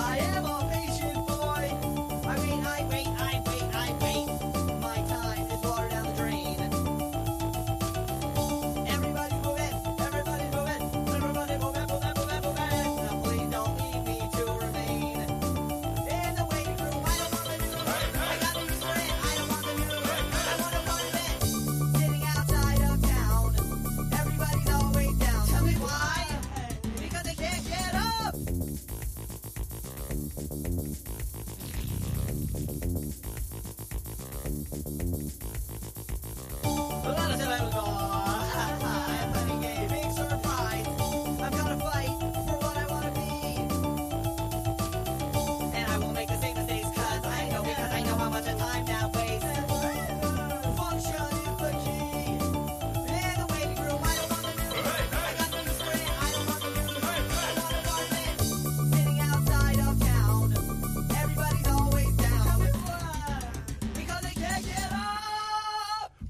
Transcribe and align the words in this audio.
I 0.00 0.16
am 0.18 0.57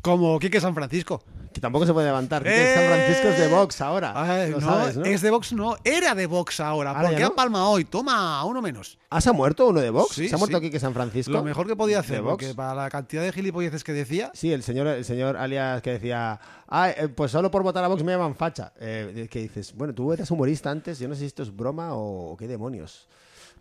Como 0.09 0.39
Quique 0.39 0.61
San 0.61 0.75
Francisco. 0.75 1.23
Que 1.53 1.61
tampoco 1.61 1.84
se 1.87 1.92
puede 1.92 2.06
levantar. 2.06 2.47
¡Eh! 2.47 2.75
San 2.75 2.87
Francisco 2.87 3.28
es 3.28 3.39
de 3.39 3.48
Vox 3.48 3.81
ahora. 3.81 4.12
Ay, 4.15 4.50
Lo 4.50 4.61
no, 4.61 4.67
sabes, 4.67 4.97
¿no? 4.97 5.05
es 5.05 5.20
de 5.23 5.31
Vox, 5.31 5.53
no, 5.53 5.77
era 5.84 6.15
de 6.15 6.27
Vox 6.27 6.61
ahora, 6.61 6.91
Ahora 6.91 7.09
porque 7.09 7.23
no. 7.23 7.34
palma 7.34 7.69
hoy, 7.69 7.84
toma, 7.84 8.42
uno 8.45 8.62
menos. 8.62 8.98
¿Ah, 9.11 9.20
se 9.20 9.31
ha 9.31 9.33
muerto 9.33 9.67
uno 9.67 9.81
de 9.81 9.91
Vox? 9.91 10.15
Sí, 10.15 10.28
¿Se 10.28 10.34
ha 10.34 10.39
muerto 10.39 10.59
sí. 10.59 10.65
aquí 10.65 10.70
que 10.70 10.78
San 10.81 10.95
Francisco? 10.95 11.33
Lo 11.33 11.42
mejor 11.42 11.67
que 11.67 11.75
podía 11.75 11.97
¿De 11.97 12.00
hacer, 12.00 12.23
porque 12.23 12.55
para 12.55 12.75
la 12.75 12.89
cantidad 12.91 13.23
de 13.23 13.33
gilipolleces 13.33 13.83
que 13.83 13.92
decía, 13.92 14.31
Sí, 14.34 14.53
el 14.53 14.62
señor, 14.62 14.87
el 14.87 15.05
señor 15.05 15.37
alias 15.37 15.83
que 15.83 15.92
decía, 15.92 16.39
ah, 16.69 16.91
eh, 16.91 17.09
pues 17.09 17.33
solo 17.33 17.50
por 17.50 17.62
votar 17.62 17.83
a 17.84 17.89
Vox 17.89 18.03
me 18.05 18.12
llaman 18.12 18.34
facha. 18.34 18.72
Eh, 18.78 19.27
que 19.31 19.41
dices, 19.41 19.75
bueno, 19.75 19.95
tú 19.95 20.12
eras 20.12 20.31
humorista 20.31 20.70
antes, 20.70 20.98
yo 20.98 21.09
no 21.09 21.15
sé 21.15 21.20
si 21.20 21.27
esto 21.27 21.43
es 21.43 21.55
broma 21.55 21.89
o 21.93 22.37
qué 22.39 22.47
demonios. 22.47 23.09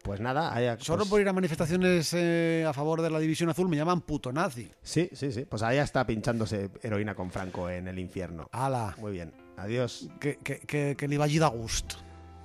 Pues 0.08 0.22
nada, 0.22 0.54
haya, 0.56 0.78
solo 0.80 1.00
pues- 1.00 1.10
por 1.10 1.22
ir 1.22 1.28
a 1.30 1.34
manifestaciones 1.34 2.14
eh, 2.14 2.66
a 2.68 2.74
favor 2.74 3.02
de 3.02 3.10
la 3.10 3.20
división 3.20 3.50
azul 3.50 3.68
me 3.70 3.76
llaman 3.78 4.02
puto 4.02 4.32
nazi. 4.32 4.72
Sí, 4.82 5.10
sí, 5.14 5.32
sí. 5.32 5.46
Pues 5.46 5.62
allá 5.62 5.84
está 5.84 6.08
pinchándose 6.08 6.70
heroína 6.82 7.14
con 7.14 7.30
Franco 7.30 7.70
en 7.70 7.88
el 7.88 8.00
infierno. 8.00 8.48
Ala, 8.52 8.96
Muy 9.00 9.12
bien. 9.12 9.34
Adiós. 9.58 10.10
que, 10.20 10.38
que, 10.38 10.60
que, 10.60 10.96
que 10.98 11.08
li 11.08 11.18
vagi 11.18 11.40
de 11.40 11.48
gust. 11.48 11.94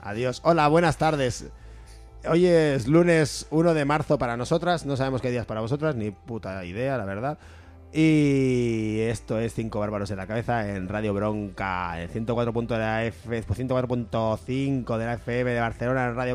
Adiós. 0.00 0.40
Hola, 0.44 0.66
buenas 0.68 0.96
tardes. 0.98 1.46
Hoy 2.28 2.46
es 2.46 2.86
lunes 2.88 3.46
1 3.50 3.74
de 3.74 3.84
marzo 3.84 4.18
para 4.18 4.36
nosotras. 4.36 4.84
No 4.86 4.96
sabemos 4.96 5.20
qué 5.22 5.30
día 5.30 5.40
es 5.40 5.46
para 5.46 5.60
vosotras, 5.60 5.94
ni 5.94 6.10
puta 6.10 6.64
idea, 6.64 6.96
la 6.98 7.04
verdad. 7.04 7.38
Y 7.92 9.00
esto 9.00 9.38
es 9.38 9.54
Cinco 9.54 9.78
Bárbaros 9.80 10.10
en 10.10 10.16
la 10.16 10.26
Cabeza 10.26 10.74
en 10.74 10.88
Radio 10.88 11.12
Bronca, 11.14 12.00
en 12.02 12.08
104. 12.08 12.52
de 12.62 12.78
la 12.78 13.04
F, 13.04 13.42
104.5 13.44 14.98
de 14.98 15.04
la 15.04 15.14
FM 15.14 15.50
de 15.52 15.60
Barcelona, 15.60 16.06
en 16.06 16.16
Radio 16.16 16.34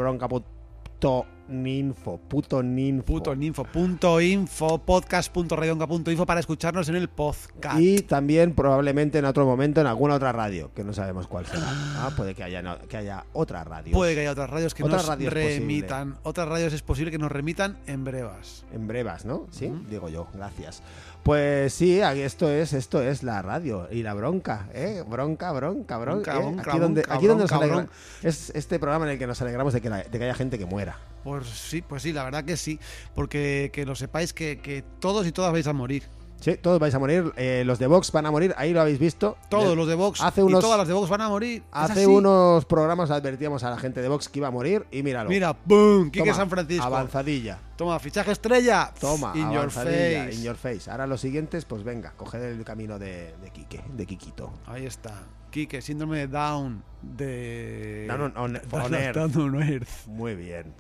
Puto 1.00 1.28
ninfo, 1.48 2.18
puto 2.28 2.64
ninfo. 2.64 3.06
Puto 3.06 3.34
info, 3.36 3.64
punto 3.66 4.20
info, 4.20 4.80
podcast 4.80 5.32
punto 5.32 5.56
radionca 5.56 5.86
punto 5.86 6.10
info 6.10 6.26
para 6.26 6.40
escucharnos 6.40 6.90
en 6.90 6.96
el 6.96 7.08
podcast. 7.08 7.80
Y 7.80 8.00
también 8.02 8.56
probablemente 8.56 9.20
en 9.20 9.26
otro 9.26 9.46
momento 9.46 9.80
en 9.80 9.86
alguna 9.86 10.16
otra 10.16 10.32
radio, 10.32 10.72
que 10.74 10.84
no 10.84 10.94
sabemos 10.94 11.28
cuál 11.28 11.46
será. 11.46 11.68
Ah, 12.00 12.12
puede 12.18 12.34
que 12.34 12.44
haya, 12.44 12.64
no- 12.64 12.80
que 12.80 12.98
haya 12.98 13.26
otra 13.34 13.64
radio. 13.64 13.94
Puede 13.94 14.16
que 14.16 14.22
haya 14.22 14.32
otras 14.32 14.50
radios 14.50 14.74
que 14.74 14.84
Otras 14.84 15.04
nos 15.04 15.08
radios 15.10 15.32
posible. 15.32 15.60
remitan. 15.60 16.18
Otras 16.24 16.48
radios 16.48 16.74
es 16.74 16.82
posible 16.82 17.12
que 17.12 17.20
nos 17.20 17.32
remitan 17.32 17.78
en 17.86 18.04
brevas. 18.04 18.66
En 18.74 18.88
brevas, 18.88 19.24
¿no? 19.24 19.46
Sí, 19.52 19.72
digo 19.92 20.10
yo, 20.10 20.28
gracias. 20.34 20.82
Pues 21.28 21.74
sí, 21.74 22.02
aquí 22.02 22.22
esto 22.22 22.50
es, 22.50 22.72
esto 22.72 23.02
es 23.02 23.22
la 23.22 23.42
radio 23.42 23.90
y 23.92 24.02
la 24.02 24.14
bronca, 24.14 24.70
¿eh? 24.74 25.04
Bronca, 25.06 25.52
bronca, 25.52 25.98
bronca. 25.98 26.32
Bronca, 26.32 26.38
¿eh? 26.38 26.40
bronca, 26.54 26.72
aquí 26.72 26.80
donde, 26.80 27.02
bronca, 27.02 27.16
aquí 27.18 27.28
donde 27.28 27.44
nos 27.44 27.50
bronca, 27.52 27.66
alegra- 27.66 27.76
bronca. 27.76 27.94
es 28.24 28.50
este 28.56 28.80
programa 28.80 29.06
en 29.08 29.12
el 29.12 29.20
que 29.20 29.28
nos 29.28 29.42
alegramos 29.42 29.74
de 29.74 29.82
que, 29.82 29.90
la- 29.90 30.04
de 30.04 30.18
que 30.18 30.24
haya 30.24 30.34
gente 30.34 30.58
que 30.58 30.66
muera. 30.66 30.98
Pues 31.26 31.46
sí, 31.48 31.82
pues 31.82 32.04
sí, 32.04 32.14
la 32.14 32.24
verdad 32.24 32.46
que 32.46 32.56
sí. 32.56 32.80
Porque 33.14 33.72
que 33.74 33.86
lo 33.86 33.96
sepáis 33.96 34.32
que, 34.32 34.60
que 34.62 34.86
todos 35.02 35.28
y 35.28 35.34
todas 35.34 35.52
vais 35.52 35.68
a 35.68 35.74
morir. 35.74 36.04
Sí, 36.40 36.56
todos 36.56 36.80
vais 36.80 36.94
a 36.94 37.00
morir. 37.00 37.34
eh, 37.36 37.64
los 37.66 37.80
de 37.80 37.88
Vox 37.88 38.12
van 38.12 38.26
a 38.28 38.32
morir, 38.32 38.54
ahí 38.58 38.72
lo 38.72 38.80
habéis 38.82 39.00
visto. 39.00 39.38
Todos 39.50 39.76
los 39.76 39.88
de 39.88 39.96
Vox 39.96 40.22
Hace 40.22 40.44
unos, 40.44 40.60
y 40.60 40.62
todas 40.62 40.78
las 40.78 40.88
de 40.88 40.94
Vox 40.94 41.10
van 41.10 41.22
a 41.22 41.30
morir. 41.30 41.64
Hace 41.72 42.06
unos 42.06 42.64
programas 42.66 43.10
advertíamos 43.12 43.64
a 43.64 43.70
la 43.72 43.78
gente 43.78 44.02
de 44.02 44.08
Vox 44.08 44.30
que 44.30 44.40
iba 44.40 44.48
a 44.48 44.52
morir 44.52 44.86
y 44.92 45.02
míralo. 45.04 45.30
Mira, 45.30 45.58
¡boom! 45.66 46.12
Quique 46.12 46.34
San 46.34 46.50
Francisco. 46.50 46.86
Avanzadilla. 46.86 47.60
Toma, 47.76 48.00
fichaje 48.00 48.32
estrella. 48.32 48.94
Toma, 49.00 49.34
In 49.36 49.52
your 49.52 49.70
face. 49.72 50.30
in 50.36 50.44
your 50.44 50.56
face. 50.56 50.90
Ahora 50.92 51.08
los 51.08 51.22
siguientes, 51.22 51.66
pues 51.66 51.84
venga, 51.84 52.12
coged 52.16 52.42
el 52.42 52.64
camino 52.64 52.98
de, 53.00 53.34
de 53.42 53.50
Quique, 53.52 53.84
de 53.94 54.06
Quiquito. 54.06 54.52
Ahí 54.68 54.86
está. 54.86 55.14
Quique, 55.50 55.82
síndrome 55.82 56.20
de 56.20 56.28
Down 56.28 56.84
de... 57.02 58.06
Down 58.08 58.22
on- 58.22 58.38
on- 58.38 58.54
Down- 58.54 58.86
on 58.86 58.94
Earth. 58.94 59.16
Down 59.16 59.56
on 59.56 59.64
Earth. 59.64 60.06
Muy 60.08 60.36
bien. 60.36 60.74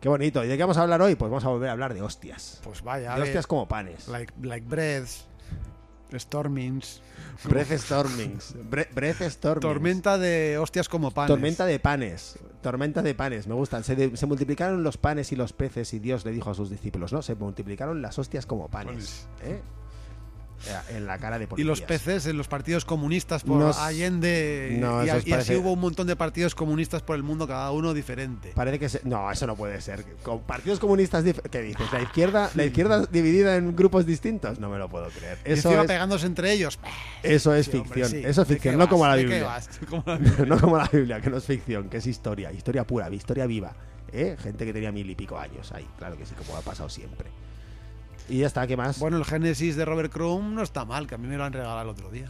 Qué 0.00 0.08
bonito. 0.08 0.44
¿Y 0.44 0.48
de 0.48 0.56
qué 0.56 0.62
vamos 0.62 0.76
a 0.78 0.82
hablar 0.82 1.02
hoy? 1.02 1.14
Pues 1.16 1.30
vamos 1.30 1.44
a 1.44 1.48
volver 1.48 1.68
a 1.68 1.72
hablar 1.72 1.92
de 1.94 2.02
hostias. 2.02 2.60
Pues 2.62 2.82
vaya, 2.82 3.14
de 3.16 3.22
hostias 3.22 3.46
como 3.46 3.66
panes. 3.66 4.06
like, 4.08 4.32
like 4.42 4.66
breaths, 4.66 5.26
stormings, 6.16 7.02
Breath 7.44 7.70
Stormings. 7.78 8.54
Bre- 8.70 8.88
Breath 8.92 9.22
Stormings. 9.22 9.60
tormenta 9.62 10.18
de 10.18 10.58
hostias 10.58 10.88
como 10.88 11.10
panes. 11.12 11.28
Tormenta 11.28 11.66
de 11.66 11.78
panes. 11.78 12.38
Tormenta 12.62 13.02
de 13.02 13.14
panes. 13.14 13.46
Me 13.46 13.54
gustan. 13.54 13.84
Se, 13.84 13.94
de- 13.94 14.16
se 14.16 14.26
multiplicaron 14.26 14.82
los 14.82 14.96
panes 14.96 15.30
y 15.32 15.36
los 15.36 15.52
peces 15.52 15.92
y 15.94 15.98
Dios 16.00 16.24
le 16.24 16.32
dijo 16.32 16.50
a 16.50 16.54
sus 16.54 16.70
discípulos, 16.70 17.12
¿no? 17.12 17.22
Se 17.22 17.34
multiplicaron 17.34 18.02
las 18.02 18.18
hostias 18.18 18.46
como 18.46 18.68
panes. 18.68 19.28
¿eh? 19.42 19.60
En 20.90 21.06
la 21.06 21.18
cara 21.18 21.38
de 21.38 21.44
Y 21.44 21.46
policías. 21.46 21.66
los 21.68 21.80
peces 21.82 22.26
en 22.26 22.36
los 22.36 22.48
partidos 22.48 22.84
comunistas 22.84 23.44
por 23.44 23.58
Nos- 23.58 23.78
Allende. 23.78 24.76
No, 24.80 25.04
y, 25.04 25.08
os 25.10 25.16
y 25.16 25.18
así 25.18 25.30
parece- 25.30 25.56
hubo 25.56 25.72
un 25.72 25.80
montón 25.80 26.06
de 26.06 26.16
partidos 26.16 26.54
comunistas 26.54 27.00
por 27.02 27.16
el 27.16 27.22
mundo, 27.22 27.46
cada 27.46 27.70
uno 27.70 27.94
diferente. 27.94 28.52
Parece 28.54 28.78
que 28.78 28.88
se- 28.88 29.00
no, 29.04 29.30
eso 29.30 29.46
no 29.46 29.54
puede 29.56 29.80
ser. 29.80 30.04
Con 30.22 30.40
partidos 30.42 30.78
comunistas, 30.80 31.24
dif- 31.24 31.40
¿qué 31.48 31.62
dices? 31.62 31.86
La 31.92 32.02
izquierda, 32.02 32.50
la 32.54 32.64
izquierda 32.64 33.06
dividida 33.06 33.56
en 33.56 33.76
grupos 33.76 34.04
distintos. 34.04 34.58
No 34.58 34.68
me 34.68 34.78
lo 34.78 34.88
puedo 34.88 35.08
creer. 35.10 35.38
Y 35.46 35.52
Eso 35.52 35.80
es, 35.80 35.86
pegándose 35.86 36.26
entre 36.26 36.52
ellos. 36.52 36.78
eso 37.22 37.54
es 37.54 37.66
Sí, 37.66 37.76
hombre, 37.78 37.94
ficción. 38.02 38.10
sí. 38.10 38.26
Eso 38.28 38.42
es 38.42 38.48
¿De 38.48 38.54
ficción, 38.54 38.74
no 38.74 38.80
vas? 38.80 38.88
como 38.88 39.06
la 39.06 39.14
¿De 39.16 39.22
qué 39.22 39.26
Biblia. 39.28 39.44
vas? 39.46 39.68
Como 39.88 40.02
la 40.06 40.16
Biblia. 40.18 40.44
no 40.46 40.60
como 40.60 40.76
la 40.76 40.88
Biblia, 40.92 41.20
que 41.20 41.30
no 41.30 41.36
es 41.38 41.44
ficción, 41.44 41.88
que 41.88 41.98
es 41.98 42.06
historia, 42.06 42.52
historia 42.52 42.84
pura, 42.86 43.08
historia 43.10 43.46
viva. 43.46 43.74
¿eh? 44.12 44.36
Gente 44.42 44.64
que 44.66 44.72
tenía 44.72 44.90
mil 44.90 45.08
y 45.08 45.14
pico 45.14 45.38
años 45.38 45.70
ahí, 45.72 45.86
claro 45.98 46.16
que 46.16 46.26
sí, 46.26 46.34
como 46.34 46.56
ha 46.56 46.62
pasado 46.62 46.88
siempre. 46.88 47.28
Y 48.28 48.38
ya 48.38 48.46
está, 48.46 48.66
¿qué 48.66 48.76
más? 48.76 48.98
Bueno, 48.98 49.16
el 49.16 49.24
Génesis 49.24 49.76
de 49.76 49.84
Robert 49.84 50.12
Crumb 50.12 50.54
no 50.54 50.62
está 50.62 50.84
mal, 50.84 51.06
que 51.06 51.14
a 51.14 51.18
mí 51.18 51.26
me 51.28 51.36
lo 51.36 51.44
han 51.44 51.52
regalado 51.52 51.82
el 51.82 51.88
otro 51.88 52.10
día. 52.10 52.28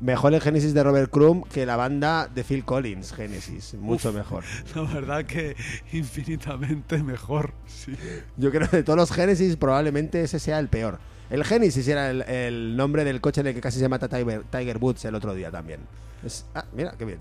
Mejor 0.00 0.32
el 0.32 0.40
Genesis 0.40 0.74
de 0.74 0.82
Robert 0.84 1.10
Crumb 1.10 1.48
que 1.48 1.66
la 1.66 1.74
banda 1.76 2.28
de 2.32 2.44
Phil 2.44 2.64
Collins, 2.64 3.12
Genesis, 3.12 3.74
mucho 3.74 4.12
mejor. 4.12 4.44
La 4.76 4.82
verdad 4.82 5.24
que 5.24 5.56
infinitamente 5.92 7.02
mejor. 7.02 7.52
Sí. 7.66 7.94
Yo 8.36 8.50
creo 8.50 8.68
que 8.70 8.76
de 8.78 8.82
todos 8.82 8.96
los 8.96 9.10
Genesis 9.10 9.56
probablemente 9.56 10.22
ese 10.22 10.38
sea 10.38 10.58
el 10.58 10.68
peor. 10.68 10.98
El 11.30 11.44
Genesis 11.44 11.86
era 11.88 12.10
el, 12.10 12.22
el 12.22 12.76
nombre 12.76 13.04
del 13.04 13.20
coche 13.20 13.40
en 13.40 13.48
el 13.48 13.54
que 13.54 13.60
casi 13.60 13.78
se 13.78 13.88
mata 13.88 14.08
Tiger, 14.08 14.44
Tiger 14.44 14.78
Woods 14.78 15.04
el 15.04 15.14
otro 15.14 15.34
día 15.34 15.50
también. 15.50 15.80
Es- 16.24 16.46
ah, 16.54 16.64
mira, 16.74 16.94
qué 16.96 17.04
bien. 17.04 17.18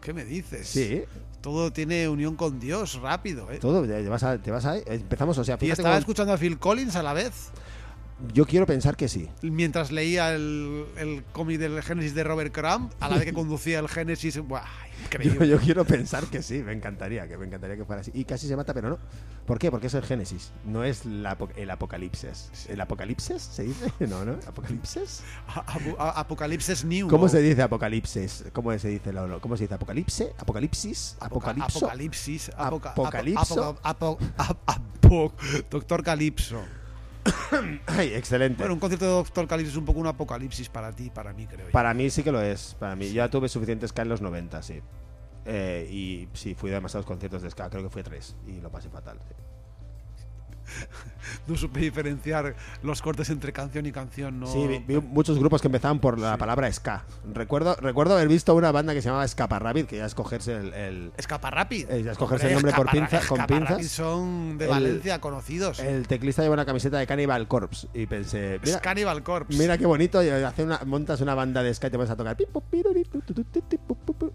¿Qué 0.00 0.12
me 0.12 0.24
dices? 0.24 0.66
Sí, 0.68 1.02
Todo 1.40 1.72
tiene 1.72 2.08
unión 2.08 2.36
con 2.36 2.58
Dios 2.60 3.00
rápido, 3.00 3.50
¿eh? 3.50 3.58
todo, 3.58 3.86
te 3.86 4.08
vas 4.08 4.22
a, 4.22 4.38
te 4.38 4.50
vas 4.50 4.64
a- 4.66 4.78
empezamos, 4.78 5.36
o 5.38 5.44
sea, 5.44 5.56
Y 5.60 5.70
estaba 5.70 5.90
cómo- 5.90 5.98
escuchando 5.98 6.32
a 6.32 6.38
Phil 6.38 6.58
Collins 6.58 6.96
a 6.96 7.02
la 7.02 7.12
vez. 7.12 7.50
Yo 8.32 8.46
quiero 8.46 8.66
pensar 8.66 8.96
que 8.96 9.08
sí. 9.08 9.28
Mientras 9.42 9.92
leía 9.92 10.34
el, 10.34 10.86
el 10.96 11.24
cómic 11.32 11.58
del 11.58 11.82
Génesis 11.82 12.14
de 12.14 12.24
Robert 12.24 12.52
Crumb, 12.54 12.90
a 13.00 13.08
la 13.08 13.16
vez 13.16 13.24
que 13.24 13.32
conducía 13.34 13.78
el 13.80 13.88
Génesis, 13.88 14.38
¡buah! 14.38 14.62
Yo, 14.94 15.04
increíble. 15.06 15.48
yo 15.48 15.58
quiero 15.58 15.84
pensar 15.84 16.24
que 16.26 16.40
sí, 16.42 16.62
me 16.62 16.72
encantaría, 16.72 17.28
que 17.28 17.36
me 17.36 17.44
encantaría 17.46 17.76
que 17.76 17.84
fuera 17.84 18.00
así. 18.00 18.10
Y 18.14 18.24
casi 18.24 18.46
se 18.48 18.56
mata, 18.56 18.72
pero 18.72 18.88
no. 18.90 18.98
¿Por 19.44 19.58
qué? 19.58 19.70
Porque 19.70 19.88
es 19.88 19.94
el 19.94 20.02
Génesis, 20.04 20.52
no 20.64 20.82
es 20.84 21.04
la 21.04 21.36
el 21.56 21.68
Apocalipsis. 21.70 22.48
¿El 22.68 22.80
Apocalipsis 22.80 23.42
se 23.42 23.64
dice? 23.64 23.92
No, 24.06 24.24
¿no? 24.24 24.32
¿Apocalipsis? 24.46 25.22
A- 25.98 26.20
Apocalipsis 26.20 26.84
New. 26.84 27.08
¿Cómo 27.08 27.28
se 27.28 27.40
dice 27.42 27.60
Apocalipsis? 27.62 28.44
¿Cómo 28.52 28.76
se 28.78 28.88
dice? 28.88 29.12
¿Cómo 29.40 29.56
se 29.56 29.64
dice? 29.64 29.74
¿Apocalipse? 29.74 30.32
¿Apocalipsis? 30.38 31.16
Apoca- 31.20 31.50
¿Apocalipso? 31.50 31.78
Apocalipsis. 31.86 32.50
apoca- 32.56 32.90
apo- 32.92 33.02
Apocalipso. 33.02 33.78
apo- 33.82 34.18
apo- 34.38 34.58
apo- 34.66 35.32
Doctor 35.70 36.02
Calipso. 36.02 36.62
Ay, 37.86 38.14
excelente. 38.14 38.58
Bueno, 38.58 38.74
un 38.74 38.80
concierto 38.80 39.04
de 39.04 39.10
Doctor 39.12 39.46
Calipso 39.46 39.72
es 39.72 39.76
un 39.76 39.84
poco 39.84 40.00
un 40.00 40.06
apocalipsis 40.06 40.68
para 40.68 40.92
ti, 40.92 41.10
para 41.10 41.32
mí, 41.32 41.46
creo 41.46 41.66
yo. 41.66 41.72
Para 41.72 41.94
mí 41.94 42.10
sí 42.10 42.22
que 42.22 42.32
lo 42.32 42.40
es. 42.40 42.76
Para 42.78 42.96
mí. 42.96 43.12
Ya 43.12 43.28
tuve 43.28 43.48
suficientes 43.48 43.90
ska 43.90 44.02
en 44.02 44.08
los 44.08 44.20
90, 44.20 44.62
sí. 44.62 44.82
Eh, 45.46 45.88
y 45.90 46.28
sí, 46.32 46.54
fui 46.54 46.70
a 46.70 46.74
demasiados 46.74 47.06
conciertos 47.06 47.42
de 47.42 47.50
ska, 47.50 47.68
creo 47.70 47.82
que 47.82 47.90
fui 47.90 48.00
a 48.00 48.04
tres. 48.04 48.36
Y 48.46 48.60
lo 48.60 48.70
pasé 48.70 48.88
fatal. 48.90 49.18
sí. 49.28 49.34
No 51.48 51.56
supe 51.56 51.80
diferenciar 51.80 52.54
los 52.82 53.00
cortes 53.00 53.30
entre 53.30 53.50
canción 53.52 53.86
y 53.86 53.92
canción, 53.92 54.40
¿no? 54.40 54.46
Sí, 54.46 54.66
vi, 54.66 54.78
vi 54.86 55.00
muchos 55.00 55.38
grupos 55.38 55.62
que 55.62 55.68
empezaban 55.68 55.98
por 55.98 56.18
la 56.18 56.36
palabra 56.36 56.70
ska. 56.70 57.04
Recuerdo, 57.32 57.76
recuerdo 57.76 58.14
haber 58.14 58.28
visto 58.28 58.54
una 58.54 58.70
banda 58.72 58.92
que 58.92 59.00
se 59.00 59.06
llamaba 59.08 59.24
Escapa 59.24 59.58
Rabbit, 59.58 59.86
que 59.86 59.96
ya 59.96 60.04
es 60.06 60.14
cogerse 60.14 60.54
el, 60.54 60.74
el, 60.74 61.12
Escapa 61.16 61.50
Rapid. 61.50 61.90
Eh, 61.90 62.02
ya 62.02 62.12
escogerse 62.12 62.48
el 62.48 62.54
nombre 62.54 62.72
por 62.72 62.88
pinza- 62.90 63.26
con 63.26 63.46
pinzas. 63.46 63.86
Son 63.88 64.58
de 64.58 64.66
El- 64.66 64.70
Valencia 64.70 65.20
conocidos. 65.20 65.80
el 65.80 66.06
teclista 66.06 66.42
lleva 66.42 66.54
una 66.54 66.66
camiseta 66.66 66.98
de 66.98 67.06
Cannibal 67.06 67.48
Corpse. 67.48 67.88
Y 67.94 68.04
pensé, 68.06 68.56
Es 68.56 68.62
mira, 68.62 68.80
Cannibal 68.80 69.22
Corpse. 69.22 69.56
mira 69.58 69.78
qué 69.78 69.86
bonito, 69.86 70.18
hace 70.20 70.62
una, 70.62 70.80
montas 70.84 71.22
una 71.22 71.34
banda 71.34 71.62
de 71.62 71.72
ska 71.74 71.86
y 71.86 71.90
te 71.90 71.96
vas 71.96 72.10
a 72.10 72.16
tocar. 72.16 72.36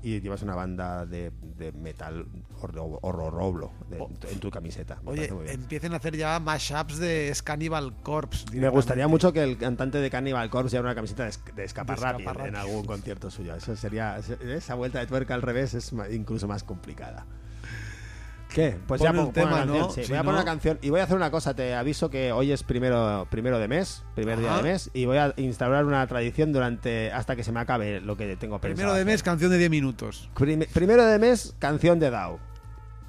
Y 0.10 0.22
llevas 0.22 0.42
una 0.42 0.56
banda 0.56 1.06
de, 1.06 1.32
de 1.58 1.72
metal 1.72 2.26
horror 2.62 3.32
roblo 3.32 3.72
en 3.92 4.40
tu 4.40 4.50
camiseta. 4.50 5.00
Me 5.04 5.12
Oye, 5.12 5.30
empiecen 5.48 5.94
a 5.94 5.98
hacer 5.98 6.18
ya 6.18 6.40
mashups 6.40 6.98
de 6.98 7.32
Cannibal 7.44 7.94
Corpse. 8.02 8.46
Me 8.54 8.70
gustaría 8.70 9.08
mucho 9.08 9.32
que 9.32 9.44
el 9.44 9.58
cantante 9.58 10.00
de 10.00 10.10
Cannibal 10.10 10.50
Corpse 10.50 10.76
llevara 10.76 10.90
una 10.90 10.96
camiseta 10.96 11.26
de, 11.26 11.32
de 11.54 12.48
en 12.48 12.56
algún 12.56 12.86
concierto 12.86 13.30
suyo. 13.30 13.56
Eso 13.56 13.76
sería. 13.76 14.18
Esa 14.18 14.74
vuelta 14.74 15.00
de 15.00 15.06
tuerca 15.06 15.36
al 15.36 15.44
revés 15.44 15.76
es 15.76 15.94
incluso 16.12 16.48
más 16.48 16.64
complicada. 16.64 17.28
¿Qué? 18.54 18.78
Pues 18.88 19.00
ya 19.00 19.10
Pon 19.10 19.18
pongo 19.20 19.32
tema, 19.32 19.52
canción. 19.58 19.78
¿no? 19.80 19.90
sí, 19.92 20.04
Si 20.04 20.10
voy 20.12 20.18
a 20.18 20.24
poner 20.24 20.34
no- 20.36 20.42
una 20.42 20.46
canción. 20.52 20.80
Y 20.82 20.90
voy 20.90 21.00
a 21.00 21.04
hacer 21.04 21.16
una 21.16 21.30
cosa. 21.32 21.54
Te 21.56 21.76
aviso 21.76 22.10
que 22.10 22.32
hoy 22.32 22.52
es 22.52 22.64
primero, 22.64 23.28
primero 23.30 23.60
de 23.60 23.68
mes, 23.68 24.04
primer 24.16 24.40
día 24.40 24.50
Ajá. 24.56 24.58
de 24.64 24.64
mes. 24.72 24.90
Y 24.94 25.06
voy 25.06 25.18
a 25.18 25.34
instaurar 25.38 25.86
una 25.86 26.06
tradición 26.08 26.52
durante 26.52 27.12
hasta 27.12 27.36
que 27.36 27.44
se 27.44 27.52
me 27.52 27.60
acabe 27.60 28.02
lo 28.02 28.18
que 28.18 28.36
tengo 28.38 28.60
pensado. 28.60 28.76
Primero 28.76 28.94
de 28.96 29.06
mes, 29.06 29.22
canción 29.24 29.52
de 29.52 29.58
10 29.60 29.70
minutos. 29.70 30.30
Prim- 30.34 30.66
primero 30.74 31.06
de 31.06 31.20
mes, 31.20 31.56
canción 31.60 32.00
de 32.00 32.10
DAO. 32.10 32.40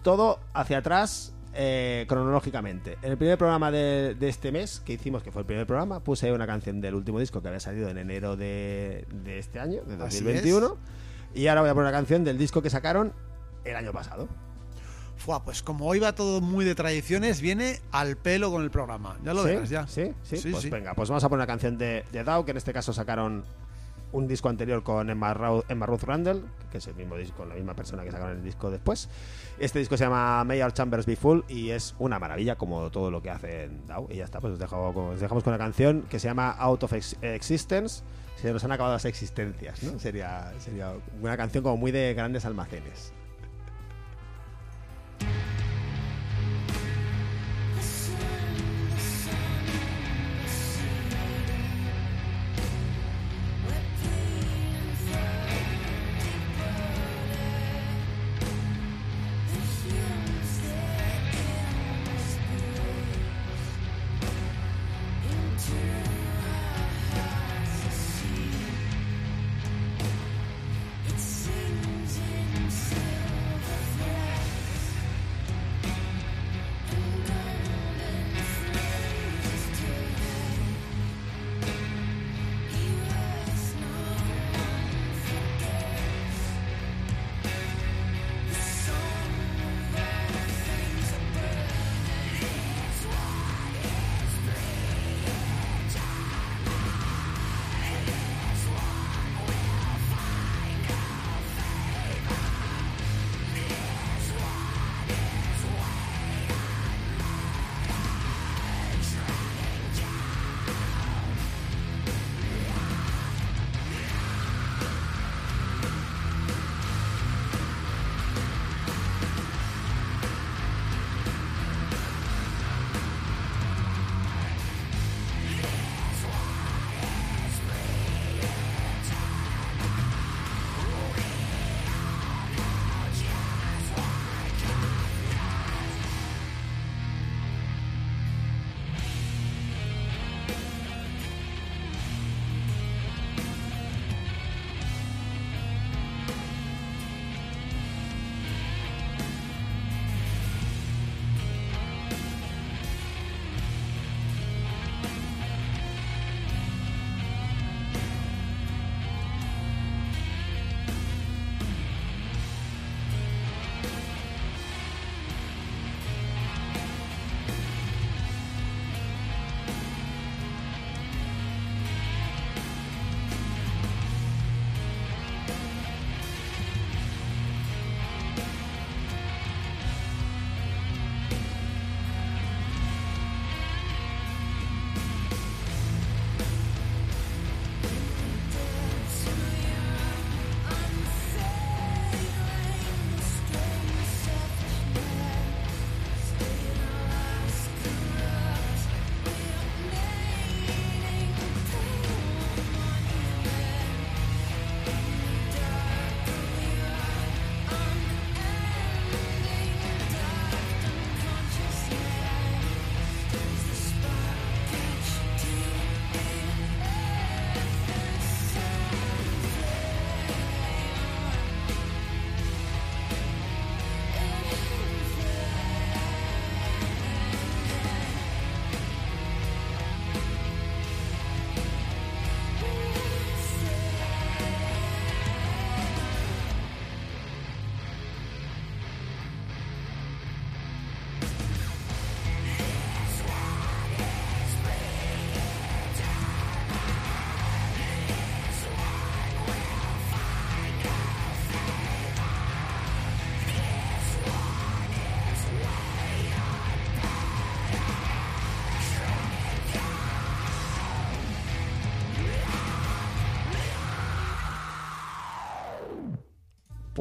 Todo 0.02 0.40
hacia 0.54 0.78
atrás 0.78 1.34
eh, 1.54 2.04
cronológicamente. 2.06 2.96
En 3.02 3.10
el 3.12 3.16
primer 3.18 3.36
programa 3.38 3.70
de, 3.70 4.14
de 4.14 4.28
este 4.28 4.52
mes, 4.52 4.80
que 4.84 4.92
hicimos, 4.92 5.22
que 5.22 5.32
fue 5.32 5.40
el 5.40 5.46
primer 5.46 5.66
programa, 5.66 6.00
puse 6.00 6.30
una 6.32 6.46
canción 6.46 6.80
del 6.80 6.94
último 6.94 7.18
disco 7.18 7.40
que 7.42 7.48
había 7.48 7.60
salido 7.60 7.88
en 7.88 7.98
enero 7.98 8.36
de, 8.36 9.06
de 9.10 9.38
este 9.38 9.58
año, 9.58 9.82
de 9.84 9.94
Así 10.04 10.22
2021. 10.22 10.76
Y 11.34 11.46
ahora 11.48 11.62
voy 11.62 11.70
a 11.70 11.74
poner 11.74 11.88
una 11.88 11.96
canción 11.96 12.24
del 12.24 12.38
disco 12.38 12.60
que 12.62 12.70
sacaron 12.70 13.12
el 13.64 13.74
año 13.76 13.90
pasado. 13.92 14.28
Fua, 15.20 15.44
pues 15.44 15.62
como 15.62 15.86
hoy 15.86 15.98
va 15.98 16.14
todo 16.14 16.40
muy 16.40 16.64
de 16.64 16.74
tradiciones, 16.74 17.40
viene 17.40 17.80
al 17.92 18.16
pelo 18.16 18.50
con 18.50 18.62
el 18.62 18.70
programa. 18.70 19.16
Ya 19.24 19.34
lo 19.34 19.42
¿Sí? 19.42 19.48
verás 19.50 19.68
ya. 19.70 19.86
¿Sí? 19.86 20.12
¿Sí? 20.22 20.36
Sí, 20.38 20.50
pues 20.50 20.62
sí. 20.64 20.70
venga, 20.70 20.94
pues 20.94 21.08
vamos 21.08 21.22
a 21.24 21.28
poner 21.28 21.40
una 21.40 21.46
canción 21.46 21.76
de, 21.78 22.04
de 22.10 22.24
DAO, 22.24 22.44
que 22.44 22.50
en 22.52 22.56
este 22.56 22.72
caso 22.72 22.92
sacaron 22.92 23.44
un 24.12 24.26
disco 24.26 24.48
anterior 24.48 24.82
con 24.82 25.08
Emma, 25.08 25.36
Emma 25.68 25.86
Ruth 25.86 26.02
Randall, 26.02 26.44
que 26.72 26.78
es 26.78 26.86
el 26.88 26.94
mismo 26.96 27.16
disco, 27.16 27.44
la 27.44 27.54
misma 27.54 27.74
persona 27.74 28.02
que 28.02 28.10
sacaron 28.10 28.38
el 28.38 28.42
disco 28.42 28.68
después. 28.70 29.08
Este 29.60 29.78
disco 29.78 29.96
se 29.96 30.02
llama 30.04 30.42
Mayor 30.42 30.72
Chambers 30.72 31.06
Be 31.06 31.14
Full 31.14 31.42
y 31.48 31.70
es 31.70 31.94
una 32.00 32.18
maravilla, 32.18 32.56
como 32.56 32.90
todo 32.90 33.10
lo 33.12 33.22
que 33.22 33.30
hace 33.30 33.70
DAO. 33.86 34.08
Y 34.10 34.16
ya 34.16 34.24
está, 34.24 34.40
pues 34.40 34.54
os, 34.54 34.58
dejo 34.58 34.92
con- 34.94 35.10
os 35.10 35.20
dejamos 35.20 35.44
con 35.44 35.52
una 35.52 35.62
canción 35.62 36.02
que 36.10 36.18
se 36.18 36.26
llama 36.26 36.50
Out 36.50 36.82
of 36.84 36.92
Ex- 36.94 37.16
Existence. 37.22 38.02
Se 38.36 38.52
nos 38.52 38.64
han 38.64 38.72
acabado 38.72 38.94
las 38.94 39.04
existencias, 39.04 39.82
¿no? 39.82 39.98
Sería, 40.00 40.50
sería 40.58 40.92
una 41.20 41.36
canción 41.36 41.62
como 41.62 41.76
muy 41.76 41.92
de 41.92 42.14
grandes 42.14 42.44
almacenes. 42.46 43.12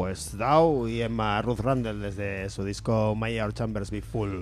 Pues 0.09 0.35
Dow 0.35 0.87
y 0.87 1.03
Emma 1.03 1.39
Ruth 1.43 1.59
Randall 1.59 2.01
desde 2.01 2.49
su 2.49 2.63
disco 2.63 3.15
My 3.15 3.39
Our 3.39 3.53
Chambers 3.53 3.91
Be 3.91 4.01
Full. 4.01 4.41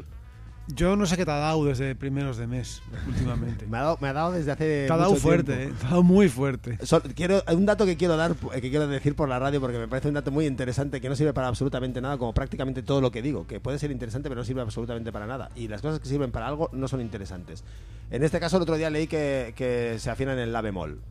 Yo 0.67 0.95
no 0.95 1.05
sé 1.05 1.17
qué 1.17 1.25
te 1.25 1.31
ha 1.31 1.35
dado 1.39 1.65
desde 1.65 1.93
primeros 1.93 2.37
de 2.37 2.47
mes, 2.47 2.81
últimamente. 3.05 3.65
Me 3.69 3.77
ha 3.77 3.81
dado, 3.81 3.97
me 3.99 4.07
ha 4.07 4.13
dado 4.13 4.31
desde 4.31 4.53
hace. 4.53 4.85
Te 4.87 4.93
ha 4.93 4.95
dado 4.95 5.09
mucho 5.09 5.21
fuerte, 5.21 5.57
tiempo. 5.57 5.75
¿eh? 5.75 5.77
Te 5.77 5.85
ha 5.85 5.89
dado 5.89 6.03
muy 6.03 6.29
fuerte. 6.29 6.77
Sol- 6.85 7.01
quiero, 7.13 7.43
un 7.51 7.65
dato 7.65 7.85
que 7.85 7.97
quiero 7.97 8.15
dar, 8.15 8.31
eh, 8.53 8.61
que 8.61 8.69
quiero 8.69 8.87
decir 8.87 9.13
por 9.13 9.27
la 9.27 9.39
radio, 9.39 9.59
porque 9.59 9.77
me 9.77 9.89
parece 9.89 10.07
un 10.07 10.13
dato 10.13 10.31
muy 10.31 10.45
interesante 10.45 11.01
que 11.01 11.09
no 11.09 11.17
sirve 11.17 11.33
para 11.33 11.49
absolutamente 11.49 11.99
nada, 11.99 12.17
como 12.17 12.33
prácticamente 12.33 12.81
todo 12.81 13.01
lo 13.01 13.11
que 13.11 13.21
digo, 13.21 13.45
que 13.45 13.59
puede 13.59 13.77
ser 13.77 13.91
interesante, 13.91 14.29
pero 14.29 14.39
no 14.39 14.45
sirve 14.45 14.61
absolutamente 14.61 15.11
para 15.11 15.27
nada. 15.27 15.49
Y 15.53 15.67
las 15.67 15.81
cosas 15.81 15.99
que 15.99 16.07
sirven 16.07 16.31
para 16.31 16.47
algo 16.47 16.69
no 16.71 16.87
son 16.87 17.01
interesantes. 17.01 17.65
En 18.09 18.23
este 18.23 18.39
caso, 18.39 18.55
el 18.55 18.63
otro 18.63 18.77
día 18.77 18.89
leí 18.89 19.07
que, 19.07 19.51
que 19.57 19.97
se 19.99 20.09
afinan 20.09 20.39
en 20.39 20.53
la 20.53 20.61
bemol. 20.61 21.01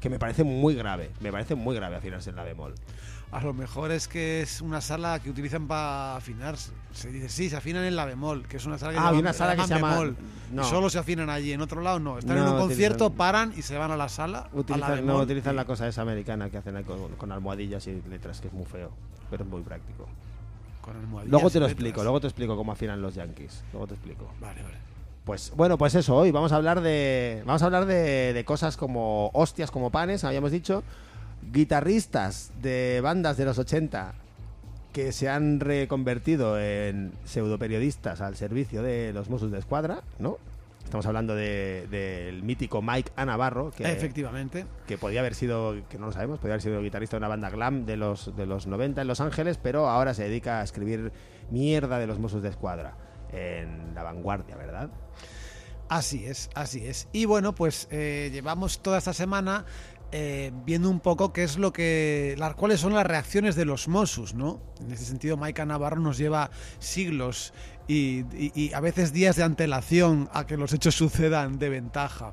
Que 0.00 0.08
me 0.10 0.20
parece 0.20 0.44
muy 0.44 0.76
grave. 0.76 1.10
Me 1.18 1.32
parece 1.32 1.56
muy 1.56 1.74
grave 1.74 1.96
afinarse 1.96 2.30
en 2.30 2.36
la 2.36 2.44
bemol. 2.44 2.72
A 3.30 3.42
lo 3.42 3.52
mejor 3.52 3.90
es 3.90 4.08
que 4.08 4.40
es 4.40 4.62
una 4.62 4.80
sala 4.80 5.18
que 5.20 5.28
utilizan 5.28 5.66
para 5.66 6.16
afinarse. 6.16 6.70
Se 6.94 7.10
dice, 7.10 7.28
sí, 7.28 7.50
se 7.50 7.56
afinan 7.56 7.84
en 7.84 7.94
la 7.94 8.06
bemol, 8.06 8.46
que 8.48 8.56
es 8.56 8.64
una 8.64 8.78
sala 8.78 8.92
que, 8.92 8.98
Ah, 8.98 9.12
una 9.12 9.34
sala 9.34 9.54
que 9.54 9.62
se 9.64 9.74
llama- 9.74 9.90
bemol. 9.90 10.16
no. 10.50 10.62
Y 10.62 10.64
solo 10.64 10.88
se 10.88 10.98
afinan 10.98 11.28
allí, 11.28 11.52
en 11.52 11.60
otro 11.60 11.82
lado 11.82 11.98
no. 12.00 12.18
Están 12.18 12.38
en 12.38 12.44
un 12.44 12.58
concierto, 12.58 13.06
utilizan- 13.08 13.16
paran 13.18 13.52
y 13.54 13.60
se 13.62 13.76
van 13.76 13.90
a 13.90 13.96
la 13.98 14.08
sala. 14.08 14.38
a 14.38 14.42
la 14.54 14.58
Utilizan, 14.60 15.06
no 15.06 15.18
utilizan 15.18 15.52
y- 15.52 15.56
la 15.56 15.64
cosa 15.66 15.86
esa 15.86 16.00
americana 16.00 16.48
que 16.48 16.56
hacen 16.56 16.74
ahí 16.76 16.84
con, 16.84 17.06
con 17.16 17.30
almohadillas 17.30 17.86
y 17.86 18.00
letras, 18.08 18.40
que 18.40 18.48
es 18.48 18.54
muy 18.54 18.64
feo, 18.64 18.90
pero 19.30 19.44
es 19.44 19.50
muy 19.50 19.60
práctico. 19.62 20.06
con 20.80 20.96
almohadillas 20.96 21.30
Luego 21.32 21.50
te 21.50 21.60
lo 21.60 21.66
letras. 21.66 21.72
explico, 21.72 22.02
luego 22.02 22.20
te 22.20 22.26
explico 22.28 22.56
cómo 22.56 22.72
afinan 22.72 23.02
los 23.02 23.14
yankees. 23.14 23.62
Luego 23.74 23.88
te 23.88 23.92
explico. 23.94 24.32
Vale, 24.40 24.62
vale. 24.62 24.76
Pues 25.26 25.52
bueno, 25.54 25.76
pues 25.76 25.94
eso, 25.94 26.16
hoy 26.16 26.30
vamos 26.30 26.50
a 26.52 26.56
hablar 26.56 26.80
de. 26.80 27.42
Vamos 27.44 27.60
a 27.60 27.66
hablar 27.66 27.84
de, 27.84 28.32
de 28.32 28.44
cosas 28.46 28.78
como 28.78 29.28
hostias, 29.34 29.70
como 29.70 29.90
panes, 29.90 30.24
habíamos 30.24 30.50
dicho. 30.50 30.82
Guitarristas 31.42 32.52
de 32.60 33.00
bandas 33.02 33.36
de 33.36 33.44
los 33.44 33.58
80 33.58 34.14
que 34.92 35.12
se 35.12 35.28
han 35.28 35.60
reconvertido 35.60 36.58
en 36.60 37.12
pseudoperiodistas 37.24 38.20
al 38.20 38.36
servicio 38.36 38.82
de 38.82 39.12
los 39.12 39.28
Mossos 39.30 39.50
de 39.50 39.58
Escuadra, 39.58 40.02
¿no? 40.18 40.38
Estamos 40.84 41.04
hablando 41.06 41.34
de- 41.34 41.86
del 41.90 42.42
mítico 42.42 42.80
Mike 42.80 43.12
A. 43.16 43.26
Navarro, 43.26 43.70
que, 43.70 43.84
Efectivamente. 43.90 44.64
que 44.86 44.96
podía 44.96 45.20
haber 45.20 45.34
sido, 45.34 45.76
que 45.90 45.98
no 45.98 46.06
lo 46.06 46.12
sabemos, 46.12 46.38
podía 46.38 46.54
haber 46.54 46.62
sido 46.62 46.80
guitarrista 46.80 47.16
de 47.16 47.18
una 47.18 47.28
banda 47.28 47.50
glam 47.50 47.84
de 47.84 47.96
los, 47.98 48.34
de 48.36 48.46
los 48.46 48.66
90 48.66 49.02
en 49.02 49.06
Los 49.08 49.20
Ángeles, 49.20 49.58
pero 49.62 49.88
ahora 49.88 50.14
se 50.14 50.24
dedica 50.24 50.60
a 50.60 50.64
escribir 50.64 51.12
mierda 51.50 51.98
de 51.98 52.06
los 52.06 52.18
Mossos 52.18 52.42
de 52.42 52.48
Escuadra 52.48 52.94
en 53.32 53.94
la 53.94 54.02
vanguardia, 54.02 54.56
¿verdad? 54.56 54.88
Así 55.90 56.24
es, 56.26 56.48
así 56.54 56.86
es. 56.86 57.08
Y 57.12 57.26
bueno, 57.26 57.54
pues 57.54 57.88
eh, 57.90 58.30
llevamos 58.32 58.80
toda 58.80 58.98
esta 58.98 59.12
semana 59.12 59.64
eh, 60.12 60.52
viendo 60.64 60.88
un 60.90 61.00
poco 61.00 61.32
qué 61.32 61.44
es 61.44 61.58
lo 61.58 61.72
que. 61.72 62.34
Las, 62.38 62.54
cuáles 62.54 62.80
son 62.80 62.94
las 62.94 63.06
reacciones 63.06 63.54
de 63.56 63.64
los 63.64 63.88
Mossos, 63.88 64.34
¿no? 64.34 64.60
En 64.80 64.90
ese 64.92 65.04
sentido, 65.04 65.36
Maika 65.36 65.66
Navarro 65.66 66.00
nos 66.00 66.18
lleva 66.18 66.50
siglos 66.78 67.52
y, 67.86 68.24
y- 68.54 68.72
a 68.74 68.80
veces 68.80 69.12
días 69.12 69.36
de 69.36 69.42
antelación 69.44 70.28
a 70.32 70.46
que 70.46 70.56
los 70.56 70.72
hechos 70.72 70.94
sucedan 70.94 71.58
de 71.58 71.68
ventaja. 71.68 72.32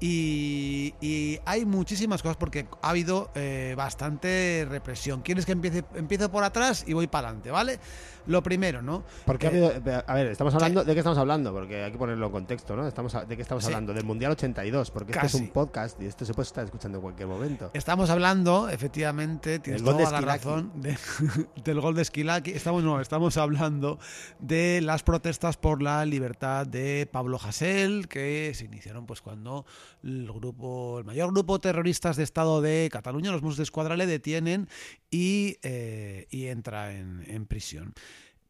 Y, 0.00 0.94
y 1.00 1.38
hay 1.44 1.64
muchísimas 1.64 2.22
cosas 2.22 2.36
porque 2.36 2.66
ha 2.82 2.90
habido 2.90 3.30
eh, 3.36 3.74
bastante 3.76 4.66
represión. 4.68 5.22
¿Quieres 5.22 5.46
que 5.46 5.52
empiece, 5.52 5.84
empiece 5.94 6.28
por 6.28 6.42
atrás 6.42 6.82
y 6.88 6.92
voy 6.92 7.06
para 7.06 7.28
adelante, 7.28 7.52
¿vale? 7.52 7.78
Lo 8.26 8.42
primero, 8.42 8.82
¿no? 8.82 9.04
Porque 9.26 9.46
ha 9.46 9.50
Eh, 9.50 9.66
habido- 9.76 10.04
a 10.06 10.14
ver, 10.14 10.26
estamos 10.28 10.54
hablando 10.54 10.84
de 10.84 10.92
qué 10.94 10.98
estamos 11.00 11.18
hablando, 11.18 11.52
porque 11.52 11.82
hay 11.84 11.92
que 11.92 11.98
ponerlo 11.98 12.26
en 12.26 12.32
contexto, 12.32 12.76
¿no? 12.76 12.86
Estamos 12.86 13.12
de 13.28 13.36
qué 13.36 13.42
estamos 13.42 13.64
Sí. 13.64 13.68
hablando 13.68 13.92
del 13.94 14.04
Mundial 14.04 14.32
82, 14.32 14.90
porque 14.90 15.12
este 15.12 15.26
es 15.26 15.32
Casi. 15.32 15.44
un 15.44 15.50
podcast 15.50 16.00
y 16.00 16.06
esto 16.06 16.24
se 16.24 16.34
puede 16.34 16.46
estar 16.46 16.64
escuchando 16.64 16.98
en 16.98 17.02
cualquier 17.02 17.28
momento. 17.28 17.70
Estamos 17.74 18.10
hablando, 18.10 18.68
efectivamente, 18.68 19.58
tienes 19.58 19.82
Del 19.82 19.92
gol 19.92 19.98
de 19.98 20.04
toda 20.04 20.20
la 20.20 20.26
razón, 20.26 20.72
de- 20.76 20.96
del 21.64 21.80
gol 21.80 21.94
de 21.94 22.02
Esquilaki. 22.02 22.50
Estamos, 22.52 22.82
no, 22.84 23.00
estamos 23.00 23.36
hablando 23.36 23.98
de 24.38 24.80
las 24.82 25.02
protestas 25.02 25.56
por 25.56 25.82
la 25.82 26.04
libertad 26.06 26.66
de 26.66 27.08
Pablo 27.10 27.38
Hasél, 27.42 28.08
que 28.08 28.52
se 28.54 28.64
iniciaron 28.66 29.06
pues 29.06 29.20
cuando 29.20 29.66
el 30.02 30.30
grupo, 30.32 30.98
el 30.98 31.04
mayor 31.04 31.32
grupo 31.32 31.60
terroristas 31.60 32.16
de 32.16 32.22
Estado 32.24 32.60
de 32.60 32.88
Cataluña, 32.92 33.30
los 33.32 33.42
Mossos 33.42 33.56
de 33.58 33.62
Escuadra, 33.64 33.96
le 33.96 34.06
detienen 34.06 34.68
y, 35.10 35.56
eh, 35.62 36.26
y 36.30 36.46
entra 36.46 36.92
en, 36.94 37.22
en 37.26 37.46
prisión. 37.46 37.94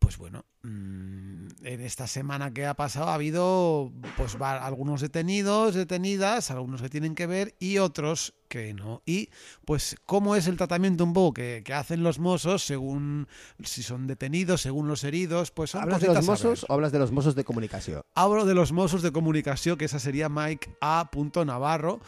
Pues 0.03 0.19
bueno, 0.19 0.45
mm, 0.63 1.47
en 1.63 1.81
esta 1.81 2.07
semana 2.09 2.53
que 2.53 2.67
ha 2.67 2.75
pasado 2.75 3.07
ha 3.09 3.15
habido 3.15 3.93
pues 4.17 4.37
va- 4.41 4.65
algunos 4.67 5.01
detenidos, 5.01 5.75
detenidas, 5.75 6.51
algunos 6.51 6.83
que 6.83 6.89
tienen 6.89 7.15
que 7.15 7.27
ver 7.27 7.55
y 7.61 7.79
otros 7.79 8.35
que 8.49 8.75
no. 8.75 9.01
Y 9.07 9.31
pues 9.65 9.97
cómo 10.05 10.35
es 10.37 10.49
el 10.49 10.57
tratamiento 10.57 11.05
un 11.05 11.13
poco 11.13 11.35
que, 11.35 11.63
que 11.65 11.73
hacen 11.73 12.03
los 12.03 12.19
mozos 12.19 12.65
según 12.65 13.29
si 13.63 13.83
son 13.83 14.07
detenidos, 14.07 14.61
según 14.61 14.89
los 14.89 15.05
heridos, 15.05 15.51
pues 15.53 15.71
son 15.71 15.83
¿Hablas 15.83 16.01
de 16.01 16.09
los 16.09 16.27
mozos 16.27 16.67
o 16.69 16.73
hablas 16.75 16.93
de 16.93 16.99
los 16.99 17.13
mozos 17.13 17.35
de 17.35 17.45
comunicación? 17.45 18.03
Hablo 18.15 18.45
de 18.45 18.55
los 18.55 18.73
mozos 18.73 19.03
de 19.03 19.13
comunicación, 19.13 19.79
que 19.79 19.85
esa 19.87 19.99
sería 20.01 20.29
Mike 20.29 20.77
A. 20.81 21.09
Navarro, 21.47 22.01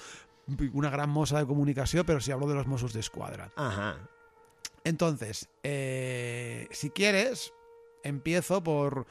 una 0.73 0.91
gran 0.91 1.09
moza 1.11 1.39
de 1.39 1.47
comunicación, 1.47 2.05
pero 2.05 2.21
si 2.21 2.33
hablo 2.33 2.49
de 2.49 2.55
los 2.55 2.67
mozos 2.67 2.93
de 2.93 3.01
escuadra. 3.01 3.53
Ajá. 3.57 3.97
Entonces, 4.85 5.49
eh, 5.63 6.69
si 6.71 6.91
quieres, 6.91 7.55
empiezo 8.05 8.63
por 8.63 9.07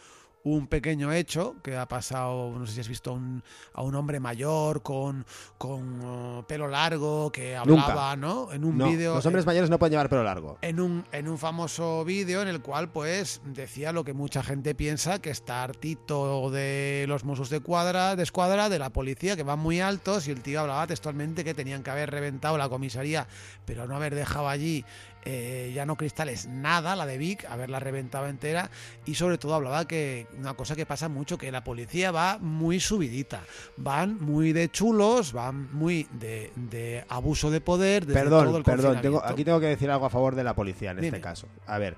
un 0.45 0.67
pequeño 0.67 1.13
hecho 1.13 1.55
que 1.63 1.77
ha 1.77 1.87
pasado, 1.87 2.51
no 2.59 2.67
sé 2.67 2.73
si 2.73 2.81
has 2.81 2.89
visto 2.89 3.11
a 3.11 3.13
un, 3.13 3.41
a 3.75 3.81
un 3.81 3.95
hombre 3.95 4.19
mayor 4.19 4.81
con, 4.83 5.25
con 5.57 6.01
uh, 6.01 6.43
pelo 6.45 6.67
largo 6.67 7.31
que 7.31 7.55
hablaba, 7.55 8.17
¿no? 8.17 8.51
En 8.51 8.65
un 8.65 8.77
No, 8.77 8.89
vídeo. 8.89 9.15
los 9.15 9.25
hombres 9.25 9.45
mayores 9.45 9.69
no 9.69 9.79
pueden 9.79 9.91
llevar 9.93 10.09
pelo 10.09 10.21
largo. 10.21 10.57
en 10.61 10.81
un, 10.81 11.05
en 11.13 11.29
un 11.29 11.37
famoso 11.37 12.03
vídeo 12.03 12.41
en 12.41 12.49
el 12.49 12.61
cual 12.61 12.89
pues 12.91 13.39
decía 13.45 13.93
lo 13.93 14.03
que 14.03 14.11
mucha 14.11 14.43
gente 14.43 14.75
piensa 14.75 15.21
que 15.21 15.29
está 15.29 15.63
hartito 15.63 16.51
de 16.51 17.05
los 17.07 17.23
Mossos 17.23 17.49
de 17.49 17.61
cuadra, 17.61 18.17
de 18.17 18.23
escuadra, 18.23 18.67
de 18.67 18.79
la 18.79 18.89
policía, 18.89 19.37
que 19.37 19.43
van 19.43 19.59
muy 19.59 19.79
altos 19.79 20.27
y 20.27 20.31
el 20.31 20.41
tío 20.41 20.59
hablaba 20.59 20.85
textualmente 20.87 21.45
que 21.45 21.53
tenían 21.53 21.83
que 21.83 21.91
haber 21.91 22.11
reventado 22.11 22.57
la 22.57 22.67
comisaría, 22.67 23.27
pero 23.63 23.87
no 23.87 23.95
haber 23.95 24.13
dejado 24.13 24.49
allí 24.49 24.83
eh, 25.25 25.71
ya 25.73 25.85
no 25.85 25.95
cristales, 25.95 26.47
nada, 26.47 26.95
la 26.95 27.05
de 27.05 27.17
Vic, 27.17 27.45
haberla 27.45 27.79
reventado 27.79 28.27
entera 28.27 28.69
y 29.05 29.15
sobre 29.15 29.37
todo 29.37 29.55
hablaba 29.55 29.87
que 29.87 30.27
una 30.37 30.53
cosa 30.53 30.75
que 30.75 30.85
pasa 30.85 31.09
mucho, 31.09 31.37
que 31.37 31.51
la 31.51 31.63
policía 31.63 32.11
va 32.11 32.37
muy 32.39 32.79
subidita, 32.79 33.43
van 33.77 34.17
muy 34.19 34.53
de 34.53 34.69
chulos, 34.69 35.33
van 35.33 35.73
muy 35.73 36.07
de, 36.11 36.51
de 36.55 37.05
abuso 37.09 37.51
de 37.51 37.61
poder, 37.61 38.05
desde 38.05 38.21
todo 38.21 38.39
Perdón, 38.39 38.55
el 38.55 38.63
perdón, 38.63 39.01
tengo, 39.01 39.23
aquí 39.23 39.43
tengo 39.43 39.59
que 39.59 39.67
decir 39.67 39.89
algo 39.89 40.05
a 40.05 40.09
favor 40.09 40.35
de 40.35 40.43
la 40.43 40.55
policía 40.55 40.91
en 40.91 40.97
Dime. 40.97 41.07
este 41.07 41.21
caso. 41.21 41.47
A 41.65 41.77
ver, 41.77 41.95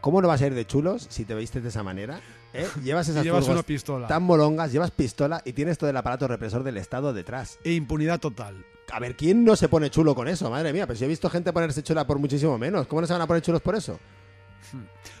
¿cómo 0.00 0.22
no 0.22 0.28
vas 0.28 0.42
a 0.42 0.46
ir 0.46 0.54
de 0.54 0.66
chulos 0.66 1.06
si 1.10 1.24
te 1.24 1.34
vistes 1.34 1.62
de 1.62 1.68
esa 1.68 1.82
manera? 1.82 2.20
¿Eh? 2.54 2.68
Llevas 2.82 3.08
esas 3.08 3.24
llevas 3.24 3.48
una 3.48 3.62
pistola. 3.62 4.06
tan 4.06 4.22
molongas, 4.22 4.72
llevas 4.72 4.90
pistola 4.90 5.42
y 5.44 5.52
tienes 5.52 5.78
todo 5.78 5.90
el 5.90 5.96
aparato 5.96 6.28
represor 6.28 6.62
del 6.62 6.76
Estado 6.76 7.12
detrás. 7.12 7.58
E 7.64 7.72
impunidad 7.72 8.20
total. 8.20 8.64
A 8.92 9.00
ver, 9.00 9.16
¿quién 9.16 9.44
no 9.44 9.56
se 9.56 9.68
pone 9.68 9.90
chulo 9.90 10.14
con 10.14 10.28
eso? 10.28 10.50
Madre 10.50 10.72
mía, 10.72 10.86
pero 10.86 10.98
si 10.98 11.04
he 11.04 11.08
visto 11.08 11.30
gente 11.30 11.52
ponerse 11.52 11.82
chula 11.82 12.06
por 12.06 12.18
muchísimo 12.18 12.58
menos. 12.58 12.86
¿Cómo 12.86 13.00
no 13.00 13.06
se 13.06 13.12
van 13.14 13.22
a 13.22 13.26
poner 13.26 13.42
chulos 13.42 13.62
por 13.62 13.74
eso? 13.74 13.98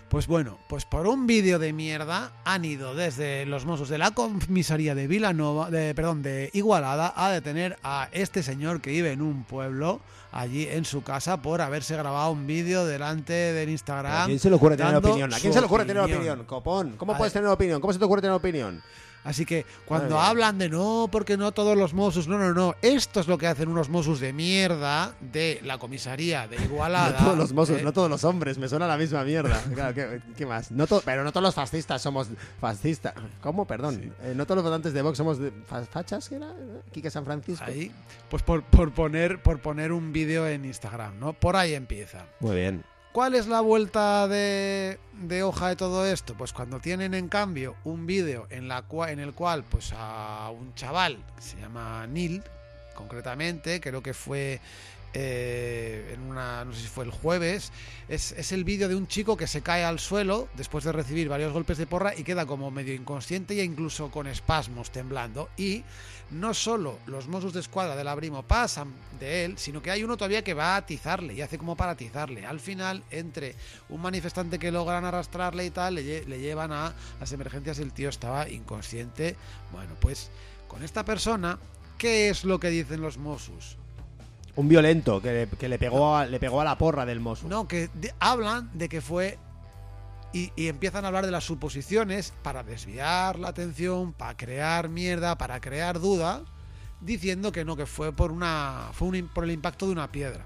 Pues 0.08 0.26
bueno, 0.26 0.58
pues 0.68 0.84
por 0.84 1.06
un 1.06 1.26
vídeo 1.26 1.58
de 1.58 1.72
mierda 1.72 2.32
han 2.44 2.66
ido 2.66 2.94
desde 2.94 3.46
los 3.46 3.64
mozos 3.64 3.88
de 3.88 3.96
la 3.96 4.10
comisaría 4.10 4.94
de 4.94 5.06
Vilanova, 5.06 5.70
de, 5.70 5.94
perdón, 5.94 6.22
de 6.22 6.50
Igualada 6.52 7.14
a 7.16 7.30
detener 7.30 7.78
a 7.82 8.10
este 8.12 8.42
señor 8.42 8.82
que 8.82 8.90
vive 8.90 9.12
en 9.12 9.22
un 9.22 9.44
pueblo 9.44 10.00
allí 10.30 10.68
en 10.68 10.84
su 10.84 11.02
casa 11.02 11.40
por 11.40 11.62
haberse 11.62 11.96
grabado 11.96 12.30
un 12.30 12.46
vídeo 12.46 12.84
delante 12.84 13.32
del 13.32 13.70
¿A 13.70 13.72
Instagram. 13.72 14.26
quién 14.26 14.38
se 14.38 14.50
le 14.50 14.56
ocurre 14.56 14.76
tener 14.76 14.96
opinión? 14.96 15.32
¿A 15.32 15.38
quién 15.38 15.52
se 15.54 15.60
le 15.60 15.66
ocurre 15.66 15.86
tener 15.86 16.02
opinión. 16.02 16.20
opinión? 16.20 16.44
Copón, 16.46 16.94
¿cómo 16.98 17.14
A 17.14 17.16
puedes 17.16 17.32
tener 17.32 17.48
opinión? 17.48 17.80
¿Cómo 17.80 17.94
se 17.94 17.98
te 17.98 18.04
ocurre 18.04 18.20
tener 18.20 18.36
opinión? 18.36 18.82
Así 19.24 19.46
que 19.46 19.64
cuando 19.84 20.18
hablan 20.20 20.58
de 20.58 20.68
no, 20.68 21.08
porque 21.10 21.36
no 21.36 21.52
todos 21.52 21.76
los 21.76 21.94
mozos, 21.94 22.26
no, 22.26 22.38
no, 22.38 22.52
no, 22.52 22.74
esto 22.82 23.20
es 23.20 23.28
lo 23.28 23.38
que 23.38 23.46
hacen 23.46 23.68
unos 23.68 23.88
mozos 23.88 24.18
de 24.18 24.32
mierda 24.32 25.14
de 25.20 25.60
la 25.62 25.78
comisaría 25.78 26.48
de 26.48 26.56
Igualada. 26.64 27.18
No 27.20 27.24
todos 27.26 27.38
los 27.38 27.52
mozos, 27.52 27.78
¿eh? 27.78 27.82
no 27.84 27.92
todos 27.92 28.10
los 28.10 28.24
hombres, 28.24 28.58
me 28.58 28.68
suena 28.68 28.86
la 28.88 28.96
misma 28.96 29.22
mierda. 29.22 29.62
Claro, 29.74 29.94
¿qué, 29.94 30.20
qué 30.36 30.44
más? 30.44 30.70
No 30.72 30.86
pero 31.04 31.22
no 31.22 31.30
todos 31.30 31.44
los 31.44 31.54
fascistas 31.54 32.02
somos 32.02 32.28
fascistas. 32.60 33.14
¿Cómo? 33.40 33.64
Perdón. 33.66 34.12
Eh, 34.22 34.32
no 34.34 34.44
todos 34.44 34.56
los 34.56 34.64
votantes 34.64 34.92
de 34.92 35.02
Vox 35.02 35.16
somos 35.18 35.38
de- 35.38 35.52
fa- 35.66 35.84
fachas, 35.84 36.28
¿qué 36.28 36.36
era? 36.36 36.52
Quique 36.92 37.10
San 37.10 37.24
Francisco. 37.24 37.64
Ahí, 37.66 37.92
pues 38.28 38.42
por, 38.42 38.62
por 38.64 38.92
poner, 38.92 39.40
por 39.40 39.60
poner 39.60 39.92
un 39.92 40.12
vídeo 40.12 40.48
en 40.48 40.64
Instagram, 40.64 41.18
¿no? 41.20 41.32
Por 41.32 41.54
ahí 41.56 41.74
empieza. 41.74 42.26
Muy 42.40 42.56
bien. 42.56 42.84
¿Cuál 43.12 43.34
es 43.34 43.46
la 43.46 43.60
vuelta 43.60 44.26
de, 44.26 44.98
de 45.12 45.42
hoja 45.42 45.68
de 45.68 45.76
todo 45.76 46.06
esto? 46.06 46.34
Pues 46.34 46.54
cuando 46.54 46.80
tienen 46.80 47.12
en 47.12 47.28
cambio 47.28 47.76
un 47.84 48.06
vídeo 48.06 48.46
en, 48.48 48.70
el 49.20 49.34
cual 49.34 49.64
pues 49.64 49.92
a 49.94 50.50
un 50.50 50.74
chaval 50.74 51.18
que 51.36 51.42
se 51.42 51.58
llama 51.58 52.06
Neil, 52.06 52.42
concretamente, 52.94 53.82
creo 53.82 54.02
que 54.02 54.14
fue 54.14 54.60
eh, 55.12 56.12
en 56.14 56.22
una, 56.22 56.64
no 56.64 56.72
sé 56.72 56.80
si 56.80 56.88
fue 56.88 57.04
el 57.04 57.10
jueves, 57.10 57.70
es, 58.08 58.32
es 58.32 58.50
el 58.50 58.64
vídeo 58.64 58.88
de 58.88 58.94
un 58.94 59.06
chico 59.06 59.36
que 59.36 59.46
se 59.46 59.60
cae 59.60 59.84
al 59.84 59.98
suelo 59.98 60.48
después 60.54 60.82
de 60.84 60.92
recibir 60.92 61.28
varios 61.28 61.52
golpes 61.52 61.76
de 61.76 61.86
porra 61.86 62.16
y 62.16 62.24
queda 62.24 62.46
como 62.46 62.70
medio 62.70 62.94
inconsciente 62.94 63.60
e 63.60 63.64
incluso 63.64 64.10
con 64.10 64.26
espasmos 64.26 64.90
temblando. 64.90 65.50
Y 65.58 65.84
no 66.32 66.54
solo 66.54 66.98
los 67.06 67.28
Mossos 67.28 67.52
de 67.52 67.60
Escuadra 67.60 67.94
del 67.94 68.08
Abrimo 68.08 68.42
pasan 68.42 68.92
de 69.20 69.44
él, 69.44 69.58
sino 69.58 69.80
que 69.82 69.90
hay 69.90 70.02
uno 70.02 70.16
todavía 70.16 70.42
que 70.42 70.54
va 70.54 70.74
a 70.74 70.76
atizarle 70.78 71.34
y 71.34 71.42
hace 71.42 71.58
como 71.58 71.76
para 71.76 71.92
atizarle. 71.92 72.44
Al 72.46 72.58
final, 72.60 73.02
entre 73.10 73.54
un 73.88 74.00
manifestante 74.00 74.58
que 74.58 74.72
logran 74.72 75.04
arrastrarle 75.04 75.66
y 75.66 75.70
tal, 75.70 75.94
le, 75.96 76.24
le 76.24 76.40
llevan 76.40 76.72
a 76.72 76.92
las 77.20 77.32
emergencias 77.32 77.78
y 77.78 77.82
el 77.82 77.92
tío 77.92 78.08
estaba 78.08 78.48
inconsciente. 78.48 79.36
Bueno, 79.72 79.92
pues 80.00 80.30
con 80.68 80.82
esta 80.82 81.04
persona, 81.04 81.58
¿qué 81.98 82.28
es 82.30 82.44
lo 82.44 82.58
que 82.58 82.70
dicen 82.70 83.00
los 83.00 83.18
Mossos? 83.18 83.76
Un 84.56 84.68
violento 84.68 85.22
que, 85.22 85.32
le- 85.32 85.48
que 85.48 85.68
le, 85.68 85.78
pegó 85.78 86.16
a, 86.16 86.26
le 86.26 86.38
pegó 86.40 86.60
a 86.60 86.64
la 86.64 86.76
porra 86.76 87.06
del 87.06 87.20
Mosu. 87.20 87.48
No, 87.48 87.66
que 87.68 87.88
de- 87.94 88.14
hablan 88.20 88.70
de 88.74 88.88
que 88.88 89.00
fue. 89.00 89.38
Y, 90.32 90.50
empiezan 90.56 91.04
a 91.04 91.08
hablar 91.08 91.26
de 91.26 91.30
las 91.30 91.44
suposiciones 91.44 92.32
para 92.42 92.62
desviar 92.62 93.38
la 93.38 93.48
atención, 93.48 94.14
para 94.14 94.36
crear 94.36 94.88
mierda, 94.88 95.36
para 95.36 95.60
crear 95.60 96.00
duda, 96.00 96.42
diciendo 97.00 97.52
que 97.52 97.64
no, 97.64 97.76
que 97.76 97.86
fue 97.86 98.12
por 98.12 98.32
una. 98.32 98.88
fue 98.92 99.08
un 99.08 99.28
por 99.28 99.44
el 99.44 99.50
impacto 99.50 99.86
de 99.86 99.92
una 99.92 100.10
piedra. 100.10 100.44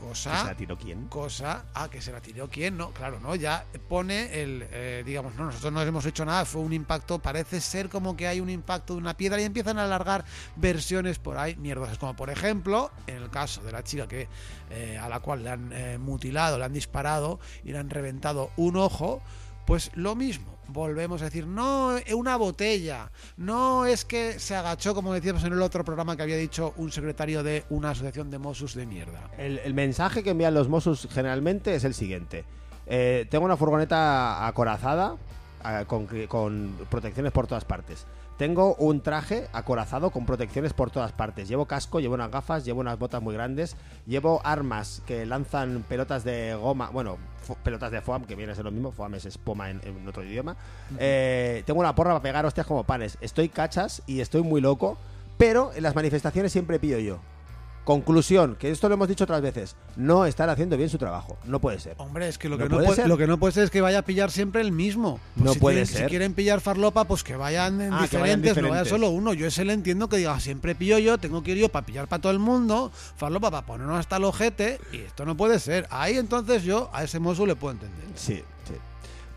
Ya. 0.00 0.04
¿Que 0.04 0.08
Cosa. 0.08 0.40
se 0.40 0.46
la 0.46 0.54
tiró 0.56 0.78
quién? 0.78 1.08
Cosa. 1.08 1.64
Ah, 1.74 1.88
que 1.88 2.00
se 2.00 2.12
la 2.12 2.20
tiró 2.20 2.48
quién, 2.48 2.76
no, 2.76 2.90
claro, 2.92 3.18
no, 3.20 3.34
ya 3.34 3.64
pone 3.88 4.42
el. 4.42 4.66
eh, 4.70 5.02
digamos, 5.04 5.34
no, 5.34 5.46
nosotros 5.46 5.72
no 5.72 5.82
hemos 5.82 6.06
hecho 6.06 6.24
nada, 6.24 6.44
fue 6.44 6.60
un 6.62 6.72
impacto, 6.72 7.18
parece 7.18 7.60
ser 7.60 7.88
como 7.88 8.16
que 8.16 8.26
hay 8.26 8.40
un 8.40 8.50
impacto 8.50 8.94
de 8.94 9.00
una 9.00 9.14
piedra 9.16 9.40
y 9.40 9.44
empiezan 9.44 9.78
a 9.78 9.84
alargar 9.84 10.24
versiones 10.56 11.18
por 11.18 11.36
ahí 11.36 11.56
mierdosas, 11.56 11.98
como 11.98 12.14
por 12.14 12.30
ejemplo, 12.30 12.90
en 13.06 13.16
el 13.22 13.30
caso 13.30 13.62
de 13.62 13.72
la 13.72 13.82
chica 13.82 14.06
que 14.06 14.28
eh, 14.70 14.98
a 14.98 15.08
la 15.08 15.20
cual 15.20 15.42
le 15.44 15.50
han 15.50 15.72
eh, 15.72 15.98
mutilado, 15.98 16.58
le 16.58 16.64
han 16.64 16.72
disparado 16.72 17.40
y 17.64 17.72
le 17.72 17.78
han 17.78 17.90
reventado 17.90 18.50
un 18.56 18.76
ojo, 18.76 19.22
pues 19.68 19.90
lo 19.96 20.14
mismo. 20.14 20.56
Volvemos 20.68 21.20
a 21.20 21.26
decir, 21.26 21.46
no, 21.46 21.98
eh, 21.98 22.14
una 22.14 22.36
botella, 22.36 23.10
no 23.36 23.84
es 23.84 24.06
que 24.06 24.38
se 24.38 24.56
agachó, 24.56 24.94
como 24.94 25.12
decíamos 25.12 25.44
en 25.44 25.52
el 25.52 25.60
otro 25.60 25.84
programa 25.84 26.16
que 26.16 26.22
había 26.22 26.38
dicho 26.38 26.72
un 26.78 26.90
secretario 26.90 27.42
de 27.42 27.64
una 27.68 27.90
asociación 27.90 28.30
de 28.30 28.38
Mossos 28.38 28.74
de 28.74 28.86
mierda. 28.86 29.30
El, 29.36 29.74
mensaje 29.74 30.22
que 30.22 30.30
envían 30.30 30.54
los 30.54 30.70
Mossos 30.70 31.06
generalmente 31.12 31.74
es 31.74 31.84
el 31.84 31.92
siguiente. 31.92 32.46
Eh, 32.86 33.26
tengo 33.30 33.44
una 33.44 33.58
furgoneta 33.58 34.46
acorazada 34.46 35.16
a- 35.62 35.84
con, 35.84 36.06
con 36.28 36.74
protecciones 36.88 37.32
por 37.32 37.46
todas 37.46 37.66
partes. 37.66 38.06
Tengo 38.38 38.76
un 38.76 39.00
traje 39.00 39.48
acorazado 39.52 40.10
con 40.10 40.24
protecciones 40.24 40.72
por 40.72 40.92
todas 40.92 41.10
partes. 41.10 41.48
Llevo 41.48 41.66
casco, 41.66 41.98
llevo 41.98 42.14
unas 42.14 42.30
gafas, 42.30 42.64
llevo 42.64 42.80
unas 42.80 42.96
botas 42.96 43.20
muy 43.20 43.34
grandes, 43.34 43.76
llevo 44.06 44.40
armas 44.44 45.02
que 45.06 45.26
lanzan 45.26 45.84
pelotas 45.88 46.22
de 46.22 46.54
goma, 46.54 46.88
bueno, 46.90 47.18
pelotas 47.64 47.90
de 47.90 48.00
foam, 48.00 48.24
que 48.24 48.36
viene 48.36 48.52
a 48.52 48.54
ser 48.54 48.64
lo 48.64 48.70
mismo, 48.70 48.92
foam 48.92 49.16
es 49.16 49.26
espuma 49.26 49.70
en, 49.70 49.80
en 49.82 50.06
otro 50.06 50.22
idioma. 50.22 50.56
Eh, 51.00 51.64
tengo 51.66 51.80
una 51.80 51.96
porra 51.96 52.10
para 52.10 52.22
pegar 52.22 52.46
hostias 52.46 52.64
como 52.64 52.84
panes. 52.84 53.18
Estoy 53.20 53.48
cachas 53.48 54.04
y 54.06 54.20
estoy 54.20 54.42
muy 54.42 54.60
loco, 54.60 54.98
pero 55.36 55.72
en 55.74 55.82
las 55.82 55.96
manifestaciones 55.96 56.52
siempre 56.52 56.78
pillo 56.78 57.00
yo. 57.00 57.18
Conclusión, 57.88 58.54
que 58.56 58.70
esto 58.70 58.86
lo 58.90 58.96
hemos 58.96 59.08
dicho 59.08 59.24
otras 59.24 59.40
veces, 59.40 59.74
no 59.96 60.26
están 60.26 60.50
haciendo 60.50 60.76
bien 60.76 60.90
su 60.90 60.98
trabajo. 60.98 61.38
No 61.46 61.58
puede 61.58 61.80
ser. 61.80 61.94
Hombre, 61.96 62.28
es 62.28 62.36
que 62.36 62.50
lo 62.50 62.58
¿No 62.58 62.64
que 62.64 62.68
no, 62.68 62.76
puede 62.82 62.94
ser? 62.94 63.08
lo 63.08 63.16
que 63.16 63.26
no 63.26 63.38
puede 63.38 63.54
ser 63.54 63.64
es 63.64 63.70
que 63.70 63.80
vaya 63.80 64.00
a 64.00 64.02
pillar 64.02 64.30
siempre 64.30 64.60
el 64.60 64.72
mismo. 64.72 65.18
Pues 65.36 65.44
No 65.46 65.52
si 65.54 65.58
puede 65.58 65.76
quieren- 65.76 65.86
ser. 65.94 66.02
Si 66.04 66.08
quieren 66.10 66.34
pillar 66.34 66.60
farlopa, 66.60 67.04
pues 67.06 67.24
que 67.24 67.34
vayan 67.34 67.80
en 67.80 67.94
Ah, 67.94 68.06
que 68.06 68.18
vayan 68.18 68.42
diferentes, 68.42 68.62
no 68.62 68.68
vaya 68.68 68.84
solo 68.84 69.08
uno. 69.08 69.32
Yo 69.32 69.46
ese 69.46 69.64
le 69.64 69.72
entiendo 69.72 70.06
que 70.10 70.18
diga, 70.18 70.38
siempre 70.38 70.74
pillo 70.74 70.98
yo, 70.98 71.16
tengo 71.16 71.42
que 71.42 71.52
ir 71.52 71.56
yo 71.56 71.70
para 71.70 71.86
pillar 71.86 72.08
para 72.08 72.20
todo 72.20 72.32
el 72.32 72.38
mundo, 72.38 72.92
farlopa 73.16 73.50
para 73.50 73.66
ponernos 73.66 73.98
hasta 73.98 74.18
el 74.18 74.24
ojete, 74.24 74.78
y 74.92 74.98
esto 74.98 75.24
no 75.24 75.34
puede 75.38 75.58
ser. 75.58 75.86
Ahí 75.88 76.18
entonces 76.18 76.64
yo 76.64 76.90
a 76.92 77.04
ese 77.04 77.18
mozo 77.20 77.46
le 77.46 77.56
puedo 77.56 77.72
entender. 77.72 78.04
Sí. 78.16 78.42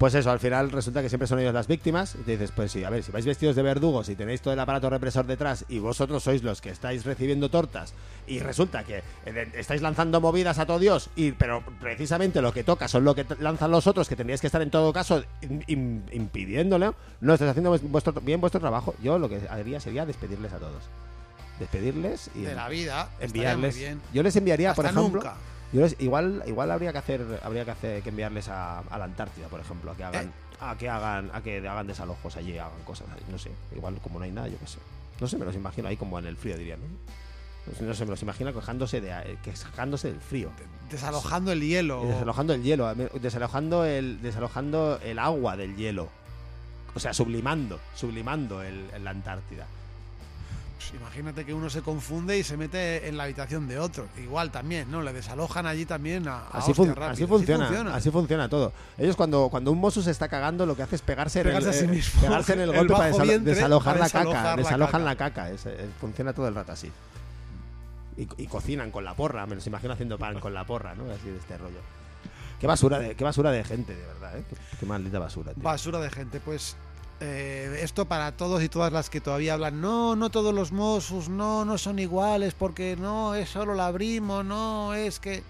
Pues 0.01 0.15
eso, 0.15 0.31
al 0.31 0.39
final 0.39 0.71
resulta 0.71 1.03
que 1.03 1.09
siempre 1.09 1.27
son 1.27 1.37
ellos 1.39 1.53
las 1.53 1.67
víctimas. 1.67 2.15
Y 2.15 2.23
te 2.23 2.31
dices, 2.31 2.51
pues 2.51 2.71
sí, 2.71 2.83
a 2.83 2.89
ver, 2.89 3.03
si 3.03 3.11
vais 3.11 3.23
vestidos 3.23 3.55
de 3.55 3.61
verdugos 3.61 4.09
y 4.09 4.15
tenéis 4.15 4.41
todo 4.41 4.51
el 4.51 4.59
aparato 4.59 4.89
represor 4.89 5.27
detrás 5.27 5.63
y 5.69 5.77
vosotros 5.77 6.23
sois 6.23 6.41
los 6.41 6.59
que 6.59 6.71
estáis 6.71 7.05
recibiendo 7.05 7.49
tortas 7.49 7.93
y 8.25 8.39
resulta 8.39 8.83
que 8.83 9.03
eh, 9.27 9.51
estáis 9.53 9.83
lanzando 9.83 10.19
movidas 10.19 10.57
a 10.57 10.65
todo 10.65 10.79
Dios, 10.79 11.11
y, 11.15 11.33
pero 11.33 11.63
precisamente 11.79 12.41
lo 12.41 12.51
que 12.51 12.63
toca 12.63 12.87
son 12.87 13.03
lo 13.03 13.13
que 13.13 13.27
lanzan 13.39 13.69
los 13.69 13.85
otros, 13.85 14.09
que 14.09 14.15
tendríais 14.15 14.41
que 14.41 14.47
estar 14.47 14.61
en 14.63 14.71
todo 14.71 14.91
caso 14.91 15.23
im- 15.43 15.63
im- 15.67 16.01
impidiéndolo, 16.11 16.95
no 17.19 17.33
estáis 17.33 17.51
haciendo 17.51 17.77
vuestro, 17.77 18.13
bien 18.21 18.41
vuestro 18.41 18.59
trabajo. 18.59 18.95
Yo 19.03 19.19
lo 19.19 19.29
que 19.29 19.39
haría 19.51 19.79
sería 19.79 20.07
despedirles 20.07 20.51
a 20.51 20.57
todos. 20.57 20.81
Despedirles 21.59 22.31
y 22.33 22.41
De 22.41 22.55
la 22.55 22.69
vida, 22.69 23.09
enviarles. 23.19 23.75
bien. 23.77 24.01
Yo 24.13 24.23
les 24.23 24.35
enviaría, 24.35 24.73
por 24.73 24.85
ejemplo. 24.85 25.21
nunca. 25.21 25.35
Yo 25.73 25.81
les- 25.81 25.95
igual, 25.99 26.43
igual 26.47 26.69
habría 26.71 26.91
que 26.91 26.97
hacer, 26.97 27.39
habría 27.43 27.63
que 27.65 27.71
hacer, 27.71 28.03
que 28.03 28.09
enviarles 28.09 28.49
a, 28.49 28.79
a 28.79 28.97
la 28.97 29.05
Antártida, 29.05 29.47
por 29.47 29.59
ejemplo, 29.59 29.91
a 29.91 29.95
que 29.95 30.03
hagan, 30.03 30.25
Eh. 30.27 30.31
a 30.59 30.77
que 30.77 30.89
hagan, 30.89 31.31
a 31.33 31.41
que 31.41 31.57
hagan 31.67 31.87
desalojos 31.87 32.35
allí, 32.35 32.57
hagan 32.57 32.83
cosas, 32.85 33.07
no 33.29 33.37
sé. 33.37 33.51
Igual 33.75 33.95
como 34.03 34.19
no 34.19 34.25
hay 34.25 34.31
nada, 34.31 34.47
yo 34.47 34.57
qué 34.59 34.67
sé. 34.67 34.79
No 35.19 35.27
sé, 35.27 35.37
me 35.37 35.45
los 35.45 35.55
imagino 35.55 35.87
ahí 35.87 35.95
como 35.97 36.19
en 36.19 36.25
el 36.25 36.35
frío, 36.35 36.57
diría, 36.57 36.77
¿no? 36.77 36.83
No 37.85 37.93
sé, 37.93 38.05
me 38.05 38.09
los 38.11 38.21
imagino 38.23 38.51
quejándose 38.53 39.01
de, 39.01 39.11
eh, 39.11 39.37
quejándose 39.43 40.11
del 40.11 40.19
frío, 40.19 40.49
Desalojando 40.89 41.51
el 41.51 41.61
hielo. 41.61 42.03
desalojando 42.05 42.53
el 42.53 42.63
hielo, 42.63 42.93
desalojando 42.95 43.85
el, 43.85 44.19
desalojando 44.21 44.99
el 45.03 45.19
agua 45.19 45.55
del 45.55 45.75
hielo, 45.77 46.09
o 46.95 46.99
sea, 46.99 47.13
sublimando, 47.13 47.79
sublimando 47.95 48.61
el, 48.63 48.89
el- 48.93 49.03
la 49.03 49.11
Antártida. 49.11 49.67
Pues 50.89 50.99
imagínate 50.99 51.45
que 51.45 51.53
uno 51.53 51.69
se 51.69 51.81
confunde 51.81 52.37
y 52.39 52.43
se 52.43 52.57
mete 52.57 53.07
en 53.07 53.15
la 53.15 53.23
habitación 53.23 53.67
de 53.67 53.77
otro. 53.77 54.07
Igual 54.21 54.49
también, 54.51 54.89
¿no? 54.89 55.01
Le 55.03 55.13
desalojan 55.13 55.67
allí 55.67 55.85
también 55.85 56.27
a, 56.27 56.37
a 56.39 56.47
Así, 56.57 56.71
hostia 56.71 56.85
fun- 56.85 56.95
rápida. 56.95 57.11
así 57.11 57.25
funciona, 57.27 57.95
así 57.95 58.09
funciona 58.09 58.49
todo. 58.49 58.73
Ellos 58.97 59.15
cuando, 59.15 59.49
cuando 59.49 59.71
un 59.71 59.77
mozo 59.79 60.01
se 60.01 60.09
está 60.09 60.27
cagando, 60.27 60.65
lo 60.65 60.75
que 60.75 60.81
hace 60.83 60.95
es 60.95 61.01
pegarse, 61.03 61.41
en 61.41 61.47
el, 61.49 61.63
eh, 61.67 61.87
mismo. 61.87 62.21
pegarse 62.21 62.53
en 62.53 62.61
el 62.61 62.69
El 62.71 62.77
golpe 62.77 62.93
para 62.93 63.05
bajo 63.09 63.17
desalo- 63.19 63.27
vientre 63.27 63.53
desalojar 63.53 63.93
para 63.93 64.05
la 64.05 64.09
caca. 64.11 64.43
la 64.43 64.55
Desalojan 64.55 64.91
caca. 64.91 65.05
la 65.05 65.15
caca. 65.15 65.49
es- 65.51 65.65
eh, 65.67 65.89
funciona 65.99 66.33
todo 66.33 66.47
el 66.47 66.55
rato 66.55 66.71
así. 66.71 66.91
Y, 68.17 68.27
y 68.43 68.47
cocinan 68.47 68.89
con 68.91 69.03
la 69.05 69.13
porra, 69.13 69.45
me 69.45 69.55
los 69.55 69.67
imagino 69.67 69.93
haciendo 69.93 70.17
pan 70.17 70.39
con 70.39 70.53
la 70.53 70.65
porra, 70.65 70.95
¿no? 70.95 71.03
Así 71.11 71.29
de 71.29 71.37
este 71.37 71.57
rollo. 71.59 71.79
Qué 72.59 72.65
basura 72.67 72.97
de, 72.99 73.15
qué 73.15 73.23
basura 73.23 73.51
de 73.51 73.63
gente, 73.63 73.95
de 73.95 74.05
verdad, 74.05 74.37
¿eh? 74.37 74.43
Qué, 74.49 74.55
qué 74.79 74.85
maldita 74.85 75.19
basura, 75.19 75.53
tío. 75.53 75.63
Basura 75.63 75.99
de 75.99 76.09
gente, 76.09 76.39
pues 76.39 76.75
eh, 77.21 77.81
esto 77.83 78.05
para 78.05 78.31
todos 78.31 78.63
y 78.63 78.69
todas 78.69 78.91
las 78.91 79.11
que 79.11 79.21
todavía 79.21 79.53
hablan, 79.53 79.79
no, 79.79 80.15
no 80.15 80.31
todos 80.31 80.53
los 80.53 80.71
Mossos, 80.71 81.29
no, 81.29 81.63
no 81.65 81.77
son 81.77 81.99
iguales, 81.99 82.55
porque 82.55 82.97
no, 82.99 83.35
es 83.35 83.49
solo 83.49 83.75
la 83.75 83.91
Brimo, 83.91 84.43
no, 84.43 84.95
es 84.95 85.19
que... 85.19 85.43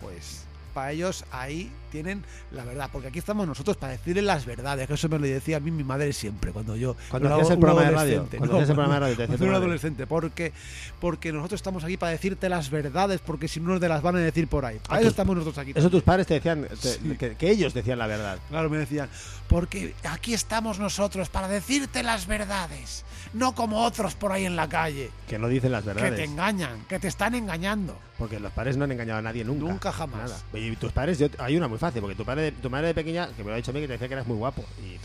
Pues 0.00 0.44
para 0.72 0.92
ellos 0.92 1.24
ahí 1.32 1.72
tienen 1.88 2.24
la 2.52 2.64
verdad, 2.64 2.88
porque 2.92 3.08
aquí 3.08 3.18
estamos 3.18 3.46
nosotros 3.46 3.76
para 3.76 3.92
decirles 3.92 4.24
las 4.24 4.44
verdades, 4.46 4.86
que 4.86 4.94
eso 4.94 5.08
me 5.08 5.18
lo 5.18 5.26
decía 5.26 5.56
a 5.56 5.60
mí 5.60 5.70
mi 5.70 5.84
madre 5.84 6.12
siempre, 6.12 6.52
cuando 6.52 6.76
yo... 6.76 6.96
Cuando 7.10 7.34
hacías 7.34 7.50
el 7.50 7.58
programa 7.58 7.82
de 7.82 7.90
radio, 7.90 7.98
adolescente, 8.00 8.36
cuando 8.38 8.52
no, 8.54 8.58
hacías 8.58 8.70
el 8.70 8.74
programa 8.76 8.94
de 8.94 9.00
radio, 9.00 9.16
te 9.16 9.26
cuando 9.26 9.46
un 9.46 9.54
adolescente, 9.54 10.06
porque, 10.06 10.52
porque 11.00 11.32
nosotros 11.32 11.58
estamos 11.58 11.84
aquí 11.84 11.96
para 11.96 12.12
decirte 12.12 12.48
las 12.48 12.70
verdades, 12.70 13.20
porque 13.24 13.48
si 13.48 13.60
no 13.60 13.70
nos 13.70 13.80
las 13.80 14.02
van 14.02 14.16
a 14.16 14.18
decir 14.20 14.48
por 14.48 14.64
ahí. 14.64 14.78
Para 14.86 15.00
eso 15.00 15.10
estamos 15.10 15.36
nosotros 15.36 15.58
aquí. 15.58 15.70
Eso 15.70 15.74
también. 15.82 15.90
tus 15.90 16.02
padres 16.02 16.26
te 16.26 16.34
decían, 16.34 16.66
te- 16.68 16.76
Sí. 16.76 17.16
que, 17.18 17.34
que 17.36 17.50
ellos 17.50 17.74
decían 17.74 17.98
la 17.98 18.06
verdad. 18.06 18.38
Claro, 18.48 18.70
me 18.70 18.78
decían, 18.78 19.08
porque 19.48 19.94
aquí 20.04 20.34
estamos 20.34 20.78
nosotros 20.78 21.28
para 21.28 21.48
decirte 21.48 22.02
las 22.02 22.26
verdades, 22.26 23.04
no 23.32 23.54
como 23.54 23.82
otros 23.84 24.14
por 24.14 24.32
ahí 24.32 24.44
en 24.46 24.56
la 24.56 24.68
calle, 24.68 25.10
Que 25.28 25.38
no 25.38 25.48
dicen 25.48 25.72
las 25.72 25.84
que 25.84 25.90
te 25.94 26.00
verdades. 26.02 26.28
engañan, 26.30 26.84
que 26.88 26.98
te 26.98 27.08
están 27.08 27.34
engañando. 27.34 27.98
Porque 28.18 28.40
los 28.40 28.52
padres 28.52 28.76
no 28.76 28.84
han 28.84 28.90
engañado 28.92 29.20
a 29.20 29.22
nadie 29.22 29.44
nunca. 29.44 29.64
Nunca 29.64 29.92
jamás. 29.92 30.30
Nada. 30.30 30.36
Y 30.60 30.74
tus 30.76 30.90
padres, 30.92 31.18
yo- 31.20 31.28
hay 31.38 31.56
una 31.56 31.68
muy 31.68 31.77
fácil, 31.78 32.00
porque 32.00 32.16
tu, 32.16 32.24
padre, 32.24 32.52
tu 32.52 32.68
madre 32.70 32.88
de 32.88 32.94
pequeña, 32.94 33.28
que 33.36 33.42
me 33.42 33.48
lo 33.48 33.54
ha 33.54 33.56
dicho 33.56 33.70
a 33.70 33.74
mí, 33.74 33.80
que 33.80 33.86
te 33.86 33.92
decía 33.94 34.08
que 34.08 34.14
eras 34.14 34.26
muy 34.26 34.36
guapo. 34.36 34.64
Y. 34.84 34.98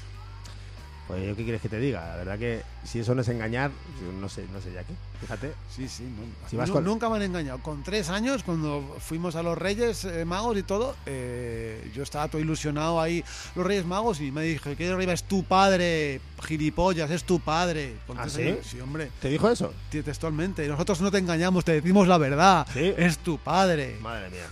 Pues 1.05 1.21
yo 1.27 1.36
qué 1.36 1.43
quieres 1.43 1.62
que 1.62 1.67
te 1.67 1.79
diga. 1.79 1.99
La 2.07 2.15
verdad 2.15 2.39
que 2.39 2.62
si 2.86 2.99
eso 2.99 3.13
no 3.13 3.21
es 3.23 3.27
engañar, 3.27 3.71
yo 4.01 4.09
no 4.21 4.29
sé, 4.29 4.45
no 4.53 4.62
sé 4.62 4.71
ya 4.71 4.86
qué. 4.86 4.93
Fíjate. 5.19 5.51
Sí, 5.69 5.89
sí, 5.89 6.03
no- 6.03 6.49
Si 6.49 6.55
vas 6.55 6.69
nu- 6.69 6.75
con- 6.75 6.86
nunca 6.86 7.09
me 7.09 7.17
han 7.17 7.23
engañado. 7.23 7.59
Con 7.59 7.83
tres 7.83 8.07
años, 8.09 8.41
cuando 8.43 8.95
fuimos 8.99 9.36
a 9.36 9.43
los 9.43 9.57
Reyes 9.57 10.05
eh, 10.05 10.23
Magos 10.23 10.57
y 10.57 10.63
todo, 10.63 10.95
eh, 11.05 11.91
yo 11.93 12.03
estaba 12.03 12.29
todo 12.29 12.39
ilusionado 12.41 13.01
ahí, 13.01 13.21
los 13.53 13.67
Reyes 13.67 13.86
Magos, 13.86 14.21
y 14.21 14.31
me 14.31 14.43
dije, 14.43 14.77
que 14.77 14.86
de 14.88 14.93
arriba 14.93 15.12
es 15.12 15.23
tu 15.23 15.43
padre, 15.43 16.21
gilipollas, 16.41 17.12
es 17.12 17.25
tu 17.25 17.41
padre. 17.41 17.95
Con 18.07 18.17
¿Ah, 18.17 18.29
sí? 18.29 18.55
hombre, 18.81 19.09
¿Te 19.21 19.27
dijo 19.27 19.49
eso? 19.49 19.73
te- 19.91 20.03
textualmente. 20.03 20.65
Nosotros 20.69 21.01
no 21.01 21.12
te 21.12 21.17
engañamos, 21.17 21.65
te 21.65 21.73
decimos 21.73 22.07
la 22.07 22.17
verdad. 22.17 22.65
Sí. 22.71 22.93
Es 22.95 23.17
tu 23.17 23.38
padre. 23.38 23.97
Madre 24.01 24.29
mía. 24.29 24.47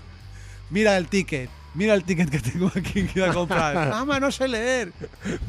Mira 0.70 0.98
el 0.98 1.08
ticket. 1.08 1.50
Mira 1.74 1.94
el 1.94 2.04
ticket 2.04 2.30
que 2.30 2.40
tengo 2.40 2.68
aquí 2.68 3.06
que 3.08 3.20
ir 3.20 3.24
a 3.24 3.34
comprar. 3.34 3.90
Mamá, 3.90 4.20
no 4.20 4.30
sé 4.32 4.48
leer. 4.48 4.92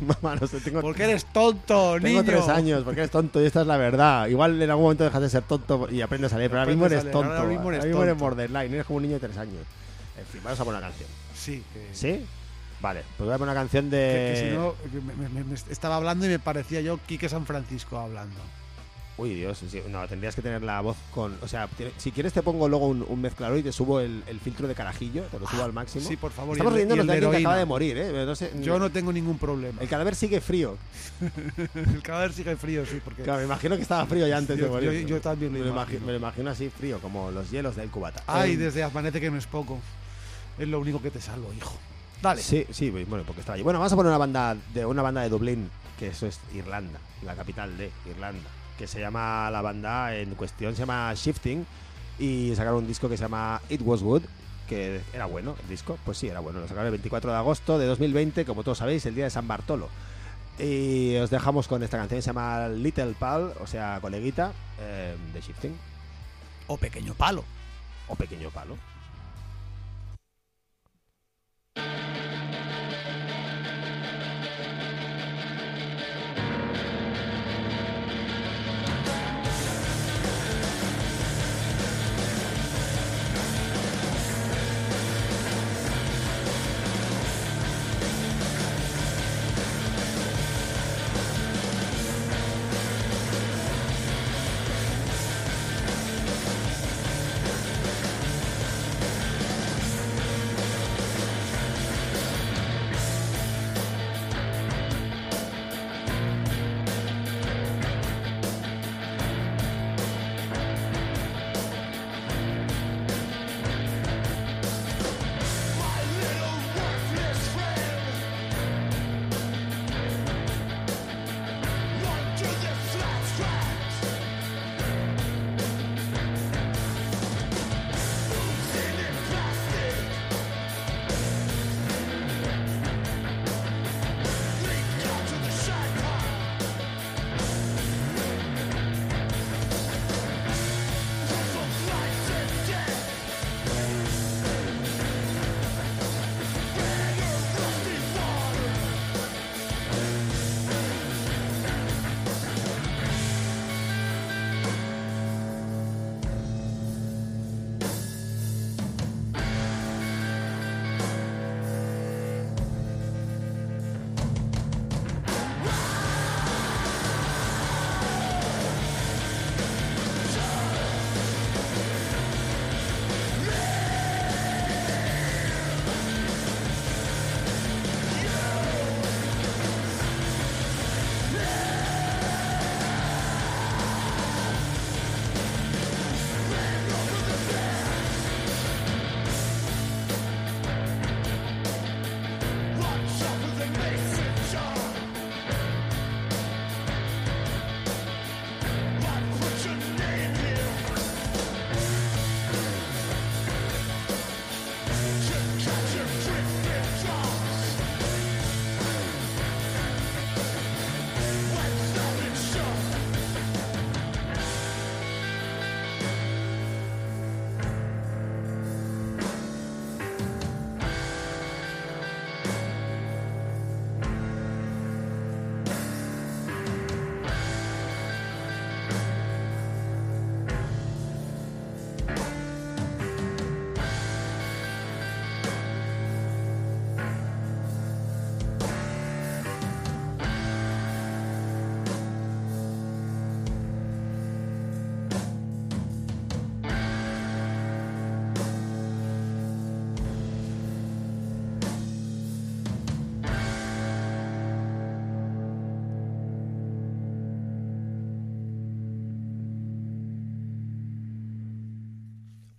Mamá, 0.00 0.36
no 0.40 0.46
sé, 0.46 0.60
tengo, 0.60 0.80
Porque 0.80 1.02
eres 1.04 1.24
tonto, 1.26 1.94
tengo 1.94 2.06
niño. 2.20 2.24
tres 2.24 2.48
años, 2.48 2.84
porque 2.84 3.00
eres 3.00 3.10
tonto 3.10 3.42
y 3.42 3.46
esta 3.46 3.62
es 3.62 3.66
la 3.66 3.76
verdad. 3.76 4.28
Igual 4.28 4.62
en 4.62 4.70
algún 4.70 4.84
momento 4.84 5.02
dejas 5.04 5.20
de 5.22 5.30
ser 5.30 5.42
tonto 5.42 5.88
y 5.90 6.00
aprendes 6.00 6.32
a 6.32 6.38
leer, 6.38 6.50
pero 6.50 6.60
ahora 6.60 6.70
mismo 6.70 6.86
eres 6.86 7.10
tonto. 7.10 7.32
ahora 7.32 7.48
mismo 7.48 7.72
eres 7.72 7.84
eres 7.84 8.16
borderline, 8.18 8.72
eres 8.72 8.86
como 8.86 8.98
un 8.98 9.02
niño 9.02 9.14
de 9.14 9.20
tres 9.26 9.36
años. 9.36 9.64
En 10.16 10.26
fin, 10.26 10.40
vamos 10.44 10.60
a 10.60 10.64
poner 10.64 10.78
una 10.78 10.88
canción. 10.88 11.08
Sí, 11.34 11.64
que, 11.72 11.88
¿Sí? 11.92 12.24
Vale, 12.80 13.02
pues 13.16 13.26
voy 13.26 13.34
a 13.34 13.38
poner 13.38 13.52
una 13.52 13.60
canción 13.60 13.90
que- 13.90 13.96
de. 13.96 14.32
que 14.34 14.50
si 14.50 14.56
no, 14.56 14.74
me, 15.04 15.14
me- 15.14 15.28
me- 15.28 15.44
me 15.44 15.54
estaba 15.54 15.96
hablando 15.96 16.26
y 16.26 16.28
me 16.28 16.38
parecía 16.38 16.80
yo 16.82 16.98
Quique 17.06 17.28
San 17.28 17.46
Francisco 17.46 17.98
hablando. 17.98 18.38
Uy, 19.22 19.34
Dios, 19.34 19.58
sí, 19.70 19.80
no, 19.88 20.06
tendrías 20.08 20.34
que 20.34 20.42
tener 20.42 20.62
la 20.62 20.80
voz 20.80 20.96
con... 21.14 21.36
O 21.42 21.46
sea, 21.48 21.68
si 21.96 22.10
quieres 22.10 22.32
te 22.32 22.42
pongo 22.42 22.68
luego 22.68 22.88
un, 22.88 23.04
un 23.08 23.20
mezclador 23.20 23.56
y 23.58 23.62
te 23.62 23.70
subo 23.70 24.00
el, 24.00 24.24
el 24.26 24.40
filtro 24.40 24.66
de 24.66 24.74
carajillo, 24.74 25.22
te 25.24 25.38
lo 25.38 25.46
subo 25.46 25.62
al 25.62 25.72
máximo. 25.72 26.04
Ah, 26.04 26.08
Sí, 26.08 26.16
por 26.16 26.32
favor. 26.32 26.56
Estamos 26.56 26.72
riéndonos 26.72 27.06
de 27.06 27.12
alguien 27.12 27.30
que 27.30 27.36
acaba 27.38 27.56
de 27.56 27.64
morir, 27.64 27.96
¿eh? 27.98 28.24
No 28.26 28.34
sé, 28.34 28.50
Yo 28.60 28.78
no 28.80 28.90
tengo 28.90 29.12
ningún 29.12 29.38
problema. 29.38 29.80
El 29.80 29.88
cadáver 29.88 30.14
sigue 30.16 30.40
frío. 30.40 30.76
El 31.74 32.02
cadáver 32.02 32.32
sigue 32.32 32.56
frío, 32.56 32.84
sí, 32.84 33.00
porque 33.04 33.22
Claro, 33.22 33.38
me 33.40 33.44
imagino 33.46 33.76
que 33.76 33.82
estaba 33.82 34.06
frío 34.06 34.26
ya 34.26 34.38
antes 34.38 34.56
de 34.56 34.62
Yo- 34.64 34.70
morir. 34.70 34.92
yo- 35.02 35.08
yo 35.08 35.20
también 35.20 35.52
me 35.52 35.60
lo 35.60 35.66
lo, 35.66 35.70
imagi- 35.70 35.74
imagino. 35.76 36.06
me 36.06 36.12
lo 36.12 36.18
imagino 36.18 36.50
así 36.50 36.68
frío, 36.70 36.98
como 37.00 37.30
los 37.30 37.50
hielos 37.50 37.76
del 37.76 37.90
cubata. 37.90 38.22
Ay, 38.26 38.54
Em, 38.54 38.58
desde 38.58 38.82
amanece 38.82 39.20
que 39.20 39.30
no 39.30 39.38
es 39.38 39.46
poco. 39.46 39.78
Es 40.58 40.66
lo 40.68 40.80
único 40.80 41.00
que 41.00 41.10
te 41.10 41.20
salvo, 41.20 41.52
hijo. 41.56 41.76
Dale. 42.20 42.42
Sí, 42.42 42.66
sí, 42.70 42.90
bueno, 42.90 43.24
porque 43.26 43.40
estaba 43.40 43.54
allí. 43.54 43.62
Bueno, 43.62 43.78
vamos 43.78 43.92
a 43.92 43.96
poner 43.96 44.10
una 44.10 44.18
banda 44.18 44.56
de 44.74 44.84
una 44.84 45.02
banda 45.02 45.22
de 45.22 45.28
Dublín, 45.28 45.70
que 45.98 46.08
eso 46.08 46.26
es 46.26 46.38
Irlanda, 46.54 46.98
la 47.24 47.34
capital 47.34 47.76
de 47.76 47.90
Irlanda, 48.10 48.48
que 48.82 48.88
se 48.88 48.98
llama 48.98 49.48
la 49.52 49.62
banda 49.62 50.12
en 50.16 50.34
cuestión 50.34 50.74
se 50.74 50.80
llama 50.80 51.14
Shifting 51.14 51.64
y 52.18 52.52
sacaron 52.56 52.78
un 52.80 52.88
disco 52.88 53.08
que 53.08 53.16
se 53.16 53.22
llama 53.22 53.62
It 53.68 53.80
Was 53.84 54.02
Good, 54.02 54.22
que 54.68 55.00
era 55.12 55.26
bueno 55.26 55.54
el 55.62 55.68
disco, 55.68 56.00
pues 56.04 56.18
sí, 56.18 56.26
era 56.26 56.40
bueno, 56.40 56.58
lo 56.58 56.66
sacaron 56.66 56.86
el 56.86 56.90
24 56.90 57.30
de 57.30 57.36
agosto 57.36 57.78
de 57.78 57.86
2020, 57.86 58.44
como 58.44 58.64
todos 58.64 58.78
sabéis, 58.78 59.06
el 59.06 59.14
día 59.14 59.22
de 59.22 59.30
San 59.30 59.46
Bartolo. 59.46 59.88
Y 60.58 61.14
os 61.14 61.30
dejamos 61.30 61.68
con 61.68 61.84
esta 61.84 61.96
canción 61.96 62.18
que 62.18 62.22
se 62.22 62.30
llama 62.30 62.66
Little 62.70 63.14
Pal, 63.16 63.52
o 63.60 63.68
sea, 63.68 64.00
coleguita, 64.00 64.50
eh, 64.80 65.14
de 65.32 65.40
Shifting, 65.40 65.76
O 66.66 66.76
pequeño 66.76 67.14
palo. 67.14 67.44
o 68.08 68.16
pequeño 68.16 68.50
palo. 68.50 68.76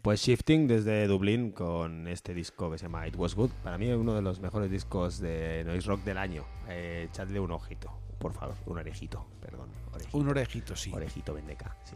Pues 0.03 0.19
Shifting 0.21 0.67
desde 0.67 1.07
Dublín 1.07 1.51
con 1.51 2.09
este 2.09 2.33
disco 2.33 2.69
que 2.69 2.77
se 2.77 2.83
llama 2.85 3.07
It 3.07 3.15
Was 3.15 3.35
Good. 3.35 3.51
Para 3.63 3.77
mí 3.77 3.87
es 3.87 3.95
uno 3.95 4.13
de 4.13 4.21
los 4.21 4.41
mejores 4.41 4.69
discos 4.69 5.19
de 5.19 5.63
noise 5.65 5.87
rock 5.87 6.03
del 6.03 6.17
año. 6.17 6.43
Eh, 6.67 7.07
echadle 7.09 7.39
un 7.39 7.51
ojito, 7.51 7.89
por 8.19 8.33
favor. 8.33 8.53
Un 8.65 8.79
orejito, 8.79 9.25
perdón. 9.39 9.69
Orejito, 9.93 10.17
Un 10.17 10.27
orejito, 10.27 10.75
sí. 10.75 10.91
Orejito 10.93 11.33
Vendeca. 11.33 11.77
sí. 11.85 11.95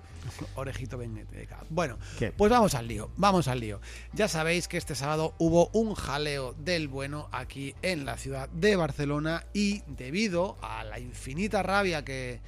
Orejito 0.55 0.97
Benedetta. 0.97 1.59
Bueno, 1.69 1.97
¿Qué? 2.17 2.31
pues 2.31 2.49
vamos 2.49 2.75
al 2.75 2.87
lío, 2.87 3.09
vamos 3.17 3.49
al 3.49 3.59
lío. 3.59 3.81
Ya 4.13 4.29
sabéis 4.29 4.69
que 4.69 4.77
este 4.77 4.95
sábado 4.95 5.33
hubo 5.37 5.67
un 5.73 5.93
jaleo 5.93 6.53
del 6.53 6.87
bueno 6.87 7.27
aquí 7.33 7.75
en 7.81 8.05
la 8.05 8.15
ciudad 8.15 8.47
de 8.49 8.77
Barcelona 8.77 9.43
y 9.53 9.81
debido 9.85 10.55
a 10.61 10.85
la 10.85 10.97
infinita 10.99 11.61
rabia 11.61 12.05
que, 12.05 12.39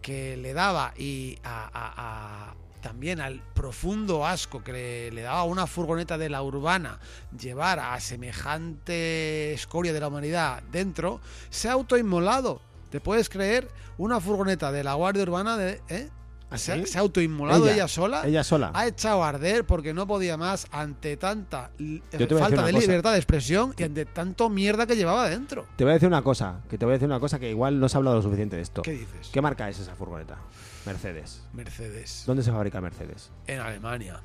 que 0.00 0.38
le 0.38 0.54
daba 0.54 0.94
y 0.96 1.36
a- 1.44 2.54
también 2.82 3.20
al 3.20 3.40
profundo 3.54 4.26
asco 4.26 4.62
que 4.62 5.10
le, 5.10 5.22
daba 5.22 5.44
una 5.44 5.66
furgoneta 5.66 6.18
de 6.18 6.28
la 6.28 6.42
urbana 6.42 6.98
llevar 7.38 7.78
a 7.78 7.98
semejante 8.00 9.54
escoria 9.54 9.94
de 9.94 10.00
la 10.00 10.08
humanidad 10.08 10.62
dentro, 10.70 11.20
se 11.48 11.68
ha 11.68 11.72
autoinmolado. 11.72 12.60
¿Te 12.90 13.00
puedes 13.00 13.30
creer? 13.30 13.70
Una 13.96 14.20
furgoneta 14.20 14.70
de 14.70 14.84
la 14.84 14.94
Guardia 14.94 15.22
Urbana 15.22 15.56
de... 15.56 15.80
¿eh? 15.88 16.10
¿Ah, 16.52 16.58
se, 16.58 16.72
ha- 16.72 16.76
sí? 16.76 16.86
se 16.86 16.98
ha 16.98 17.00
autoinmolado 17.00 17.68
ella, 17.68 17.88
sola. 17.88 18.26
Ella 18.26 18.44
sola. 18.44 18.70
Ha 18.74 18.86
echado 18.86 19.24
a 19.24 19.28
arder 19.28 19.64
porque 19.64 19.92
no 19.94 20.06
podía 20.06 20.36
más 20.36 20.66
ante 20.70 21.16
tanta 21.16 21.70
falta 22.38 22.62
de 22.64 22.72
cosa. 22.72 22.78
libertad 22.80 23.12
de 23.12 23.18
expresión 23.18 23.74
y 23.76 23.82
ante 23.82 24.04
tanto 24.06 24.48
mierda 24.48 24.86
que 24.86 24.96
llevaba 24.96 25.28
dentro. 25.28 25.66
Te 25.76 25.84
voy 25.84 25.92
a 25.92 25.94
decir 25.94 26.08
una 26.08 26.22
cosa, 26.22 26.60
que 26.68 26.78
te 26.78 26.84
voy 26.84 26.92
a 26.92 26.94
decir 26.94 27.08
una 27.08 27.20
cosa 27.20 27.38
que 27.38 27.50
igual 27.50 27.80
no 27.80 27.88
se 27.88 27.96
ha 27.96 27.98
hablado 27.98 28.16
lo 28.16 28.22
suficiente 28.22 28.56
de 28.56 28.62
esto. 28.62 28.82
¿Qué 28.82 28.92
dices? 28.92 29.30
¿Qué 29.32 29.40
marca 29.40 29.68
es 29.68 29.78
esa 29.78 29.94
furgoneta? 29.94 30.38
Mercedes. 30.86 31.42
Mercedes. 31.52 32.24
¿Dónde 32.26 32.42
se 32.42 32.52
fabrica 32.52 32.80
Mercedes? 32.80 33.30
En 33.46 33.60
Alemania. 33.60 34.20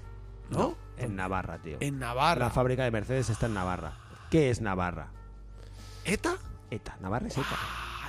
¿No? 0.49 0.77
En 0.97 1.15
Navarra, 1.15 1.57
tío. 1.59 1.77
En 1.81 1.99
Navarra. 1.99 2.45
La 2.45 2.51
fábrica 2.51 2.83
de 2.83 2.91
Mercedes 2.91 3.29
está 3.29 3.45
en 3.47 3.53
Navarra. 3.53 3.93
¿Qué 4.31 4.49
es 4.49 4.61
Navarra? 4.61 5.07
¿ETA? 6.05 6.37
ETA. 6.71 6.97
Navarra 7.01 7.27
es 7.27 7.37
ETA. 7.37 7.45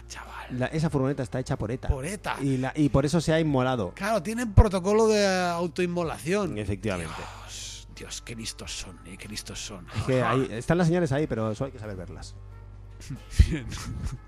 Chaval. 0.09 0.59
La- 0.59 0.67
esa 0.67 0.89
furgoneta 0.91 1.23
está 1.23 1.39
hecha 1.41 1.57
por 1.57 1.71
ETA. 1.71 1.89
Por 1.89 2.05
ETA. 2.07 2.37
Y, 2.41 2.57
la- 2.57 2.73
y 2.75 2.89
por 2.89 3.05
eso 3.07 3.21
se 3.21 3.33
ha 3.33 3.41
inmolado. 3.41 3.93
Claro, 3.95 4.23
tienen 4.23 4.53
protocolo 4.55 5.07
de 5.07 5.27
autoinmolación. 5.27 6.59
Efectivamente. 6.59 7.13
Dios, 7.17 7.89
Dios, 7.95 8.23
qué 8.23 8.35
listos 8.35 8.73
son, 8.73 8.99
eh, 9.07 9.17
qué 9.19 9.29
listos 9.29 9.59
son. 9.61 9.87
Es 9.97 10.03
que 10.05 10.23
ahí, 10.23 10.49
están 10.53 10.79
las 10.79 10.87
señales 10.87 11.13
ahí, 11.13 11.27
pero 11.27 11.51
eso 11.53 11.65
hay 11.67 11.71
que 11.73 11.79
saber 11.79 11.97
verlas. 11.97 12.35
Bien. 13.51 13.67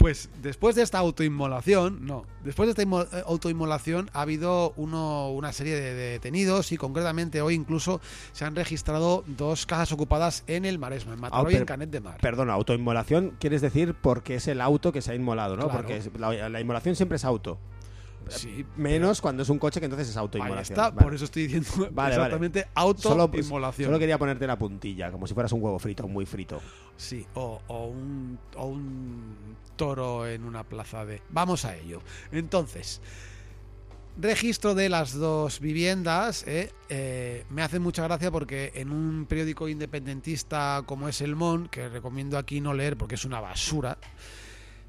Pues 0.00 0.30
después 0.42 0.76
de 0.76 0.82
esta 0.82 0.98
autoinmolación, 0.98 2.06
no, 2.06 2.24
después 2.42 2.66
de 2.66 2.70
esta 2.70 2.82
eh, 3.18 3.22
autoinmolación 3.26 4.08
ha 4.14 4.22
habido 4.22 4.72
uno, 4.76 5.30
una 5.30 5.52
serie 5.52 5.74
de 5.78 5.92
detenidos 5.92 6.72
y 6.72 6.78
concretamente 6.78 7.42
hoy 7.42 7.54
incluso 7.54 8.00
se 8.32 8.46
han 8.46 8.56
registrado 8.56 9.24
dos 9.26 9.66
casas 9.66 9.92
ocupadas 9.92 10.42
en 10.46 10.64
el 10.64 10.78
Maresme, 10.78 11.12
en 11.12 11.20
Mataró 11.20 11.50
y 11.50 11.56
en 11.56 11.66
Canet 11.66 11.90
de 11.90 12.00
Mar. 12.00 12.16
Perdona, 12.22 12.54
autoinmolación 12.54 13.36
quieres 13.38 13.60
decir 13.60 13.94
porque 13.94 14.36
es 14.36 14.48
el 14.48 14.62
auto 14.62 14.90
que 14.90 15.02
se 15.02 15.12
ha 15.12 15.14
inmolado, 15.14 15.56
¿no? 15.56 15.68
Claro. 15.68 15.86
Porque 15.86 16.02
la 16.18 16.60
inmolación 16.60 16.96
siempre 16.96 17.16
es 17.16 17.24
auto. 17.26 17.58
Sí, 18.30 18.64
Menos 18.76 19.20
cuando 19.20 19.42
es 19.42 19.48
un 19.48 19.58
coche 19.58 19.80
que 19.80 19.86
entonces 19.86 20.08
es 20.08 20.16
ahí 20.16 20.20
autoinmolación. 20.22 20.78
está, 20.78 20.90
Vale. 20.90 21.02
por 21.04 21.14
eso 21.14 21.24
estoy 21.24 21.46
diciendo 21.48 21.88
Vale, 21.92 22.14
exactamente 22.14 22.66
Solo, 22.96 23.22
autoinmolación. 23.22 23.86
solo 23.86 23.98
quería 23.98 24.18
ponerte 24.18 24.46
la 24.46 24.58
puntilla, 24.58 25.10
como 25.10 25.26
si 25.26 25.34
fueras 25.34 25.52
un 25.52 25.62
huevo 25.62 25.78
frito, 25.78 26.06
muy 26.08 26.26
frito. 26.26 26.60
Sí, 26.96 27.26
o, 27.34 27.60
o 27.66 27.86
un, 27.86 28.38
o 28.56 28.66
un 28.66 29.34
toro 29.76 30.26
en 30.28 30.44
una 30.44 30.64
plaza 30.64 31.04
de... 31.04 31.22
Vamos 31.30 31.64
a 31.64 31.76
ello. 31.76 32.02
Entonces, 32.32 33.00
registro 34.18 34.74
de 34.74 34.88
las 34.88 35.14
dos 35.14 35.60
viviendas 35.60 36.44
eh, 36.46 36.72
eh, 36.88 37.44
me 37.50 37.62
hace 37.62 37.78
mucha 37.78 38.02
gracia 38.04 38.30
porque 38.30 38.72
en 38.74 38.90
un 38.90 39.26
periódico 39.26 39.68
independentista 39.68 40.82
como 40.86 41.08
es 41.08 41.20
El 41.20 41.36
Mon, 41.36 41.68
que 41.68 41.88
recomiendo 41.88 42.36
aquí 42.38 42.60
no 42.60 42.74
leer 42.74 42.96
porque 42.96 43.14
es 43.14 43.24
una 43.24 43.40
basura, 43.40 43.96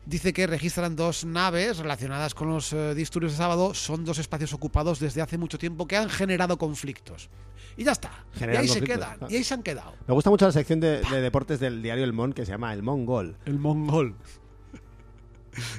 dice 0.06 0.34
que 0.34 0.48
registran 0.48 0.96
dos 0.96 1.26
naves 1.26 1.78
relacionadas 1.78 2.34
con 2.34 2.50
los 2.50 2.74
eh, 2.74 2.96
disturbios 2.96 3.34
de 3.34 3.38
sábado, 3.38 3.74
son 3.74 4.04
dos 4.06 4.18
espacios 4.18 4.54
ocupados 4.54 5.00
desde 5.00 5.22
hace 5.22 5.38
mucho 5.38 5.58
tiempo 5.58 5.88
que 5.88 5.98
han 5.98 6.10
generado 6.10 6.58
conflictos. 6.58 7.30
Y 7.78 7.84
ya 7.86 7.94
está. 7.94 8.26
Y 8.40 8.44
ahí 8.56 8.68
se 8.68 8.82
quedan. 8.82 9.18
Y 9.30 9.36
ahí 9.38 9.44
se 9.44 9.54
han 9.54 9.64
quedado. 9.64 9.94
Me 10.08 10.14
gusta 10.14 10.30
mucho 10.30 10.46
la 10.46 10.52
sección 10.52 10.80
de, 10.80 11.02
de 11.02 11.22
deportes 11.22 11.60
del 11.60 11.82
diario 11.82 12.04
El 12.04 12.14
Mon 12.14 12.34
que 12.34 12.46
se 12.46 12.52
llama 12.52 12.74
El 12.74 12.84
Mongol. 12.84 13.38
El 13.46 13.60
mongol. 13.60 14.16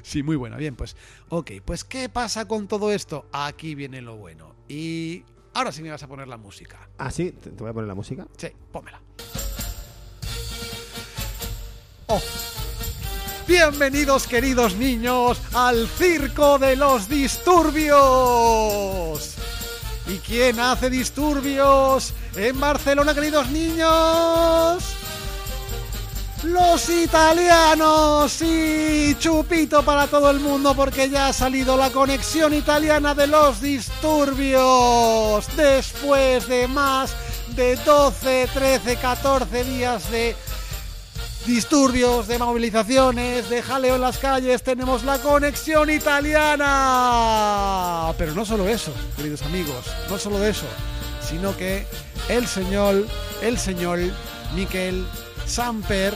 Sí, 0.02 0.22
muy 0.22 0.36
buena. 0.36 0.58
Bien, 0.58 0.76
pues. 0.76 0.96
Ok, 1.30 1.52
pues 1.64 1.82
¿qué 1.82 2.10
pasa 2.10 2.46
con 2.46 2.68
todo 2.68 2.92
esto? 2.92 3.26
Aquí 3.32 3.74
viene 3.74 4.02
lo 4.02 4.16
bueno. 4.16 4.54
Y 4.68 5.24
ahora 5.54 5.72
sí 5.72 5.82
me 5.82 5.90
vas 5.90 6.02
a 6.02 6.08
poner 6.08 6.28
la 6.28 6.36
música. 6.36 6.90
Ah, 6.98 7.10
sí, 7.10 7.32
te, 7.32 7.50
te 7.50 7.62
voy 7.62 7.70
a 7.70 7.72
poner 7.72 7.88
la 7.88 7.94
música. 7.94 8.26
Sí, 8.36 8.48
pónmela. 8.70 9.00
Oh. 12.08 12.20
Bienvenidos, 13.46 14.26
queridos 14.28 14.76
niños, 14.76 15.38
al 15.52 15.88
circo 15.88 16.58
de 16.58 16.76
los 16.76 17.08
disturbios. 17.08 17.98
¿Y 20.06 20.18
quién 20.18 20.60
hace 20.60 20.88
disturbios 20.88 22.14
en 22.36 22.60
Barcelona, 22.60 23.14
queridos 23.14 23.48
niños? 23.48 24.84
Los 26.44 26.88
italianos, 26.88 28.30
sí, 28.30 29.16
chupito 29.18 29.82
para 29.84 30.06
todo 30.06 30.30
el 30.30 30.38
mundo 30.38 30.74
porque 30.74 31.10
ya 31.10 31.26
ha 31.28 31.32
salido 31.32 31.76
la 31.76 31.90
conexión 31.90 32.54
italiana 32.54 33.12
de 33.14 33.26
los 33.26 33.60
disturbios. 33.60 35.44
Después 35.56 36.46
de 36.46 36.68
más 36.68 37.14
de 37.56 37.74
12, 37.76 38.48
13, 38.54 38.96
14 38.96 39.64
días 39.64 40.10
de 40.10 40.36
disturbios, 41.46 42.28
de 42.28 42.38
movilizaciones, 42.38 43.50
de 43.50 43.62
jaleo 43.62 43.96
en 43.96 44.00
las 44.00 44.18
calles, 44.18 44.62
tenemos 44.62 45.02
la 45.04 45.18
conexión 45.18 45.90
italiana. 45.90 46.62
Pero 48.18 48.34
no 48.34 48.44
solo 48.44 48.68
eso, 48.68 48.92
queridos 49.16 49.42
amigos, 49.42 49.86
no 50.08 50.18
solo 50.18 50.44
eso, 50.44 50.66
sino 51.20 51.56
que 51.56 51.86
el 52.28 52.46
señor, 52.46 53.06
el 53.40 53.58
señor 53.58 53.98
Miquel 54.54 55.06
Samper, 55.46 56.14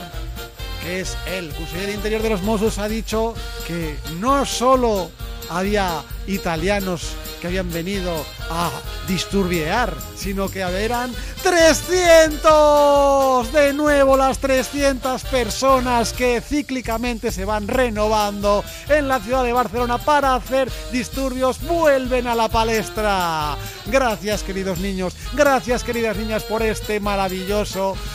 que 0.81 1.01
es 1.01 1.17
el 1.27 1.49
consejero 1.49 1.87
de 1.87 1.93
Interior 1.93 2.21
de 2.21 2.29
los 2.29 2.41
Mossos, 2.43 2.77
ha 2.77 2.87
dicho 2.87 3.33
que 3.65 3.97
no 4.19 4.45
solo 4.45 5.11
había 5.49 6.03
italianos 6.27 7.11
que 7.37 7.47
habían 7.47 7.71
venido 7.71 8.25
a 8.49 8.69
disturbiar, 9.07 9.95
sino 10.15 10.49
que 10.49 10.59
eran 10.59 11.13
300 11.43 13.53
de 13.53 13.73
nuevo 13.73 14.17
las 14.17 14.39
300 14.39 15.23
personas 15.25 16.13
que 16.13 16.41
cíclicamente 16.41 17.31
se 17.31 17.45
van 17.45 17.67
renovando 17.67 18.63
en 18.89 19.07
la 19.07 19.19
ciudad 19.19 19.43
de 19.43 19.53
Barcelona 19.53 19.97
para 19.97 20.35
hacer 20.35 20.71
disturbios 20.91 21.61
vuelven 21.61 22.27
a 22.27 22.35
la 22.35 22.49
palestra. 22.49 23.55
Gracias 23.85 24.43
queridos 24.43 24.79
niños, 24.79 25.15
gracias 25.33 25.83
queridas 25.83 26.17
niñas 26.17 26.43
por 26.43 26.63
este 26.63 26.99
maravilloso 26.99 27.95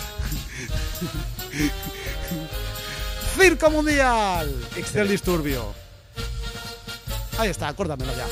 Circo 3.38 3.70
Mundial 3.70 4.54
del 4.92 5.08
Disturbio. 5.08 5.74
Ahí 7.38 7.50
está, 7.50 7.72
córtamelo 7.74 8.12
ya. 8.14 8.26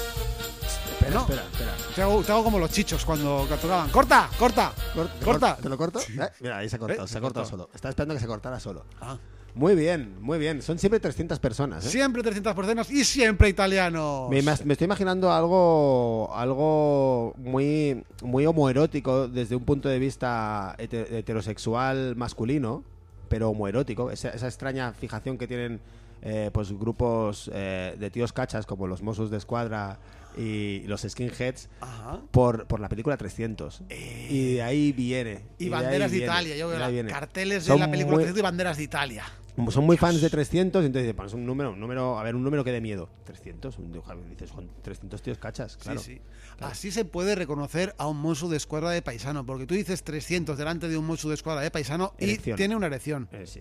Espera, 1.11 1.39
No. 1.39 1.43
espera, 1.43 1.73
espera. 1.75 1.95
Te 1.95 2.03
hago, 2.03 2.23
te 2.23 2.33
hago 2.33 2.45
como 2.45 2.59
los 2.59 2.71
chichos 2.71 3.05
cuando 3.05 3.47
tocaban. 3.61 3.89
¡Corta! 3.91 4.29
¡Corta! 4.39 4.73
Cor- 4.95 5.11
¡Corta! 5.25 5.57
¿Te 5.57 5.69
lo 5.69 5.77
corto? 5.77 6.01
¿Eh? 6.01 6.29
Mira, 6.41 6.59
ahí 6.59 6.69
se 6.69 6.77
ha 6.77 6.79
cortado, 6.79 7.05
¿Eh? 7.05 7.09
se 7.09 7.19
ha 7.19 7.21
cortado 7.21 7.47
solo. 7.47 7.69
Estaba 7.75 7.91
esperando 7.91 8.15
que 8.15 8.21
se 8.21 8.27
cortara 8.27 8.59
solo. 8.61 8.85
Ah. 9.01 9.19
Muy 9.53 9.75
bien, 9.75 10.15
muy 10.21 10.39
bien. 10.39 10.63
Son 10.63 10.79
siempre 10.79 11.01
300 11.01 11.41
personas. 11.41 11.85
¿eh? 11.85 11.91
Siempre 11.91 12.23
300 12.23 12.55
personas 12.55 12.89
y 12.89 13.05
siempre 13.05 13.49
italianos. 13.49 14.31
Me, 14.31 14.41
me 14.43 14.53
estoy 14.75 14.85
imaginando 14.85 15.33
algo 15.33 16.31
algo 16.33 17.35
muy 17.37 18.05
muy 18.23 18.47
homoerótico 18.47 19.27
desde 19.27 19.57
un 19.57 19.65
punto 19.65 19.89
de 19.89 19.99
vista 19.99 20.77
hete- 20.79 21.11
heterosexual 21.13 22.15
masculino, 22.15 22.85
pero 23.29 23.51
homoerótico. 23.51 24.13
Esa, 24.13 24.29
esa 24.31 24.47
extraña 24.47 24.93
fijación 24.93 25.37
que 25.37 25.49
tienen 25.49 25.81
eh, 26.23 26.51
pues 26.53 26.71
grupos 26.79 27.51
eh, 27.53 27.97
de 27.99 28.09
tíos 28.11 28.33
cachas 28.33 28.67
como 28.67 28.87
los 28.87 29.03
Mossos 29.03 29.31
de 29.33 29.39
Escuadra 29.39 29.99
y 30.41 30.83
los 30.87 31.03
Skinheads 31.03 31.69
Ajá. 31.81 32.21
por, 32.31 32.67
por 32.67 32.81
la 32.81 32.89
película 32.89 33.17
300. 33.17 33.83
Y 33.91 34.55
de 34.55 34.63
ahí 34.63 34.93
viene. 34.93 35.33
Eh. 35.33 35.45
Y 35.59 35.65
de 35.65 35.71
banderas 35.71 36.11
de 36.11 36.19
viene, 36.19 36.33
Italia. 36.33 36.57
Yo 36.57 36.71
de 36.71 36.79
veo 37.03 37.07
carteles 37.09 37.67
de 37.67 37.79
la 37.79 37.91
película 37.91 38.17
muy- 38.17 38.25
300 38.25 38.39
y 38.39 38.43
banderas 38.43 38.77
de 38.77 38.83
Italia. 38.85 39.25
como 39.57 39.71
son 39.71 39.85
muy 39.85 39.97
fans 39.99 40.23
de 40.23 40.31
300, 40.31 40.83
entonces 40.85 41.03
dicen, 41.03 41.17
"Pues 41.17 41.35
un 41.35 41.45
número, 41.45 41.73
un 41.73 41.81
número, 41.81 42.19
a 42.19 42.23
ver, 42.23 42.35
un 42.35 42.43
número 42.43 42.65
que 42.65 42.73
dé 42.73 42.81
miedo. 42.81 43.11
300, 43.25 43.79
un, 43.79 43.93
dices, 44.31 44.49
son 44.49 44.71
300 44.83 45.21
tíos 45.21 45.37
cachas, 45.39 45.77
claro. 45.77 46.01
Sí, 46.01 46.15
sí. 46.15 46.21
Así 46.61 46.91
se 46.91 47.05
puede 47.05 47.35
reconocer 47.35 47.95
a 47.99 48.07
un 48.07 48.17
monstruo 48.19 48.51
de 48.51 48.57
escuadra 48.57 48.91
de 48.91 49.03
paisano, 49.03 49.45
porque 49.45 49.67
tú 49.67 49.75
dices 49.75 50.03
300 50.03 50.57
delante 50.57 50.89
de 50.89 50.97
un 50.97 51.05
monstruo 51.05 51.31
de 51.31 51.35
escuadra 51.35 51.61
de 51.63 51.71
paisano 51.71 52.15
y 52.19 52.25
Erección. 52.31 52.57
tiene 52.57 52.77
una 52.77 52.87
erección. 52.87 53.29
Eh, 53.33 53.45
sí. 53.47 53.61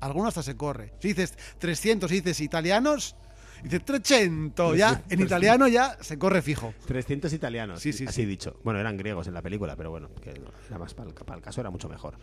Alguno 0.00 0.26
hasta 0.28 0.42
se 0.42 0.56
corre. 0.56 0.92
Si 1.00 1.08
dices 1.08 1.34
300 1.58 2.10
y 2.10 2.16
dices 2.16 2.40
italianos, 2.40 3.14
dices 3.62 3.84
300. 3.84 4.76
Ya, 4.76 5.02
en 5.08 5.20
italiano 5.20 5.68
ya 5.68 5.96
se 6.00 6.18
corre 6.18 6.42
fijo. 6.42 6.74
300 6.86 7.32
italianos, 7.32 7.80
Sí, 7.80 7.92
sí, 7.92 8.04
así 8.06 8.22
sí. 8.22 8.26
dicho. 8.26 8.58
Bueno, 8.64 8.80
eran 8.80 8.96
griegos 8.96 9.26
en 9.26 9.34
la 9.34 9.42
película, 9.42 9.76
pero 9.76 9.90
bueno, 9.90 10.08
que 10.22 10.30
era 10.68 10.78
más 10.78 10.94
para 10.94 11.08
el, 11.08 11.14
para 11.14 11.36
el 11.36 11.42
caso 11.42 11.60
era 11.60 11.70
mucho 11.70 11.88
mejor. 11.88 12.14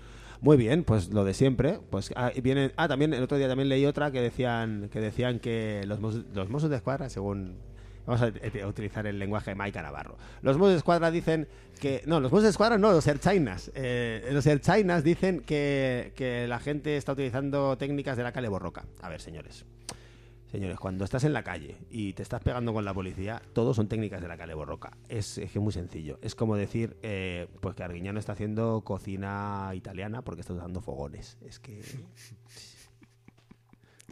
Muy 0.41 0.57
bien, 0.57 0.83
pues 0.83 1.09
lo 1.09 1.23
de 1.23 1.33
siempre. 1.33 1.79
Pues 1.89 2.11
ah, 2.15 2.31
y 2.35 2.41
vienen, 2.41 2.73
ah, 2.75 2.87
también 2.87 3.13
el 3.13 3.23
otro 3.23 3.37
día 3.37 3.47
también 3.47 3.69
leí 3.69 3.85
otra 3.85 4.11
que 4.11 4.21
decían 4.21 4.89
que 4.91 4.99
decían 4.99 5.39
que 5.39 5.83
los 5.87 5.99
los 5.99 6.49
Mossos 6.49 6.69
de 6.69 6.75
Escuadra, 6.75 7.09
según 7.09 7.57
vamos 8.05 8.21
a, 8.21 8.25
a 8.63 8.67
utilizar 8.67 9.07
el 9.07 9.17
lenguaje 9.19 9.51
de 9.51 9.55
Maika 9.55 9.81
Navarro. 9.81 10.17
Los 10.41 10.57
Mossos 10.57 10.73
de 10.73 10.77
Escuadra 10.79 11.11
dicen 11.11 11.47
que 11.79 12.03
no, 12.05 12.19
los 12.19 12.31
Mossos 12.31 12.43
de 12.43 12.49
Escuadra 12.49 12.77
no, 12.77 12.91
los 12.91 13.07
Erchainas. 13.07 13.71
Eh, 13.75 14.29
los 14.31 14.45
Erchainas 14.45 15.03
dicen 15.03 15.39
que, 15.41 16.11
que 16.15 16.45
la 16.47 16.59
gente 16.59 16.97
está 16.97 17.13
utilizando 17.13 17.77
técnicas 17.77 18.17
de 18.17 18.23
la 18.23 18.33
cale 18.33 18.49
borroca. 18.49 18.85
A 19.01 19.07
ver, 19.07 19.21
señores. 19.21 19.65
Señores, 20.53 20.77
cuando 20.79 21.03
estás 21.03 21.23
en 21.23 21.33
la 21.33 21.43
calle 21.43 21.77
y 21.89 22.13
te 22.13 22.21
estás 22.21 22.39
pegando 22.43 22.73
con 22.73 22.85
la 22.85 22.93
policía, 22.93 23.41
todo 23.53 23.73
son 23.73 23.87
técnicas 23.87 24.21
de 24.21 24.27
la 24.27 24.37
calle 24.37 24.53
borroca. 24.53 24.95
Es, 25.09 25.39
es 25.39 25.51
que 25.51 25.57
es 25.57 25.63
muy 25.63 25.73
sencillo. 25.73 26.19
Es 26.21 26.35
como 26.35 26.55
decir, 26.55 26.95
eh, 27.01 27.47
pues 27.59 27.73
que 27.73 27.81
Arguiñano 27.81 28.19
está 28.19 28.33
haciendo 28.33 28.81
cocina 28.81 29.71
italiana 29.73 30.21
porque 30.21 30.41
está 30.41 30.53
usando 30.53 30.79
fogones. 30.79 31.39
Es 31.41 31.59
que... 31.59 31.81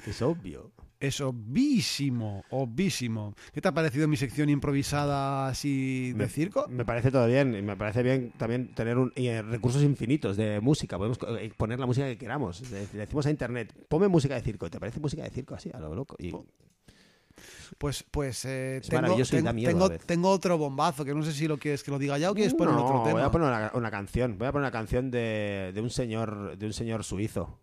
Es 0.07 0.19
obvio. 0.23 0.71
Es 1.01 1.19
obvísimo, 1.19 2.43
obvísimo. 2.51 3.33
¿Qué 3.51 3.59
te 3.59 3.67
ha 3.67 3.73
parecido 3.73 4.07
mi 4.07 4.17
sección 4.17 4.49
improvisada 4.49 5.47
así 5.47 6.11
de 6.11 6.15
Me- 6.15 6.27
circo? 6.29 6.67
Me 6.69 6.85
parece 6.85 7.09
todo 7.09 7.25
bien. 7.25 7.55
Y 7.55 7.61
me 7.63 7.75
parece 7.75 8.03
bien 8.03 8.31
también 8.37 8.73
tener 8.75 8.99
un, 8.99 9.11
eh, 9.15 9.41
recursos 9.41 9.81
infinitos 9.81 10.37
de 10.37 10.59
música. 10.61 10.99
Podemos 10.99 11.17
eh, 11.39 11.51
poner 11.57 11.79
la 11.79 11.87
música 11.87 12.05
que 12.05 12.19
queramos. 12.19 12.61
Le, 12.69 12.81
le 12.93 12.99
decimos 12.99 13.25
a 13.25 13.31
internet, 13.31 13.73
ponme 13.89 14.07
música 14.09 14.35
de 14.35 14.41
circo. 14.41 14.69
¿Te 14.69 14.79
parece 14.79 14.99
música 14.99 15.23
de 15.23 15.31
circo 15.31 15.55
así? 15.55 15.71
A 15.73 15.79
lo 15.79 15.95
loco. 15.95 16.15
Y 16.19 16.31
Pues, 17.79 18.03
pues 18.11 18.45
eh, 18.45 18.77
Es 18.77 18.87
tengo, 18.87 19.89
tengo, 20.05 20.29
otro 20.29 20.57
bombazo 20.59 21.03
que 21.03 21.15
no 21.15 21.23
sé 21.23 21.33
si 21.33 21.47
lo 21.47 21.57
quieres 21.57 21.81
que 21.81 21.89
lo 21.89 21.97
diga 21.97 22.19
ya 22.19 22.29
o 22.29 22.35
quieres 22.35 22.53
poner 22.53 22.75
No, 22.75 22.85
otro 22.85 23.01
tema. 23.03 23.13
Voy 23.13 23.21
a 23.23 23.31
poner 23.31 23.47
una, 23.47 23.71
una 23.73 23.89
canción. 23.89 24.37
Voy 24.37 24.47
a 24.47 24.51
poner 24.51 24.65
una 24.65 24.71
canción 24.71 25.09
de, 25.09 25.71
de 25.73 25.81
un 25.81 25.89
señor 25.89 26.57
de 26.59 26.65
un 26.67 26.73
señor 26.73 27.03
suizo 27.03 27.57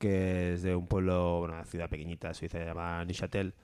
que 0.00 0.54
es 0.54 0.62
de 0.62 0.74
un 0.74 0.86
pueblo, 0.88 1.40
una 1.42 1.64
ciudad 1.64 1.88
pequeñita 1.88 2.34
Suiza, 2.34 2.58
se 2.58 2.64
llama 2.64 3.04
Neuchâtel. 3.04 3.54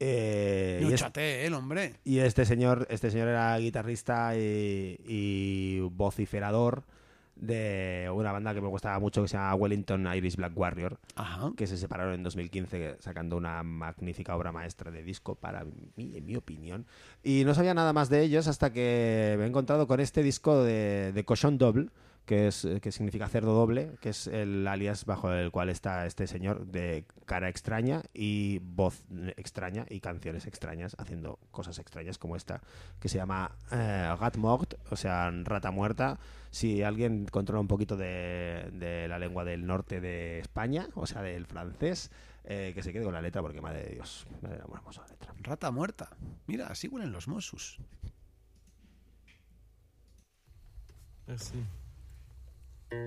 Eh, 0.00 0.78
Núchate, 0.82 1.46
el 1.46 1.54
hombre. 1.54 1.94
y 2.04 2.18
este 2.18 2.44
señor, 2.44 2.86
este 2.90 3.10
señor 3.10 3.28
era 3.28 3.56
guitarrista 3.58 4.36
y, 4.36 4.96
y 5.06 5.80
vociferador 5.90 6.84
de 7.34 8.10
una 8.12 8.32
banda 8.32 8.52
que 8.54 8.60
me 8.60 8.68
gustaba 8.68 8.98
mucho 8.98 9.22
que 9.22 9.28
se 9.28 9.36
llama 9.36 9.54
Wellington 9.54 10.06
Irish 10.14 10.36
Black 10.36 10.56
Warrior, 10.56 10.98
Ajá. 11.14 11.52
que 11.56 11.66
se 11.68 11.76
separaron 11.76 12.14
en 12.14 12.22
2015 12.24 12.96
sacando 13.00 13.36
una 13.36 13.62
magnífica 13.62 14.36
obra 14.36 14.50
maestra 14.52 14.90
de 14.90 15.02
disco 15.04 15.36
para 15.36 15.64
mí, 15.96 16.12
en 16.16 16.26
mi 16.26 16.36
opinión. 16.36 16.84
Y 17.22 17.44
no 17.44 17.54
sabía 17.54 17.74
nada 17.74 17.92
más 17.92 18.08
de 18.08 18.22
ellos 18.22 18.46
hasta 18.48 18.72
que 18.72 19.34
me 19.38 19.44
he 19.44 19.48
encontrado 19.48 19.86
con 19.86 20.00
este 20.00 20.22
disco 20.22 20.62
de, 20.64 21.12
de 21.12 21.24
Cochon 21.24 21.58
Double, 21.58 21.88
que, 22.28 22.46
es, 22.46 22.68
que 22.82 22.92
significa 22.92 23.26
cerdo 23.26 23.54
doble, 23.54 23.96
que 24.02 24.10
es 24.10 24.26
el 24.26 24.68
alias 24.68 25.06
bajo 25.06 25.32
el 25.32 25.50
cual 25.50 25.70
está 25.70 26.04
este 26.04 26.26
señor 26.26 26.66
de 26.66 27.06
cara 27.24 27.48
extraña 27.48 28.02
y 28.12 28.58
voz 28.58 29.02
extraña 29.38 29.86
y 29.88 30.00
canciones 30.00 30.46
extrañas, 30.46 30.94
haciendo 30.98 31.38
cosas 31.50 31.78
extrañas 31.78 32.18
como 32.18 32.36
esta, 32.36 32.60
que 33.00 33.08
se 33.08 33.16
llama 33.16 33.56
eh, 33.72 34.14
Rat 34.20 34.36
Mort, 34.36 34.74
o 34.90 34.96
sea, 34.96 35.30
rata 35.42 35.70
muerta. 35.70 36.18
Si 36.50 36.82
alguien 36.82 37.24
controla 37.24 37.60
un 37.62 37.66
poquito 37.66 37.96
de, 37.96 38.68
de 38.74 39.08
la 39.08 39.18
lengua 39.18 39.46
del 39.46 39.66
norte 39.66 40.02
de 40.02 40.40
España, 40.40 40.86
o 40.96 41.06
sea, 41.06 41.22
del 41.22 41.46
francés, 41.46 42.10
eh, 42.44 42.72
que 42.74 42.82
se 42.82 42.92
quede 42.92 43.04
con 43.04 43.14
la 43.14 43.22
letra, 43.22 43.40
porque 43.40 43.62
madre 43.62 43.84
de 43.84 43.94
Dios, 43.94 44.26
madre 44.42 44.58
de 44.58 44.64
la 44.64 45.06
letra. 45.08 45.34
Rata 45.38 45.70
muerta. 45.70 46.10
Mira, 46.46 46.66
así 46.66 46.88
huelen 46.88 47.10
los 47.10 47.26
Mossus. 47.26 47.78
Merci. 51.26 51.64
thank 52.90 53.02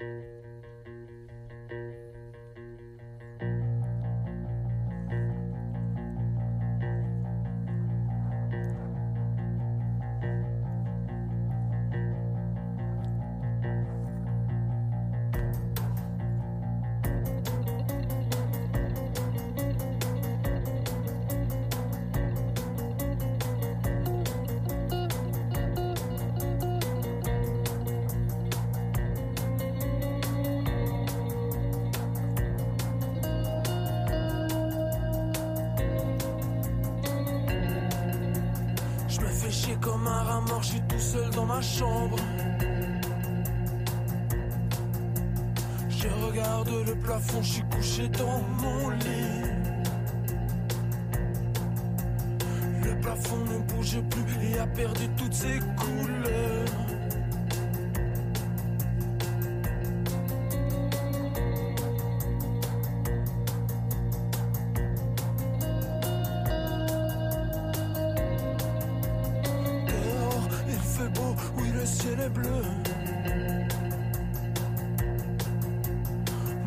you 0.00 0.35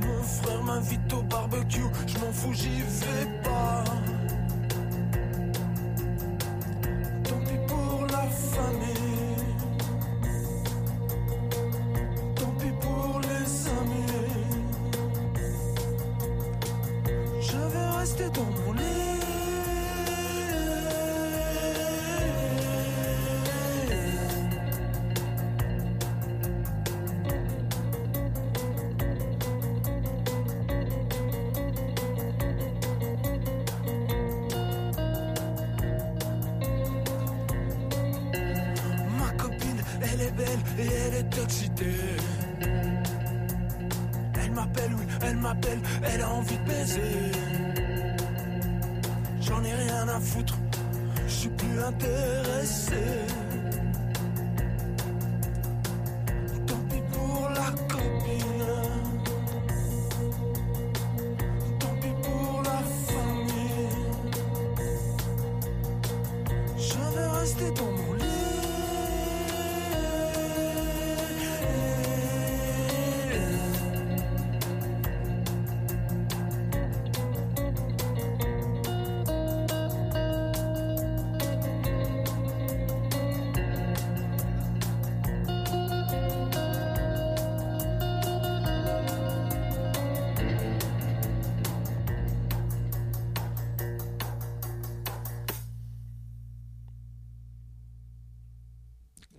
Mon 0.01 0.23
frère 0.23 0.63
m'invite 0.63 1.13
au 1.13 1.21
barbecue, 1.23 1.81
je 2.07 2.17
m'en 2.19 2.31
fous, 2.31 2.53
j'y 2.53 2.81
vais 2.81 3.41
pas. 3.43 3.83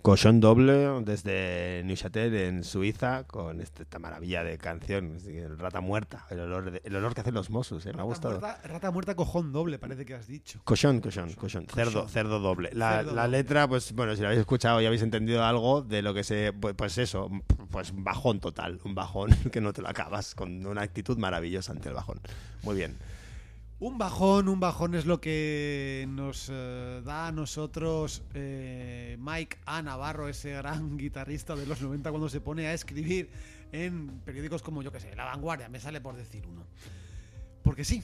Cochon 0.01 0.39
doble 0.39 0.89
desde 1.03 1.83
Neuchâtel 1.85 2.33
en 2.35 2.63
Suiza 2.63 3.23
con 3.25 3.61
este- 3.61 3.83
esta 3.83 3.99
maravilla 3.99 4.43
de 4.43 4.57
canción, 4.57 5.17
el 5.25 5.59
rata 5.59 5.79
muerta, 5.79 6.25
el 6.31 6.39
olor, 6.39 6.71
de- 6.71 6.81
el 6.83 6.95
olor 6.95 7.13
que 7.13 7.21
hacen 7.21 7.35
los 7.35 7.51
Mossos, 7.51 7.85
eh, 7.85 7.93
me 7.93 7.99
ha 8.01 8.03
gustado. 8.03 8.39
muerta, 8.39 8.59
rata 8.67 8.89
muerta 8.89 9.15
cojón 9.15 9.51
doble, 9.51 9.77
parece 9.77 10.03
que 10.05 10.15
has 10.15 10.25
dicho. 10.27 10.59
Cochón, 10.63 11.01
cochón, 11.01 11.31
cochón, 11.33 11.67
cerdo, 11.67 12.07
cerdo 12.07 12.39
doble. 12.39 12.71
La, 12.73 12.97
Cerdo 12.97 13.13
la 13.13 13.23
doble. 13.25 13.37
letra, 13.37 13.67
pues 13.67 13.93
bueno, 13.93 14.15
si 14.15 14.21
la 14.21 14.29
habéis 14.29 14.39
escuchado 14.39 14.81
y 14.81 14.87
habéis 14.87 15.03
entendido 15.03 15.43
algo 15.45 15.83
de 15.83 16.01
lo 16.01 16.13
que 16.15 16.23
se, 16.23 16.51
pues, 16.51 16.73
pues 16.75 16.97
eso, 16.97 17.29
pues 17.69 17.91
un 17.91 18.03
bajón 18.03 18.39
total, 18.39 18.79
un 18.83 18.95
bajón 18.95 19.29
que 19.53 19.61
no 19.61 19.71
te 19.71 19.83
lo 19.83 19.89
acabas, 19.89 20.33
con 20.33 20.65
una 20.65 20.81
actitud 20.81 21.17
maravillosa 21.19 21.73
ante 21.73 21.89
el 21.89 21.95
bajón. 21.95 22.19
Muy 22.63 22.75
bien. 22.75 22.97
Un 23.81 23.97
bajón, 23.97 24.47
un 24.47 24.59
bajón 24.59 24.93
es 24.93 25.07
lo 25.07 25.19
que 25.19 26.05
nos 26.07 26.49
eh, 26.53 27.01
da 27.03 27.27
a 27.27 27.31
nosotros 27.31 28.21
eh, 28.35 29.17
Mike 29.19 29.57
A. 29.65 29.81
Navarro, 29.81 30.27
ese 30.29 30.51
gran 30.51 30.97
guitarrista 30.99 31.55
de 31.55 31.65
los 31.65 31.81
90 31.81 32.11
cuando 32.11 32.29
se 32.29 32.41
pone 32.41 32.67
a 32.67 32.73
escribir 32.75 33.31
en 33.71 34.19
periódicos 34.23 34.61
como 34.61 34.83
yo 34.83 34.91
que 34.91 34.99
sé, 34.99 35.15
La 35.15 35.25
Vanguardia, 35.25 35.67
me 35.67 35.79
sale 35.79 35.99
por 35.99 36.15
decir 36.15 36.45
uno. 36.47 36.63
Porque 37.63 37.83
sí, 37.83 38.03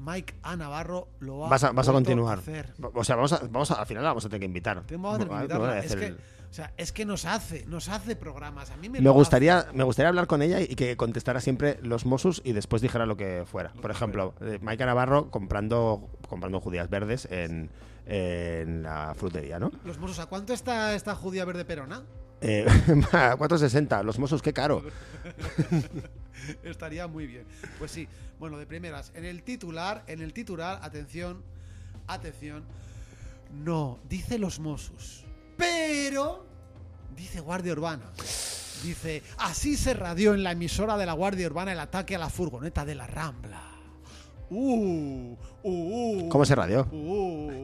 Mike 0.00 0.34
A. 0.42 0.56
Navarro 0.56 1.06
lo 1.20 1.46
ha 1.46 1.48
Vas 1.50 1.62
a, 1.62 1.70
vas 1.70 1.86
a 1.86 1.92
vuelto 1.92 2.08
continuar. 2.08 2.38
hacer. 2.40 2.74
O 2.92 3.04
sea, 3.04 3.14
vamos 3.14 3.32
a, 3.32 3.38
vamos 3.48 3.70
a- 3.70 3.74
al 3.74 3.86
final 3.86 4.02
la 4.02 4.10
vamos 4.10 4.24
a 4.24 4.28
tener 4.28 4.40
que 4.40 4.46
invitar. 4.46 4.82
Vamos 4.98 5.20
a. 5.30 5.78
Es 5.78 5.84
hacer 5.86 5.98
que, 6.00 6.06
el- 6.06 6.18
o 6.52 6.54
sea, 6.54 6.70
es 6.76 6.92
que 6.92 7.06
nos 7.06 7.24
hace, 7.24 7.64
nos 7.64 7.88
hace 7.88 8.14
programas. 8.14 8.70
A 8.70 8.76
mí 8.76 8.90
me, 8.90 9.00
Me 9.00 9.08
gustaría, 9.08 9.68
me 9.72 9.84
gustaría 9.84 10.10
hablar 10.10 10.26
con 10.26 10.42
ella 10.42 10.60
y 10.60 10.74
que 10.74 10.98
contestara 10.98 11.40
siempre 11.40 11.78
los 11.80 12.04
Mossos 12.04 12.42
y 12.44 12.52
después 12.52 12.82
dijera 12.82 13.06
lo 13.06 13.16
que 13.16 13.44
fuera. 13.46 13.72
Por 13.72 13.90
ejemplo, 13.90 14.34
eh, 14.42 14.58
Maika 14.60 14.84
Navarro 14.84 15.30
comprando, 15.30 16.10
comprando 16.28 16.60
judías 16.60 16.90
verdes 16.90 17.26
en, 17.30 17.70
en 18.04 18.82
la 18.82 19.14
frutería, 19.14 19.58
¿no? 19.58 19.72
Los 19.86 19.96
Mossos, 19.96 20.18
¿a 20.18 20.26
cuánto 20.26 20.52
está 20.52 20.94
esta 20.94 21.14
judía 21.14 21.46
verde 21.46 21.64
perona? 21.64 22.02
Eh, 22.42 22.66
a 23.12 23.34
4.60, 23.38 24.04
los 24.04 24.18
Mossos, 24.18 24.42
qué 24.42 24.52
caro. 24.52 24.82
Estaría 26.64 27.06
muy 27.06 27.26
bien. 27.26 27.46
Pues 27.78 27.92
sí, 27.92 28.06
bueno, 28.38 28.58
de 28.58 28.66
primeras, 28.66 29.10
en 29.14 29.24
el 29.24 29.42
titular, 29.42 30.04
en 30.06 30.20
el 30.20 30.34
titular, 30.34 30.80
atención, 30.82 31.42
atención, 32.08 32.64
no, 33.64 34.00
dice 34.06 34.38
los 34.38 34.60
Mossos, 34.60 35.21
pero 35.56 36.46
dice 37.16 37.40
Guardia 37.40 37.72
Urbana. 37.72 38.12
Dice, 38.82 39.22
así 39.38 39.76
se 39.76 39.94
radió 39.94 40.34
en 40.34 40.42
la 40.42 40.52
emisora 40.52 40.96
de 40.96 41.06
la 41.06 41.12
Guardia 41.12 41.46
Urbana 41.46 41.72
el 41.72 41.80
ataque 41.80 42.16
a 42.16 42.18
la 42.18 42.28
furgoneta 42.28 42.84
de 42.84 42.94
la 42.96 43.06
Rambla. 43.06 43.62
Uh. 44.50 45.36
¿Cómo 45.62 46.44
se 46.44 46.54
radió? 46.54 46.86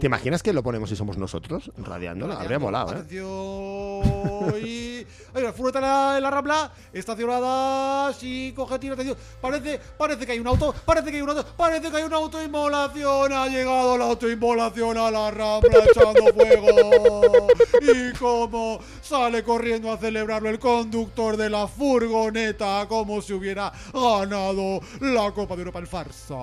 ¿Te 0.01 0.07
imaginas 0.07 0.42
que 0.42 0.53
lo 0.53 0.62
ponemos 0.62 0.88
si 0.90 0.96
somos 0.96 1.18
nosotros 1.18 1.70
radiándolo? 1.76 2.34
Habría 2.34 2.59
molado, 2.59 2.94
¿eh? 2.94 4.61
Y... 4.64 5.07
Hay 5.34 5.42
una 5.42 5.53
furgoneta 5.53 6.16
en 6.16 6.22
la, 6.22 6.30
Rambla, 6.30 6.72
estacionada, 6.92 8.12
sí, 8.14 8.53
coge 8.57 8.78
tiro, 8.78 8.94
atención. 8.94 9.16
Parece, 9.40 9.78
parece 9.96 10.24
que 10.24 10.32
hay 10.32 10.38
un 10.38 10.46
auto, 10.46 10.74
parece 10.84 11.11
que 11.11 11.16
hay 11.16 11.22
un 11.22 11.28
auto, 11.28 11.44
parece 11.57 11.90
que 11.90 11.96
hay 11.96 12.05
una 12.05 12.16
autoinmolación. 12.16 13.32
Ha 13.32 13.46
llegado 13.46 13.99
la 13.99 14.07
autoinmolación 14.07 14.96
a 14.96 15.11
la 15.11 15.30
Rambla 15.30 15.84
echando 15.90 16.32
fuego. 16.32 17.46
Y 17.82 18.16
como 18.18 18.80
sale 19.03 19.42
corriendo 19.42 19.92
a 19.92 19.99
celebrarlo 19.99 20.49
el 20.49 20.59
conductor 20.59 21.36
de 21.36 21.51
la 21.51 21.68
furgoneta, 21.68 22.86
como 22.88 23.20
si 23.20 23.34
hubiera 23.34 23.70
ganado 23.92 24.80
la 25.01 25.30
Copa 25.32 25.57
de 25.57 25.61
Europa 25.61 25.78
el 25.78 25.86
Farsa. 25.86 26.34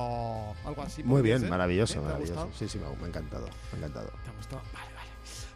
Algo 0.63 0.81
así. 0.83 1.03
Muy 1.03 1.23
bien. 1.23 1.44
¿Eh? 1.45 1.49
maravilloso, 1.49 1.93
¿Te 1.93 1.99
ha 1.99 2.03
maravilloso. 2.03 2.49
Sí, 2.57 2.67
sí, 2.67 2.77
me 2.79 2.85
ha, 2.87 3.07
encantado, 3.07 3.45
me 3.71 3.75
ha 3.75 3.77
encantado. 3.77 4.07
¿Te 4.23 4.29
ha 4.29 4.33
gustado? 4.33 4.61
Vale, 4.73 4.93
vale. 4.95 5.09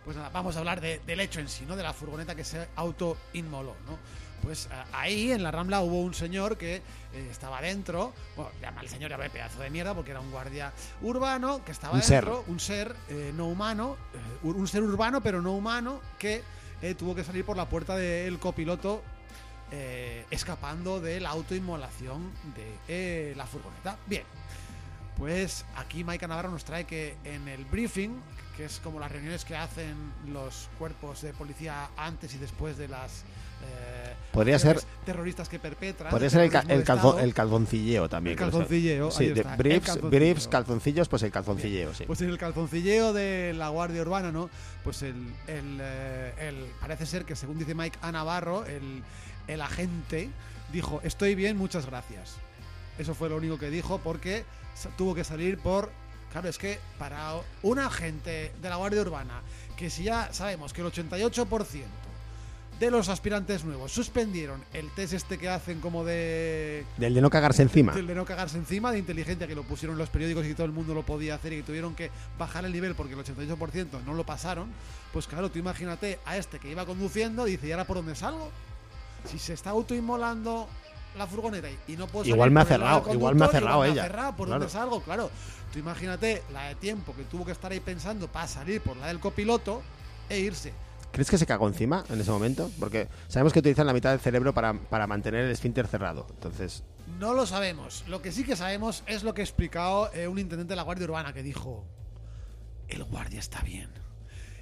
Pues 0.05 0.17
nada, 0.17 0.29
vamos 0.29 0.55
a 0.55 0.59
hablar 0.59 0.81
de- 0.81 0.99
del 1.05 1.19
hecho 1.19 1.39
en 1.39 1.49
sí, 1.49 1.65
¿no? 1.67 1.75
De 1.75 1.83
la 1.83 1.93
furgoneta 1.93 2.33
que 2.35 2.43
se 2.43 2.67
autoinmoló, 2.75 3.75
¿no? 3.87 3.97
Pues 4.41 4.67
eh, 4.71 4.83
ahí 4.93 5.31
en 5.33 5.43
la 5.43 5.51
Rambla 5.51 5.81
hubo 5.81 6.01
un 6.01 6.13
señor 6.13 6.57
que 6.57 6.77
eh, 6.77 6.81
estaba 7.29 7.61
dentro, 7.61 8.13
bueno, 8.37 8.51
llama 8.61 8.79
al 8.79 8.87
señor, 8.87 9.09
llama 9.11 9.25
pedazo 9.25 9.59
de 9.59 9.69
mierda 9.69 9.93
porque 9.93 10.11
era 10.11 10.21
un 10.21 10.31
guardia 10.31 10.71
urbano 11.01 11.63
que 11.65 11.73
estaba 11.73 11.93
Un 11.93 12.01
ser. 12.01 12.23
dentro, 12.23 12.45
un 12.47 12.59
ser 12.59 12.95
eh, 13.09 13.33
no 13.35 13.47
humano, 13.47 13.97
eh, 14.13 14.47
un 14.47 14.67
ser 14.67 14.81
urbano 14.83 15.21
pero 15.21 15.41
no 15.41 15.51
humano 15.53 15.99
que 16.17 16.41
eh, 16.81 16.95
tuvo 16.95 17.13
que 17.13 17.25
salir 17.25 17.43
por 17.45 17.57
la 17.57 17.67
puerta 17.67 17.97
del 17.97 18.39
copiloto 18.39 19.03
eh, 19.71 20.25
escapando 20.31 21.01
de 21.01 21.19
la 21.19 21.29
autoinmolación 21.31 22.31
de 22.55 22.75
eh, 22.87 23.33
la 23.35 23.45
furgoneta. 23.45 23.97
Bien, 24.07 24.23
pues 25.19 25.65
aquí 25.75 26.03
Maika 26.03 26.27
Navarro 26.27 26.49
nos 26.49 26.63
trae 26.63 26.85
que 26.85 27.15
en 27.25 27.47
el 27.47 27.65
briefing, 27.65 28.11
que 28.57 28.65
es 28.65 28.79
como 28.83 28.99
las 28.99 29.11
reuniones 29.11 29.45
que 29.45 29.55
hacen 29.55 29.95
los 30.27 30.69
cuerpos 30.79 31.21
de 31.21 31.33
policía 31.33 31.89
antes 31.97 32.33
y 32.33 32.37
después 32.37 32.77
de 32.77 32.87
las 32.87 33.23
eh, 33.61 34.13
Podría 34.31 34.57
ser- 34.57 34.79
terroristas 35.05 35.49
que 35.49 35.59
perpetran. 35.59 36.09
Podría 36.11 36.29
ser 36.29 36.41
el, 36.41 36.49
ca- 36.49 36.61
el, 36.61 36.67
de 36.67 36.75
calzo- 36.85 37.09
Estado, 37.09 37.19
el 37.19 37.33
calzoncilleo 37.33 38.07
también. 38.07 38.33
El 38.33 38.39
calzoncilleo, 38.39 39.11
Sí, 39.11 39.25
de 39.27 39.43
briefs, 39.57 39.85
calzoncilleo. 39.87 40.09
briefs, 40.19 40.47
calzoncillos, 40.47 41.09
pues 41.09 41.23
el 41.23 41.31
calzoncilleo, 41.31 41.93
sí. 41.93 42.05
Pues 42.05 42.21
en 42.21 42.29
el 42.29 42.37
calzoncilleo 42.37 43.11
de 43.11 43.53
la 43.53 43.67
Guardia 43.67 44.01
Urbana, 44.01 44.31
¿no? 44.31 44.49
Pues 44.85 45.01
el, 45.01 45.15
el, 45.47 45.77
eh, 45.81 46.71
parece 46.79 47.05
ser 47.05 47.25
que 47.25 47.35
según 47.35 47.59
dice 47.59 47.75
Mike 47.75 47.99
A. 48.01 48.13
Navarro, 48.13 48.65
el, 48.65 49.03
el 49.47 49.61
agente 49.61 50.29
dijo, 50.71 51.01
estoy 51.03 51.35
bien, 51.35 51.57
muchas 51.57 51.85
gracias. 51.85 52.35
Eso 52.97 53.13
fue 53.13 53.27
lo 53.29 53.35
único 53.35 53.57
que 53.57 53.69
dijo 53.69 53.99
porque 53.99 54.45
tuvo 54.97 55.15
que 55.15 55.23
salir 55.23 55.57
por... 55.57 55.91
Claro, 56.31 56.47
es 56.47 56.57
que 56.59 56.79
para 56.99 57.33
un 57.63 57.79
agente 57.79 58.51
de 58.61 58.69
la 58.69 58.75
Guardia 58.75 59.01
Urbana, 59.01 59.41
que 59.75 59.89
si 59.89 60.03
ya 60.03 60.31
sabemos 60.31 60.73
que 60.73 60.81
el 60.81 60.87
88% 60.87 61.83
de 62.79 62.91
los 62.91 63.09
aspirantes 63.09 63.65
nuevos 63.65 63.91
suspendieron 63.91 64.63
el 64.71 64.89
test 64.91 65.11
este 65.13 65.37
que 65.37 65.49
hacen 65.49 65.81
como 65.81 66.05
de 66.05 66.85
Del 66.97 67.13
de 67.13 67.19
no 67.21 67.29
cagarse 67.29 67.61
encima. 67.63 67.93
del 67.93 68.07
de 68.07 68.15
no 68.15 68.23
cagarse 68.25 68.57
encima, 68.57 68.91
de 68.91 68.99
inteligencia 68.99 69.47
que 69.47 69.55
lo 69.55 69.63
pusieron 69.63 69.95
en 69.95 69.99
los 69.99 70.09
periódicos 70.09 70.45
y 70.45 70.53
todo 70.53 70.65
el 70.65 70.71
mundo 70.71 70.93
lo 70.93 71.03
podía 71.03 71.35
hacer 71.35 71.51
y 71.53 71.57
que 71.57 71.63
tuvieron 71.63 71.93
que 71.95 72.09
bajar 72.37 72.63
el 72.63 72.71
nivel 72.71 72.95
porque 72.95 73.15
el 73.15 73.19
88% 73.19 74.03
no 74.05 74.13
lo 74.13 74.23
pasaron, 74.25 74.69
pues 75.11 75.27
claro, 75.27 75.49
tú 75.49 75.59
imagínate 75.59 76.19
a 76.25 76.37
este 76.37 76.59
que 76.59 76.69
iba 76.71 76.85
conduciendo 76.85 77.47
y 77.47 77.51
dice, 77.51 77.67
¿y 77.67 77.71
ahora 77.71 77.85
por 77.85 77.97
dónde 77.97 78.15
salgo? 78.15 78.49
Si 79.25 79.39
se 79.39 79.53
está 79.53 79.71
autoinmolando 79.71 80.69
la 81.19 81.27
furgoneta 81.27 81.67
y- 81.87 81.95
no 81.95 82.07
puedo 82.07 82.23
salir 82.23 82.35
Igual 82.35 82.51
me 82.51 82.61
ha 82.61 82.65
cerrado, 82.65 83.13
igual 83.13 83.35
me 83.35 83.45
ha 83.45 83.47
cerrado 83.49 83.75
igual 83.75 83.87
me 83.89 83.93
ella. 83.93 84.03
ha 84.03 84.07
cerrado, 84.07 84.35
¿Por 84.35 84.47
Claro. 84.47 84.59
dónde 84.61 84.73
salgo? 84.73 85.01
Claro, 85.03 85.29
tú 85.71 85.77
imagínate 85.79 86.41
la 86.51 86.69
de 86.69 86.75
tiempo 86.75 87.15
que 87.15 87.23
tuvo 87.25 87.45
que 87.45 87.51
estar 87.51 87.71
ahí 87.71 87.79
pensando 87.79 88.27
para 88.27 88.47
salir 88.47 88.81
por 88.81 88.97
la 88.97 89.07
del 89.07 89.19
copiloto 89.19 89.81
e 90.29 90.39
irse. 90.39 90.73
¿Crees 91.11 91.29
que 91.29 91.37
se 91.39 91.45
cagó 91.47 91.67
encima 91.67 92.03
en 92.09 92.21
ese 92.21 92.29
momento? 92.31 92.69
Porque 92.79 93.07
sabemos 93.27 93.51
que 93.51 93.59
utilizan 93.59 93.87
la 93.87 93.93
mitad 93.93 94.11
del 94.11 94.19
cerebro 94.19 94.53
para, 94.53 94.73
para 94.73 95.07
mantener 95.07 95.45
el 95.45 95.51
esfínter 95.51 95.87
cerrado. 95.87 96.27
Entonces, 96.31 96.83
No 97.19 97.33
lo 97.33 97.47
sabemos. 97.47 98.03
Lo 98.07 98.21
que 98.21 98.31
sí 98.31 98.43
que 98.43 98.55
sabemos 98.55 99.03
es 99.07 99.23
lo 99.23 99.33
que 99.33 99.41
ha 99.41 99.43
explicado 99.43 100.11
eh, 100.13 100.27
un 100.27 100.37
intendente 100.37 100.73
de 100.73 100.75
la 100.75 100.83
Guardia 100.83 101.05
Urbana 101.05 101.33
que 101.33 101.41
dijo: 101.41 101.83
El 102.87 103.03
guardia 103.03 103.39
está 103.39 103.61
bien. 103.61 103.89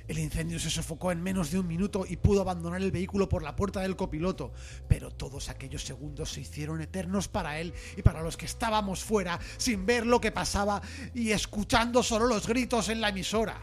El 0.08 0.20
incendio 0.20 0.58
se 0.60 0.70
sofocó 0.70 1.12
en 1.12 1.22
menos 1.22 1.52
de 1.52 1.60
un 1.60 1.68
minuto 1.68 2.06
y 2.08 2.16
pudo 2.16 2.42
abandonar 2.42 2.82
el 2.82 2.92
vehículo 2.92 3.28
por 3.28 3.44
la 3.44 3.56
puerta 3.56 3.82
del 3.82 3.98
copiloto. 3.98 4.54
Pero 4.88 5.12
todos 5.12 5.50
aquellos 5.50 5.84
segundos 5.84 6.32
se 6.32 6.42
hicieron 6.42 6.82
eternos 6.82 7.28
para 7.28 7.60
él 7.60 7.74
y 7.98 8.02
para 8.02 8.22
los 8.22 8.38
que 8.38 8.46
estábamos 8.46 9.04
fuera 9.04 9.38
sin 9.58 9.86
ver 9.86 10.06
lo 10.06 10.22
que 10.22 10.32
pasaba 10.32 10.82
y 11.14 11.32
escuchando 11.32 12.04
solo 12.04 12.28
los 12.28 12.48
gritos 12.48 12.90
en 12.90 13.02
la 13.02 13.10
emisora. 13.10 13.60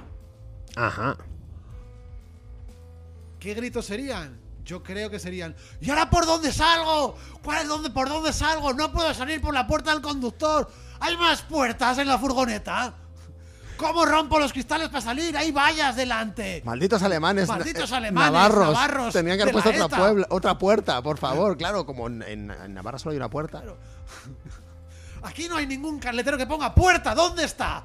ajá. 0.77 1.17
¿Qué 3.41 3.53
gritos 3.53 3.85
serían? 3.85 4.41
Yo 4.65 4.83
creo 4.83 5.11
que 5.11 5.19
serían. 5.19 5.55
¿Y 5.79 5.91
ahora 5.91 6.09
por 6.09 6.25
dónde 6.25 6.51
salgo? 6.51 7.15
¿Cuál 7.43 7.63
es 7.63 7.69
dónde, 7.69 7.91
por 7.91 8.09
dónde 8.09 8.33
salgo? 8.33 8.73
No 8.73 8.91
puedo 8.91 9.13
salir 9.13 9.41
por 9.43 9.53
la 9.53 9.67
puerta 9.67 9.91
del 9.91 10.01
conductor. 10.01 10.71
¿Hay 11.01 11.17
más 11.19 11.43
puertas 11.43 11.99
en 11.99 12.09
la 12.09 12.19
furgoneta? 12.19 13.04
¿Cómo 13.77 14.05
rompo 14.07 14.39
los 14.39 14.53
cristales 14.53 14.89
para 14.89 15.01
salir? 15.01 15.37
¡Hay 15.37 15.51
vallas 15.51 15.97
delante! 15.97 16.63
Malditos 16.65 17.03
alemanes. 17.03 17.49
Malditos 17.49 17.91
eh, 17.91 17.97
alemanes, 17.97 18.33
Navarros. 18.33 18.73
navarros 18.73 19.13
Tenían 19.13 19.37
que 19.37 19.43
haber 19.43 19.53
puesto 19.53 19.71
otra, 19.71 19.89
puebla- 19.89 20.27
otra 20.31 20.59
puerta, 20.59 21.03
por 21.03 21.19
favor. 21.19 21.57
Claro, 21.57 21.85
como 21.85 22.07
en, 22.07 22.23
en- 22.23 22.75
Navarra 22.75 22.99
solo 22.99 23.11
hay 23.13 23.17
una 23.17 23.29
puerta. 23.31 23.63
Aquí 25.23 25.49
no 25.49 25.57
hay 25.57 25.67
ningún 25.67 25.99
carletero 25.99 26.37
que 26.37 26.47
ponga 26.47 26.75
puerta. 26.75 27.15
¿Dónde 27.15 27.45
está? 27.45 27.85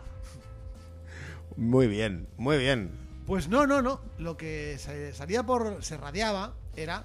Muy 1.55 1.87
bien, 1.87 2.27
muy 2.37 2.57
bien. 2.57 2.91
Pues 3.25 3.47
no, 3.47 3.65
no, 3.67 3.81
no. 3.81 4.01
Lo 4.17 4.37
que 4.37 4.77
se 4.79 5.13
salía 5.13 5.43
por. 5.43 5.83
se 5.83 5.97
radiaba 5.97 6.53
era. 6.75 7.03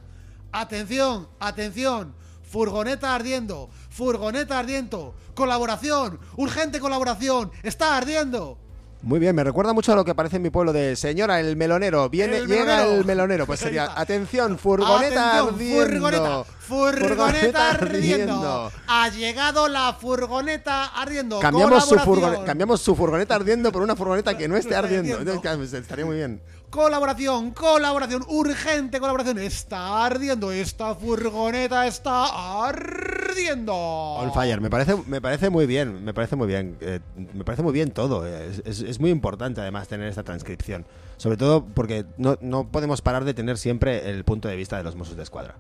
Atención, 0.53 1.29
atención. 1.41 2.15
Furgoneta 2.43 3.15
ardiendo. 3.15 3.71
Furgoneta 3.91 4.59
ardiendo. 4.59 5.15
Colaboración. 5.35 6.21
Urgente 6.37 6.79
colaboración. 6.81 7.51
Está 7.63 7.97
ardiendo. 7.97 8.59
Muy 9.05 9.21
bien, 9.21 9.37
me 9.37 9.45
recuerda 9.45 9.75
mucho 9.75 9.93
a 9.93 9.97
lo 9.97 10.05
que 10.05 10.13
aparece 10.13 10.37
en 10.37 10.43
mi 10.43 10.49
pueblo 10.51 10.73
de 10.73 10.97
señora 10.97 11.39
el 11.39 11.57
melonero. 11.57 12.09
Viene, 12.09 12.39
El 12.39 12.47
llega 12.47 12.65
melonero. 12.65 12.93
el 13.01 13.05
melonero. 13.05 13.47
Pues 13.47 13.61
sería, 13.67 13.91
atención, 13.95 14.59
furgoneta 14.59 15.41
Atención, 15.41 15.55
ardiendo. 15.55 15.85
Furgoneta, 16.01 16.45
furgoneta 16.59 17.71
ardiendo. 17.71 18.73
Ha 18.87 19.09
llegado 19.11 19.69
la 19.69 19.93
furgoneta 20.01 20.87
ardiendo. 20.87 21.39
Cambiamos 21.39 21.85
su, 21.85 21.91
Colaboración. 21.97 22.33
furgone- 22.35 22.47
cambiamos 22.47 22.81
su 22.81 22.97
furgoneta 22.97 23.35
ardiendo 23.35 23.71
por 23.71 23.83
una 23.83 23.95
furgoneta 23.95 24.37
que 24.39 24.49
no 24.49 24.57
esté 24.57 24.75
ardiendo. 24.75 25.17
ardiendo. 25.19 25.33
Entonces, 25.35 25.75
Estaría 25.83 26.07
muy 26.07 26.17
bien. 26.17 26.41
Colaboración, 26.79 27.53
colaboración, 27.53 28.25
urgente 28.27 28.99
colaboración. 28.99 29.39
Está 29.39 30.05
ardiendo. 30.05 30.51
Esta 30.51 30.97
furgoneta 30.97 31.87
está 31.87 32.67
ardiendo. 32.69 33.73
On 33.73 34.33
fire, 34.35 34.61
me 34.61 34.69
parece, 34.71 34.97
me 35.07 35.21
parece 35.21 35.51
muy 35.51 35.67
bien, 35.67 36.05
me 36.05 36.13
parece 36.13 36.35
muy 36.35 36.49
bien, 36.49 36.77
eh, 36.81 36.99
me 37.33 37.45
parece 37.45 37.63
muy 37.63 37.73
bien 37.73 37.93
todo. 37.93 38.27
Es, 38.27 38.61
es- 38.65 38.81
es 38.81 38.99
muy 38.99 39.11
importante 39.11 39.61
además 39.61 39.87
tener 39.87 40.09
esta 40.09 40.25
transcripción, 40.25 40.85
sobre 41.17 41.37
todo 41.37 41.65
porque 41.65 42.07
no, 42.19 42.39
no 42.41 42.67
podemos 42.67 43.03
parar 43.03 43.25
de 43.25 43.35
tener 43.35 43.57
siempre 43.57 44.11
el 44.11 44.25
punto 44.25 44.49
de 44.49 44.57
vista 44.57 44.77
de 44.77 44.83
los 44.83 44.97
Mossos 44.97 45.15
de 45.17 45.23
Escuadra. 45.23 45.55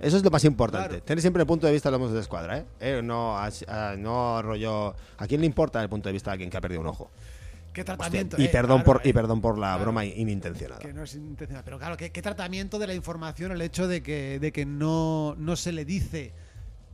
Eso 0.00 0.16
es 0.16 0.24
lo 0.24 0.30
más 0.30 0.44
importante, 0.44 0.88
Claro. 0.88 1.02
tener 1.04 1.20
siempre 1.20 1.42
el 1.42 1.46
punto 1.46 1.66
de 1.66 1.74
vista 1.74 1.90
de 1.90 1.92
los 1.92 2.00
Mossos 2.00 2.14
de 2.14 2.20
Escuadra, 2.22 2.56
¿eh? 2.58 2.64
Eh, 2.80 3.00
no, 3.04 3.36
ah, 3.36 3.94
no 3.98 4.40
rollo... 4.40 4.94
¿A 5.18 5.26
quién 5.26 5.42
le 5.42 5.46
importa 5.46 5.82
el 5.82 5.90
punto 5.90 6.08
de 6.08 6.14
vista 6.14 6.30
de 6.30 6.32
alguien 6.34 6.48
que 6.48 6.56
ha 6.56 6.60
perdido 6.62 6.80
un 6.80 6.86
ojo? 6.86 7.10
Qué 7.76 7.82
Hostia, 7.82 7.96
tratamiento. 7.96 8.40
y, 8.40 8.46
eh, 8.46 8.48
perdón 8.48 8.78
claro, 8.82 8.98
por, 9.00 9.06
y 9.06 9.10
eh, 9.10 9.14
perdón 9.14 9.40
por 9.42 9.58
la 9.58 9.66
claro. 9.68 9.82
broma 9.82 10.04
inintencionada. 10.06 10.80
Que 10.80 10.94
no 10.94 11.02
es 11.02 11.14
intencional. 11.14 11.62
Pero 11.62 11.78
claro, 11.78 11.96
¿qué, 11.98 12.10
qué 12.10 12.22
tratamiento 12.22 12.78
de 12.78 12.86
la 12.86 12.94
información 12.94 13.52
el 13.52 13.60
hecho 13.60 13.86
de 13.86 14.02
que, 14.02 14.38
de 14.40 14.50
que 14.50 14.64
no, 14.64 15.34
no 15.36 15.56
se 15.56 15.72
le 15.72 15.84
dice 15.84 16.32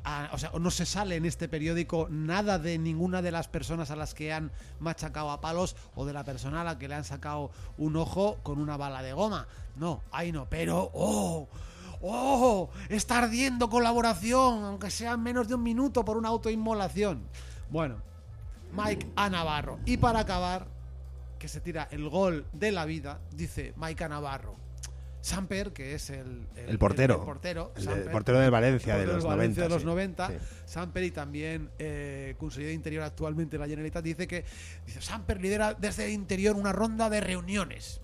a- 0.02 0.30
o 0.32 0.38
sea, 0.38 0.50
no 0.58 0.72
se 0.72 0.84
sale 0.84 1.14
en 1.14 1.24
este 1.24 1.48
periódico 1.48 2.08
nada 2.10 2.58
de 2.58 2.76
ninguna 2.78 3.22
de 3.22 3.30
las 3.30 3.46
personas 3.46 3.92
a 3.92 3.96
las 3.96 4.14
que 4.14 4.32
han 4.32 4.50
machacado 4.80 5.30
a 5.30 5.40
palos 5.40 5.76
o 5.94 6.04
de 6.04 6.12
la 6.12 6.24
persona 6.24 6.62
a 6.62 6.64
la 6.64 6.76
que 6.78 6.88
le 6.88 6.96
han 6.96 7.04
sacado 7.04 7.52
un 7.78 7.94
ojo 7.94 8.38
con 8.42 8.58
una 8.58 8.76
bala 8.76 9.00
de 9.02 9.12
goma. 9.12 9.46
No, 9.76 10.02
ahí 10.10 10.32
no, 10.32 10.48
pero 10.50 10.90
¡oh! 10.94 11.48
¡Oh! 12.00 12.70
Está 12.88 13.18
ardiendo 13.18 13.70
colaboración, 13.70 14.64
aunque 14.64 14.90
sea 14.90 15.12
en 15.12 15.22
menos 15.22 15.46
de 15.46 15.54
un 15.54 15.62
minuto 15.62 16.04
por 16.04 16.16
una 16.16 16.30
autoinmolación. 16.30 17.22
Bueno, 17.70 17.98
Mike 18.72 19.06
a 19.16 19.28
Navarro. 19.30 19.78
Y 19.84 19.96
para 19.98 20.20
acabar, 20.20 20.66
que 21.38 21.48
se 21.48 21.60
tira 21.60 21.88
el 21.90 22.08
gol 22.08 22.46
de 22.52 22.72
la 22.72 22.84
vida, 22.84 23.20
dice 23.32 23.72
Mike 23.76 24.04
a 24.04 24.08
Navarro. 24.08 24.56
Samper, 25.20 25.72
que 25.72 25.94
es 25.94 26.10
el, 26.10 26.48
El 26.56 26.78
portero. 26.80 27.14
el 27.20 27.24
portero, 27.24 27.72
Samper, 27.76 28.04
de- 28.06 28.10
portero 28.10 28.38
del 28.40 28.50
Valencia 28.50 28.96
de 28.96 29.06
los 29.06 29.14
del 29.16 29.22
90. 29.22 29.36
Valencia 29.36 29.62
de 29.62 29.68
los 29.68 29.80
sí. 29.82 29.86
90, 29.86 30.28
Sí. 30.28 30.34
Samper 30.64 31.04
y 31.04 31.10
también 31.12 31.70
eh, 31.78 32.34
conseller 32.38 32.68
de 32.70 32.74
Interior 32.74 33.04
actualmente 33.04 33.56
de 33.56 33.60
la 33.60 33.68
Generalitat 33.68 34.02
dice 34.02 34.26
que 34.26 34.44
dice 34.84 35.00
Samper 35.00 35.40
lidera 35.40 35.74
desde 35.74 36.06
el 36.06 36.10
interior 36.10 36.56
una 36.56 36.72
ronda 36.72 37.08
de 37.08 37.20
reuniones. 37.20 38.00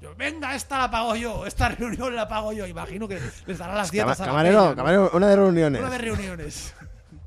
Yo, 0.00 0.14
venga, 0.14 0.54
esta 0.54 0.78
la 0.78 0.90
pago 0.90 1.16
yo, 1.16 1.44
esta 1.44 1.68
reunión 1.78 2.16
la 2.16 2.26
pago 2.26 2.52
yo. 2.54 2.66
Imagino 2.66 3.06
que 3.06 3.18
les 3.46 3.58
dará 3.58 3.74
las 3.74 3.90
dietas 3.90 4.18
a 4.18 4.22
la 4.24 4.28
camarero, 4.30 4.74
camarero, 4.74 5.10
una 5.12 5.28
de 5.28 5.36
reuniones. 5.36 5.80
Una 5.82 5.90
de 5.90 5.98
reuniones. 5.98 6.72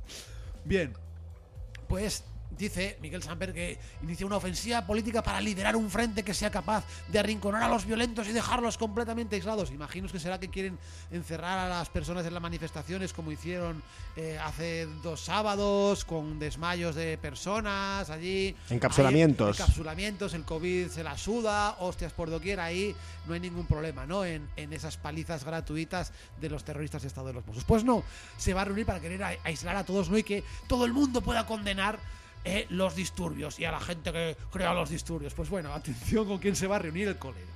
Bien. 0.66 0.94
Pues 1.88 2.24
dice 2.62 2.98
Miguel 3.02 3.22
Samper 3.24 3.54
que 3.54 3.78
inicia 4.04 4.26
una 4.26 4.38
ofensiva 4.38 4.86
política 4.86 5.22
para 5.24 5.42
liderar 5.42 5.76
un 5.76 5.90
frente 5.90 6.24
que 6.24 6.34
sea 6.34 6.50
capaz 6.50 6.84
de 7.08 7.20
arrinconar 7.20 7.64
a 7.64 7.68
los 7.68 7.86
violentos 7.86 8.28
y 8.28 8.32
dejarlos 8.32 8.78
completamente 8.78 9.36
aislados. 9.36 9.72
Imagino 9.72 10.08
que 10.08 10.20
será 10.20 10.40
que 10.40 10.50
quieren 10.50 10.78
encerrar 11.12 11.60
a 11.60 11.68
las 11.70 11.90
personas 11.90 12.26
en 12.26 12.34
las 12.34 12.42
manifestaciones 12.42 13.14
como 13.14 13.32
hicieron 13.32 13.82
eh, 14.16 14.38
hace 14.44 14.86
dos 15.04 15.22
sábados 15.22 16.06
con 16.06 16.40
desmayos 16.40 16.96
de 16.96 17.18
personas 17.18 18.10
allí. 18.10 18.56
Encapsulamientos. 18.70 19.60
Ahí, 19.60 19.64
encapsulamientos, 19.64 20.34
el 20.34 20.44
COVID 20.46 20.88
se 20.90 21.04
la 21.04 21.18
suda, 21.18 21.76
hostias 21.80 22.14
por 22.14 22.30
doquier, 22.30 22.60
ahí 22.60 22.96
no 23.28 23.34
hay 23.34 23.40
ningún 23.40 23.66
problema, 23.68 24.06
¿no? 24.06 24.24
En, 24.26 24.48
en 24.56 24.74
esas 24.74 24.98
palizas 24.98 25.44
gratuitas 25.44 26.12
de 26.40 26.50
los 26.50 26.64
terroristas 26.64 27.02
de 27.02 27.08
Estado 27.08 27.28
de 27.28 27.34
los 27.34 27.46
Mossos. 27.46 27.64
Pues 27.64 27.84
no, 27.84 28.04
se 28.38 28.54
va 28.54 28.62
a 28.62 28.66
reunir 28.66 28.86
para 28.86 29.00
querer 29.00 29.24
a- 29.24 29.36
aislar 29.44 29.76
a 29.76 29.84
todos, 29.86 30.10
¿no? 30.10 30.18
Y 30.18 30.24
que 30.24 30.44
todo 30.68 30.86
el 30.86 30.94
mundo 30.94 31.22
pueda 31.22 31.46
condenar 31.46 32.00
eh, 32.44 32.66
los 32.70 32.96
disturbios 32.96 33.60
y 33.60 33.66
a 33.66 33.72
la 33.72 33.80
gente 33.80 34.12
que 34.12 34.38
crea 34.52 34.74
los 34.74 34.90
disturbios. 34.90 35.34
Pues 35.34 35.50
bueno, 35.50 35.74
atención 35.74 36.28
con 36.28 36.40
quién 36.40 36.56
se 36.56 36.68
va 36.68 36.78
a 36.78 36.80
reunir 36.80 37.08
el 37.08 37.18
colega. 37.18 37.52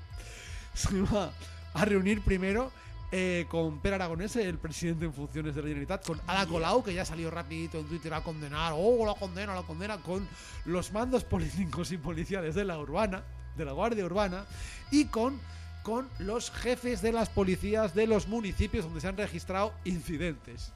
Se 0.74 1.02
va 1.02 1.32
a 1.74 1.86
reunir 1.86 2.22
primero 2.22 2.72
eh, 3.12 3.46
con 3.50 3.80
Per 3.80 3.94
Aragonés, 3.94 4.36
el 4.36 4.58
presidente 4.58 5.06
en 5.06 5.14
funciones 5.14 5.56
de 5.56 5.62
la 5.62 5.68
Generalitat, 5.68 6.06
con 6.06 6.20
Ada 6.28 6.46
Colau, 6.48 6.84
que 6.84 6.94
ya 6.94 7.06
salió 7.06 7.32
rapidito 7.32 7.80
en 7.80 7.86
Twitter 7.86 8.14
a 8.14 8.22
condenar, 8.22 8.74
oh, 8.76 9.06
la 9.06 9.14
condena, 9.14 9.56
la 9.56 9.62
condena, 9.62 9.98
con 9.98 10.28
los 10.66 10.92
mandos 10.92 11.24
políticos 11.24 11.92
y 11.92 11.98
policiales 11.98 12.56
de 12.56 12.66
la 12.66 12.78
urbana, 12.78 13.24
de 13.56 13.66
la 13.66 13.72
Guardia 13.72 14.06
Urbana, 14.06 14.46
y 14.92 15.06
con, 15.06 15.40
con 15.84 16.10
los 16.20 16.52
jefes 16.52 17.02
de 17.02 17.12
las 17.12 17.30
policías 17.30 17.96
de 17.96 18.08
los 18.08 18.28
municipios 18.28 18.86
donde 18.86 19.02
se 19.02 19.08
han 19.08 19.18
registrado 19.18 19.74
incidentes. 19.86 20.74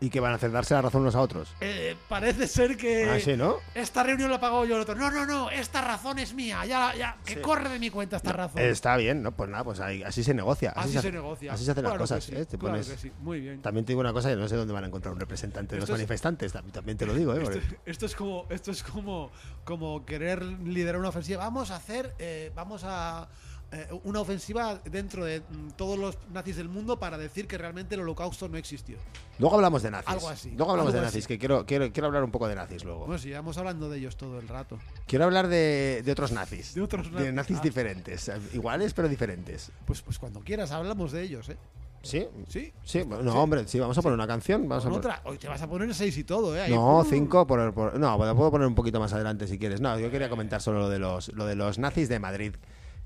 Y 0.00 0.10
que 0.10 0.20
van 0.20 0.32
a 0.32 0.36
hacer 0.36 0.52
darse 0.52 0.74
la 0.74 0.82
razón 0.82 1.02
unos 1.02 1.14
a 1.16 1.20
otros. 1.20 1.52
Eh, 1.60 1.96
parece 2.08 2.46
ser 2.46 2.76
que 2.76 3.04
ah, 3.10 3.18
sí, 3.18 3.36
¿no? 3.36 3.56
esta 3.74 4.02
reunión 4.04 4.30
la 4.30 4.38
pago 4.38 4.64
yo 4.64 4.76
el 4.76 4.82
otro. 4.82 4.94
No, 4.94 5.10
no, 5.10 5.26
no, 5.26 5.50
esta 5.50 5.80
razón 5.80 6.18
es 6.20 6.34
mía. 6.34 6.64
Ya, 6.66 6.94
ya, 6.94 7.16
que 7.24 7.40
corre 7.40 7.68
de 7.68 7.78
mi 7.78 7.90
cuenta 7.90 8.16
esta 8.16 8.32
razón. 8.32 8.60
Está 8.62 8.96
bien, 8.96 9.22
¿no? 9.22 9.32
Pues 9.32 9.50
nada, 9.50 9.64
pues 9.64 9.80
ahí- 9.80 10.02
así 10.04 10.22
se 10.22 10.34
negocia. 10.34 10.72
Así 10.76 10.98
se, 10.98 11.10
negocia. 11.10 11.52
Así 11.52 11.64
se 11.64 11.72
hacen 11.72 11.82
Claro 11.82 11.96
las 11.98 12.02
cosas, 12.02 12.22
sí, 12.24 12.32
¿eh? 12.34 12.46
Te 12.46 12.56
claro 12.58 12.76
pones- 12.76 12.88
que 12.88 12.96
sí. 12.96 13.12
Muy 13.20 13.40
bien. 13.40 13.60
También 13.60 13.84
te 13.84 13.90
digo 13.92 14.00
una 14.00 14.12
cosa, 14.12 14.28
que 14.30 14.36
no 14.36 14.46
sé 14.48 14.54
dónde 14.56 14.72
van 14.72 14.84
a 14.84 14.86
encontrar 14.86 15.12
un 15.14 15.20
representante 15.20 15.74
de 15.74 15.80
los 15.80 15.88
es- 15.90 15.94
manifestantes, 15.96 16.52
también, 16.52 16.96
te 16.96 17.04
lo 17.06 17.14
digo, 17.14 17.34
¿eh? 17.34 17.60
Esto 17.84 18.06
es 18.06 18.14
como 18.14 18.46
esto 18.50 18.70
es 18.70 18.82
como 18.84 19.30
como 19.64 20.04
querer 20.06 20.42
liderar 20.44 21.00
una 21.00 21.08
ofensiva. 21.08 21.42
Vamos 21.44 21.70
a 21.70 21.76
hacer 21.76 22.14
eh, 22.18 22.52
vamos 22.54 22.82
a 22.84 23.28
eh, 23.70 23.86
una 24.04 24.20
ofensiva 24.20 24.80
dentro 24.84 25.24
de 25.24 25.40
mm, 25.40 25.70
todos 25.76 25.98
los 25.98 26.16
nazis 26.32 26.56
del 26.56 26.68
mundo 26.68 26.98
para 26.98 27.18
decir 27.18 27.46
que 27.46 27.58
realmente 27.58 27.94
el 27.96 28.00
holocausto 28.00 28.48
no 28.48 28.56
existió. 28.56 28.96
Luego 29.38 29.56
hablamos 29.56 29.82
de 29.82 29.90
nazis. 29.90 30.08
Algo 30.08 30.28
así, 30.30 30.50
Luego 30.56 30.72
hablamos 30.72 30.92
de 30.94 31.00
nazis, 31.02 31.24
así. 31.24 31.28
que 31.28 31.38
quiero, 31.38 31.66
quiero, 31.66 31.92
quiero 31.92 32.06
hablar 32.06 32.24
un 32.24 32.30
poco 32.30 32.48
de 32.48 32.54
nazis 32.54 32.82
luego. 32.84 33.00
Bueno, 33.00 33.18
si 33.18 33.30
vamos 33.30 33.58
hablando 33.58 33.88
de 33.90 33.98
ellos 33.98 34.16
todo 34.16 34.38
el 34.40 34.48
rato. 34.48 34.78
Quiero 35.06 35.26
hablar 35.26 35.48
de, 35.48 36.02
de 36.04 36.12
otros 36.12 36.32
nazis. 36.32 36.74
De 36.74 36.80
otros 36.80 37.06
De 37.12 37.12
nazis, 37.18 37.34
nazis 37.34 37.58
ah. 37.58 37.62
diferentes. 37.62 38.30
Iguales, 38.54 38.94
pero 38.94 39.08
diferentes. 39.08 39.70
Pues 39.84 40.00
pues 40.02 40.18
cuando 40.18 40.40
quieras 40.40 40.70
hablamos 40.72 41.12
de 41.12 41.22
ellos, 41.22 41.48
¿eh? 41.50 41.58
¿Sí? 42.00 42.26
Sí. 42.48 42.72
Sí, 42.84 43.04
no, 43.04 43.34
hombre, 43.42 43.66
sí, 43.66 43.78
vamos 43.80 43.98
a 43.98 44.02
poner 44.02 44.14
una 44.14 44.26
canción. 44.26 44.68
Vamos 44.68 44.86
a 44.86 44.88
poner- 44.88 44.98
otra. 45.00 45.20
Hoy 45.24 45.36
te 45.36 45.48
vas 45.48 45.60
a 45.60 45.68
poner 45.68 45.92
seis 45.94 46.16
y 46.16 46.24
todo, 46.24 46.56
¿eh? 46.56 46.62
Ahí, 46.62 46.72
No, 46.72 47.04
cinco 47.04 47.46
por, 47.46 47.74
por- 47.74 47.98
no, 47.98 48.16
puedo 48.16 48.50
poner 48.50 48.66
un 48.68 48.74
poquito 48.74 48.98
más 49.00 49.12
adelante 49.12 49.46
si 49.46 49.58
quieres. 49.58 49.80
No, 49.80 49.98
yo 49.98 50.10
quería 50.10 50.30
comentar 50.30 50.62
solo 50.62 50.78
lo 50.78 50.88
de 50.88 51.00
los, 51.00 51.28
lo 51.34 51.44
de 51.44 51.56
los 51.56 51.78
nazis 51.78 52.08
de 52.08 52.18
Madrid. 52.20 52.54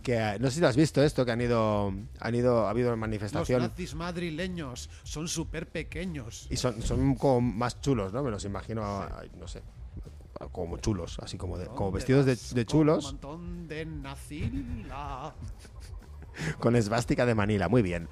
Que 0.02 0.36
no 0.40 0.48
sé 0.48 0.54
si 0.56 0.60
lo 0.60 0.68
has 0.68 0.76
visto 0.76 1.02
esto, 1.02 1.24
que 1.24 1.30
han 1.32 1.40
ido, 1.40 1.92
han 2.18 2.34
ido, 2.34 2.66
ha 2.66 2.70
habido 2.70 2.90
Los 2.90 2.98
manifestación 2.98 3.62
nazis 3.62 3.94
madrileños 3.94 4.90
son 5.04 5.28
súper 5.28 5.68
pequeños. 5.68 6.46
y 6.50 6.56
son, 6.56 6.82
son 6.82 7.14
como 7.14 7.40
más 7.40 7.80
chulos, 7.80 8.12
¿no? 8.12 8.22
Me 8.22 8.30
los 8.30 8.44
imagino, 8.44 8.82
ay, 9.16 9.30
no 9.38 9.46
sé, 9.46 9.62
como 10.50 10.78
chulos, 10.78 11.18
así 11.22 11.38
como, 11.38 11.56
de- 11.56 11.66
como 11.66 11.90
¿Dónde 11.92 11.96
vestidos 11.98 12.26
de, 12.26 12.34
de 12.34 12.40
con 12.40 12.58
Un 12.58 12.66
chulos 12.66 13.04
montón 13.04 13.68
de 13.68 13.86
nacila. 13.86 15.34
con 16.58 16.74
esvástica 16.76 17.24
de 17.26 17.34
Manila, 17.34 17.68
muy 17.68 17.82
bien. 17.82 18.08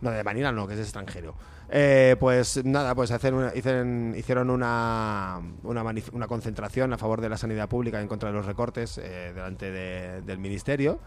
No, 0.00 0.10
de 0.10 0.22
Manila 0.24 0.52
no, 0.52 0.66
que 0.66 0.74
es 0.74 0.80
extranjero. 0.80 1.34
Eh, 1.70 2.16
pues 2.20 2.64
nada, 2.64 2.94
pues 2.94 3.10
hacer 3.12 3.34
una- 3.34 3.54
hicieron, 3.54 4.14
hicieron 4.16 4.50
una, 4.50 5.40
una, 5.62 5.82
una 6.12 6.26
concentración 6.26 6.92
a 6.92 6.98
favor 6.98 7.20
de 7.20 7.28
la 7.28 7.36
sanidad 7.38 7.68
pública 7.68 8.00
en 8.00 8.08
contra 8.08 8.28
de 8.28 8.34
los 8.34 8.46
recortes 8.46 8.98
eh, 8.98 9.32
delante 9.34 9.70
de- 9.70 10.22
del 10.22 10.38
ministerio 10.38 10.98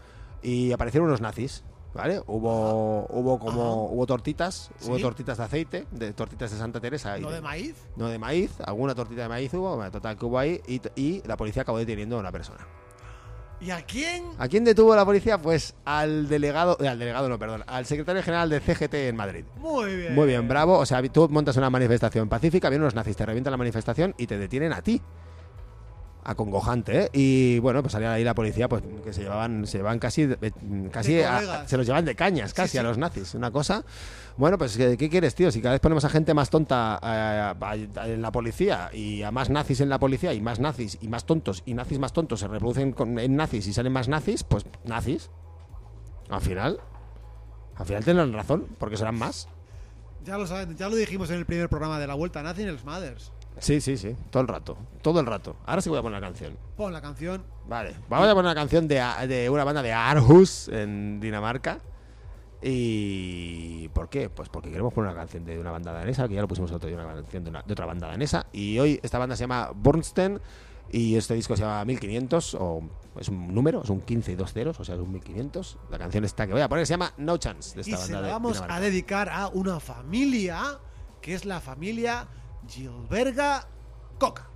y 0.46 0.72
aparecieron 0.72 1.08
unos 1.08 1.20
nazis. 1.20 1.64
¿Vale? 1.92 2.20
Hubo, 2.26 3.06
hubo 3.08 3.38
como 3.38 3.86
hubo 3.86 4.06
tortitas, 4.06 4.70
hubo 4.86 4.98
tortitas 4.98 5.38
de 5.38 5.44
aceite, 5.44 5.86
de 5.90 6.12
tortitas 6.12 6.50
de 6.50 6.58
Santa 6.58 6.78
Teresa 6.78 7.18
y 7.18 7.22
¿No 7.22 7.30
de 7.30 7.40
maíz? 7.40 7.74
no 7.96 8.08
de 8.08 8.18
maíz, 8.18 8.50
alguna 8.66 8.94
tortita 8.94 9.22
de 9.22 9.28
maíz 9.30 9.54
hubo, 9.54 9.76
bueno, 9.76 9.90
total 9.90 10.18
que 10.18 10.26
hubo 10.26 10.38
ahí 10.38 10.60
y, 10.68 10.78
y 10.94 11.22
la 11.26 11.38
policía 11.38 11.62
acabó 11.62 11.78
deteniendo 11.78 12.18
a 12.18 12.20
una 12.20 12.30
persona. 12.30 12.66
¿Y 13.60 13.70
a 13.70 13.80
quién? 13.86 14.24
¿A 14.38 14.46
quién 14.46 14.64
detuvo 14.64 14.94
la 14.94 15.06
policía? 15.06 15.38
Pues 15.38 15.74
al 15.86 16.28
delegado, 16.28 16.76
eh, 16.80 16.88
al 16.88 16.98
delegado 16.98 17.30
no, 17.30 17.38
perdón, 17.38 17.64
al 17.66 17.86
secretario 17.86 18.22
general 18.22 18.50
de 18.50 18.60
CGT 18.60 18.92
en 18.92 19.16
Madrid. 19.16 19.46
Muy 19.56 19.96
bien. 19.96 20.14
Muy 20.14 20.26
bien, 20.26 20.46
bravo. 20.46 20.78
O 20.78 20.84
sea, 20.84 21.02
tú 21.08 21.26
montas 21.30 21.56
una 21.56 21.70
manifestación 21.70 22.28
pacífica, 22.28 22.68
vienen 22.68 22.82
unos 22.82 22.94
nazis, 22.94 23.16
te 23.16 23.24
revientan 23.24 23.52
la 23.52 23.56
manifestación 23.56 24.14
y 24.18 24.26
te 24.26 24.36
detienen 24.36 24.74
a 24.74 24.82
ti. 24.82 25.00
Acongojante, 26.28 27.04
¿eh? 27.04 27.10
Y 27.12 27.58
bueno, 27.60 27.82
pues 27.82 27.92
salía 27.92 28.12
ahí 28.12 28.24
la 28.24 28.34
policía, 28.34 28.68
pues 28.68 28.82
que 29.04 29.12
se 29.12 29.22
llevaban, 29.22 29.64
se 29.66 29.78
llevaban 29.78 29.98
casi, 30.00 30.26
de- 30.26 30.52
casi 30.90 31.20
a- 31.22 31.66
se 31.68 31.76
los 31.76 31.86
llevan 31.86 32.04
de 32.04 32.16
cañas, 32.16 32.52
casi 32.52 32.72
Sí, 32.72 32.78
a 32.78 32.82
los 32.82 32.98
nazis. 32.98 33.34
Una 33.34 33.50
cosa. 33.52 33.84
Bueno, 34.36 34.58
pues 34.58 34.76
¿qué, 34.76 34.96
qué 34.96 35.08
quieres, 35.08 35.34
tío? 35.36 35.52
Si 35.52 35.62
cada 35.62 35.74
vez 35.74 35.80
ponemos 35.80 36.04
a 36.04 36.08
gente 36.08 36.34
más 36.34 36.50
tonta 36.50 36.98
eh, 37.02 37.54
a- 37.96 38.06
en 38.08 38.22
la 38.22 38.32
policía 38.32 38.90
y 38.92 39.22
a 39.22 39.30
más 39.30 39.50
nazis 39.50 39.80
en 39.80 39.88
la 39.88 39.98
policía 40.00 40.34
y 40.34 40.40
más 40.40 40.58
nazis 40.58 40.98
y 41.00 41.06
más 41.08 41.24
tontos 41.26 41.62
y 41.64 41.74
nazis 41.74 41.98
más 42.00 42.12
tontos 42.12 42.40
se 42.40 42.48
reproducen 42.48 42.92
con- 42.92 43.18
en 43.20 43.36
nazis 43.36 43.66
y 43.68 43.72
salen 43.72 43.92
más 43.92 44.08
nazis, 44.08 44.42
pues 44.42 44.66
nazis. 44.84 45.30
Al 46.28 46.40
final, 46.40 46.80
al 47.76 47.86
final 47.86 48.04
tendrán 48.04 48.32
razón, 48.32 48.66
porque 48.78 48.96
serán 48.96 49.16
más. 49.16 49.48
Ya 50.24 50.36
lo 50.38 50.46
saben, 50.48 50.76
ya 50.76 50.88
lo 50.88 50.96
dijimos 50.96 51.30
en 51.30 51.36
el 51.36 51.46
primer 51.46 51.68
programa 51.68 52.00
de 52.00 52.08
la 52.08 52.14
Vuelta 52.14 52.42
Nazi 52.42 52.62
en 52.62 52.68
el 52.70 52.78
Smothers. 52.80 53.30
Sí, 53.58 53.80
sí, 53.80 53.96
sí, 53.96 54.14
todo 54.30 54.42
el 54.42 54.48
rato, 54.48 54.76
todo 55.02 55.18
el 55.20 55.26
rato. 55.26 55.56
Ahora 55.64 55.80
sí 55.80 55.88
voy 55.88 55.98
a 55.98 56.02
poner 56.02 56.20
la 56.20 56.26
canción. 56.26 56.56
Pon 56.76 56.92
la 56.92 57.00
canción. 57.00 57.42
Vale, 57.68 57.94
vamos 58.08 58.28
a 58.28 58.34
poner 58.34 58.44
una 58.50 58.54
canción 58.54 58.86
de, 58.86 59.02
de 59.28 59.48
una 59.50 59.64
banda 59.64 59.82
de 59.82 59.92
Aarhus 59.92 60.68
en 60.68 61.20
Dinamarca. 61.20 61.78
¿Y 62.62 63.88
por 63.88 64.08
qué? 64.08 64.28
Pues 64.28 64.48
porque 64.48 64.70
queremos 64.70 64.92
poner 64.92 65.10
una 65.10 65.18
canción 65.20 65.44
de 65.44 65.58
una 65.58 65.70
banda 65.70 65.92
danesa, 65.92 66.26
que 66.28 66.34
ya 66.34 66.40
lo 66.42 66.48
pusimos 66.48 66.70
otro 66.72 66.88
día, 66.88 66.98
una 66.98 67.14
canción 67.14 67.44
de, 67.44 67.50
una- 67.50 67.62
de 67.62 67.72
otra 67.72 67.86
banda 67.86 68.08
danesa. 68.08 68.46
Y 68.52 68.78
hoy 68.78 69.00
esta 69.02 69.18
banda 69.18 69.36
se 69.36 69.44
llama 69.44 69.70
Bornstein 69.74 70.40
y 70.90 71.16
este 71.16 71.34
disco 71.34 71.56
se 71.56 71.62
llama 71.62 71.84
1500, 71.84 72.54
o 72.60 72.82
es 73.18 73.28
un 73.28 73.54
número, 73.54 73.82
es 73.82 73.90
un 73.90 74.00
15 74.00 74.32
y 74.32 74.34
dos 74.36 74.52
ceros, 74.52 74.78
o 74.80 74.84
sea, 74.84 74.94
es 74.96 75.00
un 75.00 75.12
1500. 75.12 75.78
La 75.90 75.98
canción 75.98 76.24
esta 76.24 76.46
que 76.46 76.52
voy 76.52 76.62
a 76.62 76.68
poner 76.68 76.86
se 76.86 76.92
llama 76.94 77.12
No 77.16 77.36
Chance, 77.38 77.80
de 77.80 77.88
Y 77.88 77.92
esta 77.94 78.04
se 78.06 78.12
banda 78.12 78.20
la 78.20 78.26
de 78.28 78.32
vamos 78.32 78.52
Dinamarca. 78.54 78.74
a 78.76 78.80
dedicar 78.80 79.28
a 79.28 79.48
una 79.48 79.80
familia 79.80 80.78
que 81.20 81.34
es 81.34 81.44
la 81.44 81.60
familia 81.60 82.26
Gilberga 82.66 83.64
Coca. 84.18 84.55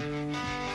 Música 0.00 0.69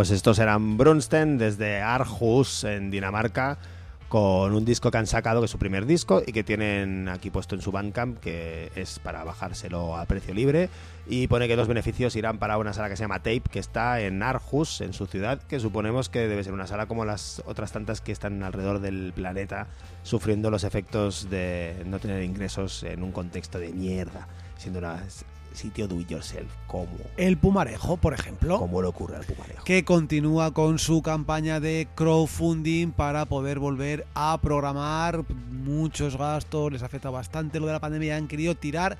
Pues 0.00 0.12
estos 0.12 0.38
eran 0.38 0.78
Brunsten 0.78 1.36
desde 1.36 1.82
Aarhus 1.82 2.64
en 2.64 2.90
Dinamarca 2.90 3.58
con 4.08 4.54
un 4.54 4.64
disco 4.64 4.90
que 4.90 4.96
han 4.96 5.06
sacado 5.06 5.42
que 5.42 5.44
es 5.44 5.50
su 5.50 5.58
primer 5.58 5.84
disco 5.84 6.22
y 6.26 6.32
que 6.32 6.42
tienen 6.42 7.06
aquí 7.10 7.28
puesto 7.28 7.54
en 7.54 7.60
su 7.60 7.70
Bandcamp 7.70 8.18
que 8.18 8.72
es 8.76 8.98
para 8.98 9.24
bajárselo 9.24 9.98
a 9.98 10.06
precio 10.06 10.32
libre. 10.32 10.70
Y 11.06 11.26
pone 11.26 11.48
que 11.48 11.54
los 11.54 11.68
beneficios 11.68 12.16
irán 12.16 12.38
para 12.38 12.56
una 12.56 12.72
sala 12.72 12.88
que 12.88 12.96
se 12.96 13.04
llama 13.04 13.18
Tape 13.18 13.42
que 13.50 13.58
está 13.58 14.00
en 14.00 14.22
Aarhus 14.22 14.80
en 14.80 14.94
su 14.94 15.04
ciudad 15.04 15.42
que 15.42 15.60
suponemos 15.60 16.08
que 16.08 16.20
debe 16.20 16.44
ser 16.44 16.54
una 16.54 16.66
sala 16.66 16.86
como 16.86 17.04
las 17.04 17.42
otras 17.44 17.70
tantas 17.70 18.00
que 18.00 18.12
están 18.12 18.42
alrededor 18.42 18.80
del 18.80 19.12
planeta 19.14 19.66
sufriendo 20.02 20.50
los 20.50 20.64
efectos 20.64 21.28
de 21.28 21.82
no 21.84 21.98
tener 21.98 22.22
ingresos 22.22 22.84
en 22.84 23.02
un 23.02 23.12
contexto 23.12 23.58
de 23.58 23.74
mierda 23.74 24.28
siendo 24.56 24.78
un 24.78 24.86
sitio 25.52 25.88
do 25.88 26.00
it 26.00 26.08
yourself 26.08 26.50
como 26.66 26.96
El 27.16 27.36
Pumarejo, 27.36 27.96
por 27.96 28.14
ejemplo. 28.14 28.58
como 28.58 28.82
le 28.82 28.88
ocurre 28.88 29.16
al 29.16 29.24
Pumarejo 29.24 29.64
que 29.64 29.84
continúa 29.84 30.52
con 30.52 30.78
su 30.78 31.02
campaña 31.02 31.60
de 31.60 31.88
crowdfunding 31.94 32.92
para 32.92 33.26
poder 33.26 33.58
volver 33.58 34.06
a 34.14 34.38
programar 34.40 35.24
muchos 35.50 36.16
gastos, 36.16 36.72
les 36.72 36.82
afecta 36.82 37.10
bastante 37.10 37.60
lo 37.60 37.66
de 37.66 37.72
la 37.72 37.80
pandemia, 37.80 38.16
han 38.16 38.28
querido 38.28 38.54
tirar 38.54 38.98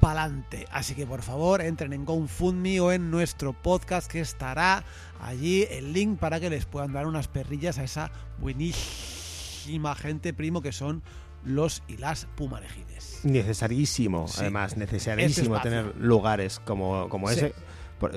pa'lante. 0.00 0.66
Así 0.70 0.94
que 0.94 1.06
por 1.06 1.22
favor 1.22 1.60
entren 1.60 1.92
en 1.92 2.04
GoFundMe 2.04 2.80
o 2.80 2.92
en 2.92 3.10
nuestro 3.10 3.52
podcast 3.52 4.10
que 4.10 4.20
estará 4.20 4.84
allí 5.20 5.66
el 5.70 5.92
link 5.92 6.18
para 6.18 6.40
que 6.40 6.50
les 6.50 6.66
puedan 6.66 6.92
dar 6.92 7.06
unas 7.06 7.28
perrillas 7.28 7.78
a 7.78 7.84
esa 7.84 8.10
buenísima 8.38 9.94
gente 9.94 10.32
primo 10.32 10.60
que 10.60 10.72
son 10.72 11.02
los 11.46 11.82
y 11.88 11.96
las 11.96 12.26
pumarejines. 12.36 13.20
Necesarísimo, 13.24 14.28
Sí. 14.28 14.40
además, 14.40 14.76
necesarísimo 14.76 15.56
Este 15.56 15.68
tener 15.70 15.96
lugares 15.96 16.60
como, 16.60 17.08
como 17.08 17.28
Sí. 17.30 17.36
ese. 17.36 17.54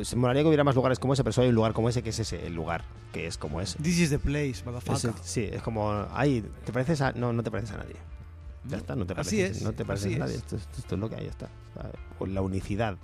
Se 0.04 0.16
me 0.18 0.24
molaría 0.24 0.42
que 0.42 0.48
hubiera 0.50 0.66
más 0.66 0.76
lugares 0.76 1.00
como 1.00 1.14
ese, 1.14 1.24
pero 1.24 1.32
solo 1.32 1.44
hay 1.44 1.50
un 1.50 1.56
lugar 1.56 1.72
como 1.74 1.88
ese 1.88 2.04
que 2.04 2.10
es 2.10 2.20
ese, 2.20 2.46
el 2.46 2.54
lugar 2.54 2.84
que 3.14 3.28
es 3.28 3.38
como 3.38 3.62
ese. 3.62 3.78
This 3.82 3.98
is 4.00 4.10
the 4.10 4.20
place, 4.20 4.56
motherfucker. 4.66 5.14
sí, 5.24 5.48
es 5.50 5.62
como, 5.62 6.06
ay, 6.12 6.44
¿te 6.66 6.74
pareces 6.74 7.00
a...? 7.02 7.14
No, 7.14 7.32
no 7.32 7.44
te 7.44 7.50
pareces 7.50 7.76
a 7.76 7.78
nadie. 7.78 7.96
Ya 8.66 8.76
está, 8.78 8.94
no 8.98 9.06
te 9.06 9.14
Así 9.14 9.38
pareces, 9.38 9.58
es, 9.58 9.64
no 9.64 9.72
te 9.72 9.86
pareces 9.86 10.08
así 10.08 10.16
a 10.16 10.20
nadie. 10.20 10.36
es. 10.36 10.42
Esto, 10.42 10.56
esto- 10.58 10.78
esto 10.80 10.96
es 10.96 11.00
lo 11.02 11.10
que 11.10 11.16
hay, 11.16 11.24
ya 11.24 11.30
está. 11.32 11.50
La 12.28 12.42
unicidad. 12.42 12.98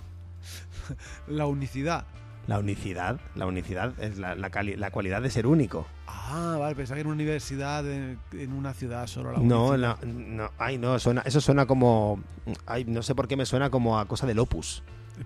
La 1.28 1.46
unicidad. 1.46 2.04
La 2.46 2.58
unicidad, 2.60 3.18
la 3.34 3.46
unicidad 3.46 3.92
es 4.00 4.18
la, 4.18 4.34
la 4.36 4.50
cali- 4.50 4.76
la 4.76 4.90
cualidad 4.90 5.20
de 5.22 5.30
ser 5.30 5.46
único. 5.46 5.86
Ah, 6.06 6.56
vale, 6.60 6.76
pensaba 6.76 6.94
que 6.96 7.00
en 7.00 7.06
una 7.08 7.14
universidad, 7.14 7.84
en, 7.90 8.18
en 8.32 8.52
una 8.52 8.72
ciudad 8.72 9.06
solo 9.08 9.32
la 9.32 9.38
No, 9.38 9.68
unicidad. 9.70 9.98
no, 10.02 10.44
no, 10.44 10.50
ay, 10.58 10.78
no, 10.78 10.98
suena, 11.00 11.22
eso 11.22 11.40
suena 11.40 11.66
como, 11.66 12.20
ay, 12.66 12.84
no 12.84 13.02
sé 13.02 13.14
por 13.16 13.26
qué 13.26 13.36
me 13.36 13.46
suena 13.46 13.68
como 13.70 13.98
a 13.98 14.06
cosa 14.06 14.26
del 14.26 14.38
opus. 14.38 14.82
De 15.16 15.24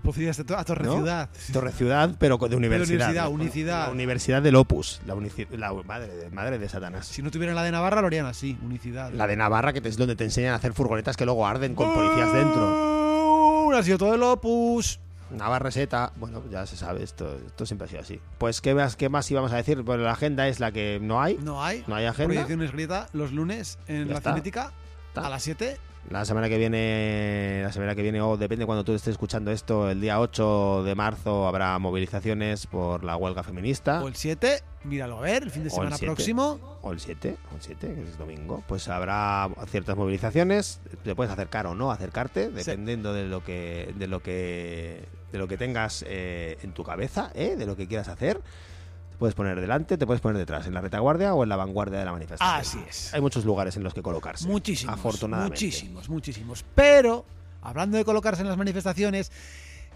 a 0.55 0.63
Torre 0.63 0.85
¿No? 0.85 0.95
Ciudad. 0.95 1.29
Torre 1.51 1.71
Ciudad, 1.73 2.15
pero 2.17 2.37
de 2.37 2.55
universidad. 2.55 2.87
universidad, 3.09 3.23
¿no? 3.25 3.29
unicidad. 3.31 3.85
La 3.87 3.91
universidad 3.91 4.41
del 4.41 4.55
Opus. 4.55 5.01
La, 5.05 5.15
la 5.57 5.73
madre, 5.83 6.07
de, 6.15 6.29
madre 6.29 6.59
de 6.59 6.69
Satanás. 6.69 7.07
Si 7.07 7.21
no 7.21 7.29
tuvieran 7.29 7.55
la 7.55 7.63
de 7.63 7.71
Navarra, 7.73 7.99
lo 7.99 8.07
harían 8.07 8.25
así, 8.25 8.57
unicidad. 8.63 9.11
La 9.11 9.27
de 9.27 9.35
Navarra, 9.35 9.73
que 9.73 9.81
te- 9.81 9.89
es 9.89 9.97
donde 9.97 10.15
te 10.15 10.23
enseñan 10.23 10.53
a 10.53 10.55
hacer 10.55 10.71
furgonetas 10.71 11.17
que 11.17 11.25
luego 11.25 11.45
arden 11.45 11.75
con 11.75 11.93
policías 11.93 12.31
dentro. 12.31 13.75
Ha 13.77 13.83
sido 13.83 13.97
todo 13.97 14.15
el 14.15 14.23
opus. 14.23 14.99
Navarreseta, 15.31 16.11
bueno, 16.17 16.43
ya 16.49 16.65
se 16.65 16.75
sabe, 16.77 17.03
esto, 17.03 17.35
esto 17.45 17.65
siempre 17.65 17.85
ha 17.85 17.89
sido 17.89 18.01
así. 18.01 18.19
Pues, 18.37 18.61
¿qué 18.61 18.73
más, 18.75 18.95
¿qué 18.95 19.09
más 19.09 19.29
íbamos 19.31 19.51
a 19.51 19.57
decir? 19.57 19.83
Pues 19.83 19.99
la 19.99 20.11
agenda 20.11 20.47
es 20.47 20.59
la 20.59 20.71
que 20.71 20.99
no 21.01 21.21
hay. 21.21 21.37
No 21.41 21.63
hay. 21.63 21.83
No 21.87 21.95
hay 21.95 22.05
agenda. 22.05 22.27
Proyecciones 22.33 22.71
Grieta 22.71 23.07
los 23.13 23.31
lunes 23.31 23.79
en 23.87 24.05
Ya 24.07 24.11
la 24.13 24.17
está. 24.17 24.31
Cinética 24.31 24.71
Está. 25.09 25.27
a 25.27 25.29
las 25.29 25.43
7. 25.43 25.77
La 26.09 26.25
semana 26.25 26.49
que 26.49 26.57
viene, 26.57 27.61
la 27.63 27.71
semana 27.71 27.93
que 27.93 28.01
viene, 28.01 28.21
o 28.21 28.35
depende 28.35 28.65
cuando 28.65 28.83
tú 28.83 28.93
estés 28.95 29.11
escuchando 29.11 29.51
esto, 29.51 29.87
el 29.91 30.01
día 30.01 30.19
8 30.19 30.83
de 30.83 30.95
marzo 30.95 31.47
habrá 31.47 31.77
movilizaciones 31.77 32.65
por 32.65 33.03
la 33.03 33.15
huelga 33.17 33.43
feminista. 33.43 34.01
O 34.03 34.07
el 34.07 34.15
7. 34.15 34.63
Míralo 34.83 35.19
a 35.19 35.21
ver, 35.21 35.43
el 35.43 35.51
fin 35.51 35.63
de 35.63 35.69
O 35.69 35.73
el 35.73 35.75
semana 35.75 35.97
7. 35.97 36.05
próximo. 36.07 36.79
o 36.81 36.91
el 36.91 36.99
7, 36.99 37.37
o 37.51 37.55
el 37.55 37.61
7, 37.61 37.93
que 37.93 38.01
es 38.01 38.17
domingo, 38.17 38.63
pues 38.67 38.87
habrá 38.87 39.47
ciertas 39.67 39.95
movilizaciones, 39.95 40.81
te 41.03 41.13
puedes 41.13 41.31
acercar 41.31 41.67
o 41.67 41.75
no 41.75 41.91
acercarte, 41.91 42.49
dependiendo 42.49 43.13
de 43.13 43.27
lo 43.27 43.43
que 43.43 43.93
de 43.95 44.07
lo 44.07 44.21
que 44.23 45.05
de 45.31 45.37
lo 45.37 45.47
que 45.47 45.57
tengas 45.57 46.03
eh, 46.07 46.57
en 46.63 46.73
tu 46.73 46.83
cabeza, 46.83 47.31
¿eh? 47.33 47.55
de 47.55 47.65
lo 47.65 47.75
que 47.75 47.87
quieras 47.87 48.07
hacer. 48.07 48.37
Te 48.37 49.17
puedes 49.17 49.35
poner 49.35 49.59
delante, 49.59 49.97
te 49.97 50.05
puedes 50.05 50.21
poner 50.21 50.37
detrás, 50.37 50.67
en 50.67 50.73
la 50.73 50.81
retaguardia 50.81 51.33
o 51.33 51.43
en 51.43 51.49
la 51.49 51.55
vanguardia 51.55 51.99
de 51.99 52.05
la 52.05 52.11
manifestación. 52.11 52.59
Así 52.59 52.79
es. 52.89 53.13
Hay 53.13 53.21
muchos 53.21 53.45
lugares 53.45 53.75
en 53.77 53.83
los 53.83 53.93
que 53.93 54.01
colocarse. 54.01 54.47
Muchísimos. 54.47 54.93
Afortunadamente. 54.93 55.53
Muchísimos, 55.53 56.09
muchísimos. 56.09 56.65
Pero, 56.75 57.25
hablando 57.61 57.97
de 57.97 58.05
colocarse 58.05 58.41
en 58.41 58.47
las 58.47 58.57
manifestaciones, 58.57 59.31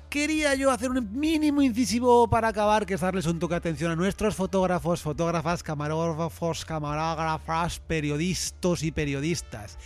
quería 0.09 0.55
yo 0.55 0.71
hacer 0.71 0.91
un 0.91 1.19
mínimo 1.19 1.61
incisivo 1.61 2.27
para 2.29 2.49
acabar, 2.49 2.85
que 2.85 2.93
es 2.93 3.01
darles 3.01 3.25
un 3.25 3.39
toque 3.39 3.55
de 3.55 3.57
atención 3.57 3.91
a 3.91 3.95
nuestros 3.95 4.35
fotógrafos, 4.35 5.01
fotógrafas, 5.01 5.63
camarógrafos, 5.63 6.63
camarógrafas, 6.63 7.79
periodistas 7.79 8.83
y 8.83 8.91
periodistas. 8.91 9.77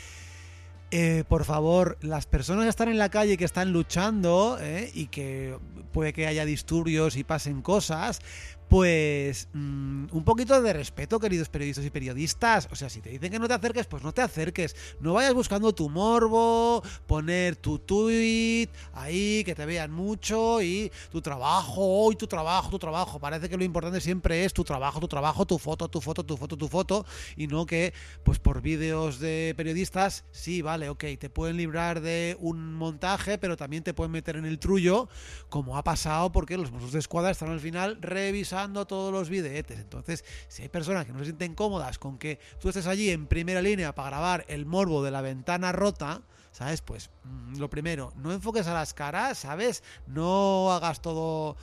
Eh, 0.92 1.24
por 1.28 1.46
favor, 1.46 1.98
las 2.02 2.26
personas 2.26 2.64
que 2.64 2.70
están 2.70 2.90
en 2.90 2.98
la 2.98 3.10
calle, 3.10 3.38
que 3.38 3.46
están 3.46 3.72
luchando 3.72 4.58
eh, 4.60 4.90
y 4.94 5.08
que 5.08 5.56
puede 5.92 6.14
que 6.14 6.26
haya 6.26 6.46
disturbios 6.46 7.16
y 7.16 7.24
pasen 7.24 7.62
cosas, 7.62 8.22
pues 8.70 9.48
mm, 9.54 10.06
un 10.12 10.24
poquito 10.24 10.62
de 10.62 10.74
respeto, 10.74 11.20
queridos 11.20 11.50
periodistas 11.50 11.84
y 11.86 11.90
periodistas. 11.90 12.70
O 12.72 12.76
sea, 12.76 12.88
si 12.88 13.02
te 13.02 13.10
dicen 13.10 13.32
que 13.32 13.40
no 13.40 13.48
te 13.48 13.56
acerques, 13.56 13.88
pues 13.88 14.04
no 14.04 14.14
te 14.14 14.22
acerques. 14.22 14.76
No 15.00 15.14
vayas 15.14 15.34
buscando 15.34 15.74
tu 15.74 15.90
morbo, 15.90 16.84
poner 17.08 17.56
tu 17.56 17.80
tweet 17.80 18.70
ahí, 18.94 19.44
que 19.44 19.56
te 19.56 19.66
vean 19.66 19.92
mucho 19.92 20.62
y 20.62 20.92
tu 21.12 21.20
trabajo, 21.20 22.12
y 22.12 22.16
tu 22.16 22.28
trabajo, 22.28 22.70
tu 22.70 22.78
trabajo. 22.78 23.20
Parece 23.20 23.50
que 23.50 23.58
lo 23.58 23.64
importante 23.64 24.00
siempre 24.02 24.46
es 24.46 24.54
tu 24.54 24.64
trabajo, 24.64 25.00
tu 25.00 25.08
trabajo, 25.08 25.48
tu 25.48 25.58
foto, 25.58 25.88
tu 25.88 26.00
foto, 26.00 26.24
tu 26.24 26.38
foto, 26.38 26.56
tu 26.56 26.68
foto, 26.68 27.06
y 27.36 27.48
no 27.48 27.66
que, 27.66 27.92
pues 28.24 28.38
por 28.38 28.62
vídeos 28.62 29.20
de 29.20 29.56
periodistas, 29.58 30.26
sí, 30.32 30.62
vale, 30.62 30.90
ok, 30.90 31.06
te 31.20 31.32
pueden 31.32 31.58
librar 31.58 32.02
de 32.02 32.38
un 32.40 32.76
montaje, 32.76 33.40
pero 33.40 33.58
también 33.58 33.82
te 33.82 33.96
pueden 33.96 34.12
meter 34.12 34.36
en 34.36 34.46
el 34.46 34.60
trullo, 34.60 35.10
como 35.50 35.76
ha 35.76 35.84
pasado 35.84 36.32
porque 36.32 36.56
los 36.56 36.72
Mossos 36.72 36.92
de 36.92 37.00
Escuadra 37.00 37.32
están 37.32 37.50
al 37.50 37.60
final 37.60 37.98
revisando 38.00 38.59
todos 38.68 39.14
los 39.14 39.30
videetes. 39.30 39.80
Entonces, 39.80 40.26
si 40.48 40.64
hay 40.64 40.70
personas 40.70 41.06
que 41.06 41.14
no 41.14 41.20
se 41.20 41.26
sienten 41.26 41.56
cómodas 41.56 42.00
con 42.00 42.18
que 42.18 42.40
tú 42.60 42.70
estés 42.70 42.88
allí 42.88 43.10
en 43.10 43.28
primera 43.28 43.62
línea 43.62 43.96
para 43.96 44.10
grabar 44.10 44.46
el 44.48 44.66
morbo 44.66 45.04
de 45.04 45.12
la 45.12 45.22
ventana 45.22 45.72
rota, 45.72 46.22
¿sabes? 46.52 46.82
Pues 46.82 47.10
mm, 47.24 47.58
lo 47.58 47.70
primero, 47.70 48.12
no 48.18 48.32
enfoques 48.32 48.68
a 48.68 48.74
las 48.74 48.94
caras, 48.94 49.40
¿sabes? 49.40 49.84
No 50.08 50.72
hagas 50.72 51.02
todo 51.02 51.56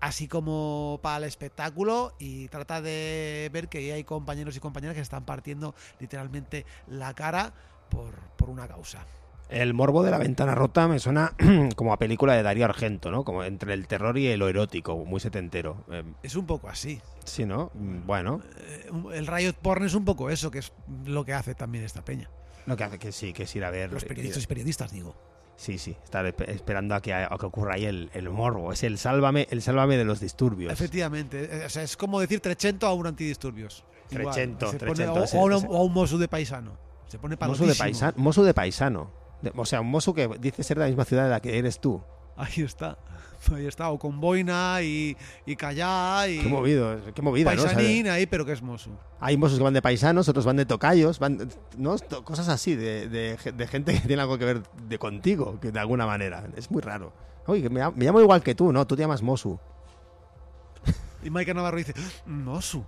así 0.00 0.28
como 0.28 0.98
para 1.02 1.18
el 1.18 1.24
espectáculo 1.24 2.14
y 2.18 2.48
trata 2.48 2.80
de 2.80 3.50
ver 3.52 3.68
que 3.68 3.92
hay 3.92 4.04
compañeros 4.04 4.56
y 4.56 4.60
compañeras 4.60 4.94
que 4.94 5.02
están 5.02 5.26
partiendo 5.26 5.74
literalmente 5.98 6.64
la 6.86 7.12
cara 7.12 7.52
por, 7.90 8.14
por 8.36 8.48
una 8.48 8.66
causa. 8.66 9.04
El 9.50 9.74
morbo 9.74 10.02
de 10.02 10.10
la 10.12 10.18
ventana 10.18 10.54
rota 10.54 10.86
me 10.88 10.98
suena 10.98 11.34
como 11.76 11.92
a 11.92 11.98
película 11.98 12.34
de 12.34 12.42
Darío 12.42 12.64
Argento, 12.64 13.10
¿no? 13.10 13.24
Como 13.24 13.42
entre 13.44 13.74
el 13.74 13.86
terror 13.88 14.16
y 14.16 14.36
lo 14.36 14.48
erótico, 14.48 14.96
muy 15.04 15.20
setentero. 15.20 15.84
Eh, 15.90 16.04
Es 16.22 16.36
un 16.36 16.46
poco 16.46 16.68
así. 16.68 17.00
sí, 17.24 17.44
¿no? 17.44 17.70
Mm, 17.74 18.06
Bueno, 18.06 18.40
Eh, 18.68 18.90
El 19.14 19.26
riot 19.26 19.54
porn 19.54 19.84
es 19.84 19.94
un 19.94 20.04
poco 20.04 20.30
eso, 20.30 20.50
que 20.50 20.60
es 20.60 20.72
lo 21.04 21.24
que 21.24 21.34
hace 21.34 21.54
también 21.54 21.84
esta 21.84 22.04
peña. 22.04 22.30
lo 22.66 22.76
que 22.76 22.84
hace 22.84 22.98
que 22.98 23.10
sí, 23.12 23.32
que 23.32 23.42
es 23.44 23.56
ir 23.56 23.64
a 23.64 23.70
ver. 23.70 23.92
Los 23.92 24.04
periodistas 24.04 24.44
y 24.44 24.46
periodistas, 24.46 24.92
digo. 24.92 25.14
Sí, 25.56 25.76
sí, 25.78 25.94
estar 26.04 26.24
espe- 26.24 26.48
esperando 26.48 26.94
a 26.94 27.02
que, 27.02 27.12
a 27.12 27.28
que 27.38 27.44
ocurra 27.46 27.74
ahí 27.74 27.84
el, 27.84 28.08
el 28.14 28.30
morbo. 28.30 28.72
Es 28.72 28.82
el 28.82 28.96
sálvame, 28.96 29.46
el 29.50 29.60
sálvame 29.60 29.96
de 29.98 30.04
los 30.06 30.18
disturbios. 30.20 30.72
Efectivamente. 30.72 31.48
eh, 31.52 31.64
O 31.66 31.68
sea, 31.68 31.82
es 31.82 31.96
como 31.98 32.18
decir 32.20 32.40
trecento 32.40 32.86
a 32.86 32.94
un 32.94 33.06
antidisturbios. 33.06 33.84
Igual, 34.10 34.32
Trecento, 34.34 34.66
pone- 34.66 34.78
trecento, 34.78 35.12
o, 35.38 35.40
o 35.40 35.44
un- 35.44 35.52
o 35.68 35.82
un 35.84 35.92
mosu 35.92 36.16
de 36.18 36.28
paisano. 36.28 36.78
Se 37.08 37.18
pone 37.18 37.34
Mosu 37.36 37.66
de, 37.66 37.74
palotísimo. 37.74 37.84
paisa- 37.84 38.14
mosu 38.16 38.42
de 38.44 38.54
paisano. 38.54 39.10
O 39.56 39.64
sea, 39.64 39.80
un 39.80 39.90
mosu 39.90 40.12
que 40.14 40.28
dice 40.40 40.62
ser 40.62 40.78
de 40.78 40.84
la 40.84 40.88
misma 40.88 41.04
ciudad 41.04 41.24
de 41.24 41.30
la 41.30 41.40
que 41.40 41.58
eres 41.58 41.80
tú. 41.80 42.00
Ahí 42.36 42.62
está. 42.62 42.96
Ahí 43.54 43.66
está. 43.66 43.90
O 43.90 43.98
con 43.98 44.20
boina 44.20 44.80
y, 44.82 45.16
y 45.46 45.56
callá 45.56 46.26
y 46.28 46.40
Qué 46.40 46.48
movido, 46.48 46.98
qué 47.14 47.22
movida, 47.22 47.50
paisanín 47.50 48.08
ahí, 48.08 48.26
pero 48.26 48.44
que 48.44 48.52
es 48.52 48.62
mosu. 48.62 48.90
hay 49.18 49.36
mosus 49.36 49.58
que 49.58 49.64
van 49.64 49.72
de 49.74 49.82
paisanos, 49.82 50.28
otros 50.28 50.44
van 50.44 50.56
de 50.56 50.66
tocayos, 50.66 51.18
van, 51.18 51.48
¿no? 51.76 51.96
Cosas 52.24 52.48
así, 52.48 52.74
de, 52.76 53.08
de, 53.08 53.36
de 53.52 53.66
gente 53.66 53.94
que 53.94 54.00
tiene 54.06 54.22
algo 54.22 54.36
que 54.38 54.44
ver 54.44 54.62
de 54.88 54.98
contigo, 54.98 55.58
que 55.60 55.70
de 55.72 55.80
alguna 55.80 56.06
manera. 56.06 56.44
Es 56.56 56.70
muy 56.70 56.82
raro. 56.82 57.12
Oye, 57.46 57.68
me, 57.70 57.80
llamo- 57.80 57.96
me 57.96 58.04
llamo 58.04 58.20
igual 58.20 58.42
que 58.42 58.54
tú, 58.54 58.72
¿no? 58.72 58.86
Tú 58.86 58.94
te 58.96 59.02
llamas 59.02 59.22
Mosu. 59.22 59.58
Y 61.22 61.30
Maika 61.30 61.52
Navarro 61.52 61.76
dice, 61.78 61.92
mosu. 62.26 62.84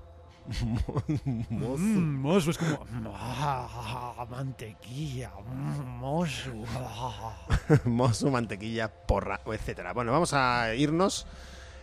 Mm, 1.50 2.20
mosu 2.20 2.50
es 2.50 2.58
como 2.58 2.78
"Ah, 3.14 4.26
mantequilla, 4.30 5.30
mm, 5.46 5.98
mosu. 5.98 6.64
ah". 6.76 7.46
Mosu, 7.84 8.30
mantequilla, 8.30 8.88
porra, 8.88 9.40
etcétera. 9.46 9.92
Bueno, 9.92 10.12
vamos 10.12 10.32
a 10.34 10.74
irnos 10.74 11.26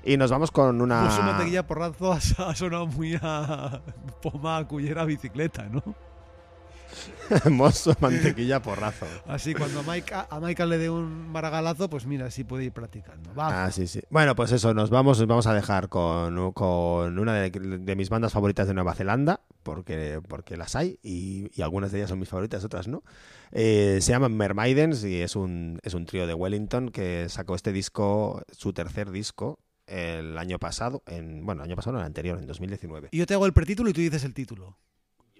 y 0.04 0.18
nos 0.18 0.32
vamos 0.32 0.52
con 0.52 0.82
una. 0.82 1.04
Mosu 1.04 1.22
mantequilla 1.24 1.66
porrazo 1.66 2.12
ha 2.14 2.56
sonado 2.56 2.88
muy 2.88 3.18
a 3.22 3.82
poma 4.22 4.66
cullera 4.68 5.06
bicicleta, 5.06 5.64
¿no? 5.70 5.84
Mosu, 7.50 7.94
mantequilla, 8.00 8.62
porrazo. 8.62 9.06
Así 9.28 9.54
cuando 9.54 9.82
a 9.82 10.40
Maika 10.40 10.66
le 10.66 10.78
dé 10.78 10.90
un 10.90 11.32
maragalazo, 11.32 11.90
pues 11.90 12.06
mira, 12.06 12.28
así 12.28 12.44
puede 12.44 12.66
ir 12.66 12.72
practicando. 12.72 13.34
Va. 13.36 13.66
Ah, 13.66 13.72
sí, 13.72 13.88
sí. 13.88 14.02
Bueno, 14.10 14.36
pues 14.36 14.52
eso, 14.52 14.74
nos 14.74 14.90
vamos, 14.90 15.20
nos 15.20 15.28
vamos 15.28 15.48
a 15.48 15.54
dejar 15.54 15.90
con, 15.90 16.52
con 16.54 17.20
una 17.20 17.34
de, 17.34 17.52
de 17.52 17.96
mis 17.96 18.10
bandas 18.10 18.34
favoritas 18.34 18.68
de 18.68 18.74
Nueva 18.74 18.96
Zelanda, 18.96 19.42
porque, 19.64 20.22
porque 20.28 20.58
las 20.58 20.76
hay, 20.76 21.00
y, 21.04 21.52
y 21.54 21.62
algunas 21.62 21.92
de 21.92 22.00
ellas 22.00 22.10
son 22.10 22.20
mis 22.20 22.30
favoritas, 22.30 22.64
otras 22.64 22.88
no. 22.88 23.04
Eh, 23.52 24.00
se 24.02 24.12
llaman 24.12 24.36
Mermaidens 24.36 25.04
y 25.04 25.22
es 25.22 25.36
un, 25.36 25.80
es 25.84 25.94
un 25.94 26.06
trío 26.06 26.28
de 26.28 26.34
Wellington 26.34 26.90
que 26.90 27.28
sacó 27.30 27.56
este 27.56 27.72
disco, 27.72 28.44
su 28.52 28.74
tercer 28.74 29.12
disco, 29.12 29.60
el 29.88 30.38
año 30.38 30.60
pasado, 30.60 31.04
en, 31.08 31.46
bueno, 31.46 31.64
el 31.64 31.70
año 31.70 31.76
pasado, 31.76 31.94
no, 31.94 32.00
el 32.00 32.06
anterior, 32.06 32.38
en 32.40 32.46
2019. 32.46 33.10
Y 33.12 33.18
yo 33.18 33.26
te 33.26 33.34
hago 33.34 33.46
el 33.46 33.54
pretítulo 33.54 33.90
y 33.90 33.94
tú 33.94 34.02
dices 34.02 34.24
el 34.24 34.34
título. 34.34 34.78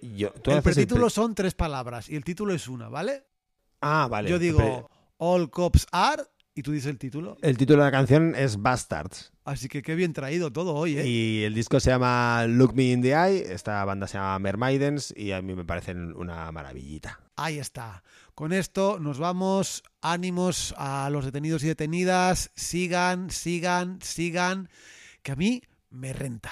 Y 0.02 0.16
yo- 0.16 0.30
tú 0.32 0.50
el 0.52 0.62
pre- 0.62 0.72
pretítulo 0.72 1.10
son 1.10 1.34
tres 1.34 1.54
palabras 1.54 2.08
y 2.08 2.16
el 2.16 2.24
título 2.24 2.54
es 2.54 2.68
una, 2.68 2.88
¿vale? 2.88 3.24
Ah, 3.80 4.08
vale. 4.10 4.28
Yo 4.30 4.38
digo 4.38 4.90
All 5.18 5.50
Cops 5.50 5.86
Are 5.92 6.22
y 6.54 6.62
tú 6.62 6.72
dices 6.72 6.90
el 6.90 6.98
título. 6.98 7.36
El 7.42 7.56
título 7.56 7.80
de 7.80 7.86
la 7.86 7.90
canción 7.90 8.34
es 8.34 8.60
Bastards. 8.60 9.32
Así 9.44 9.68
que 9.68 9.82
qué 9.82 9.94
bien 9.94 10.12
traído 10.12 10.52
todo 10.52 10.74
hoy, 10.74 10.98
¿eh? 10.98 11.06
Y 11.06 11.42
el 11.44 11.54
disco 11.54 11.80
se 11.80 11.90
llama 11.90 12.44
Look 12.46 12.74
Me 12.74 12.84
in 12.92 13.02
the 13.02 13.12
Eye. 13.12 13.52
Esta 13.52 13.84
banda 13.84 14.06
se 14.06 14.18
llama 14.18 14.38
Mermaidens 14.38 15.12
y 15.16 15.32
a 15.32 15.42
mí 15.42 15.54
me 15.54 15.64
parecen 15.64 16.14
una 16.16 16.50
maravillita. 16.52 17.20
Ahí 17.36 17.58
está. 17.58 18.02
Con 18.34 18.52
esto 18.52 18.98
nos 19.00 19.18
vamos. 19.18 19.82
Ánimos 20.02 20.74
a 20.76 21.08
los 21.10 21.24
detenidos 21.24 21.62
y 21.64 21.68
detenidas. 21.68 22.50
Sigan, 22.54 23.30
sigan, 23.30 23.98
sigan. 24.02 24.68
Que 25.22 25.32
a 25.32 25.36
mí 25.36 25.62
me 25.90 26.12
renta. 26.12 26.50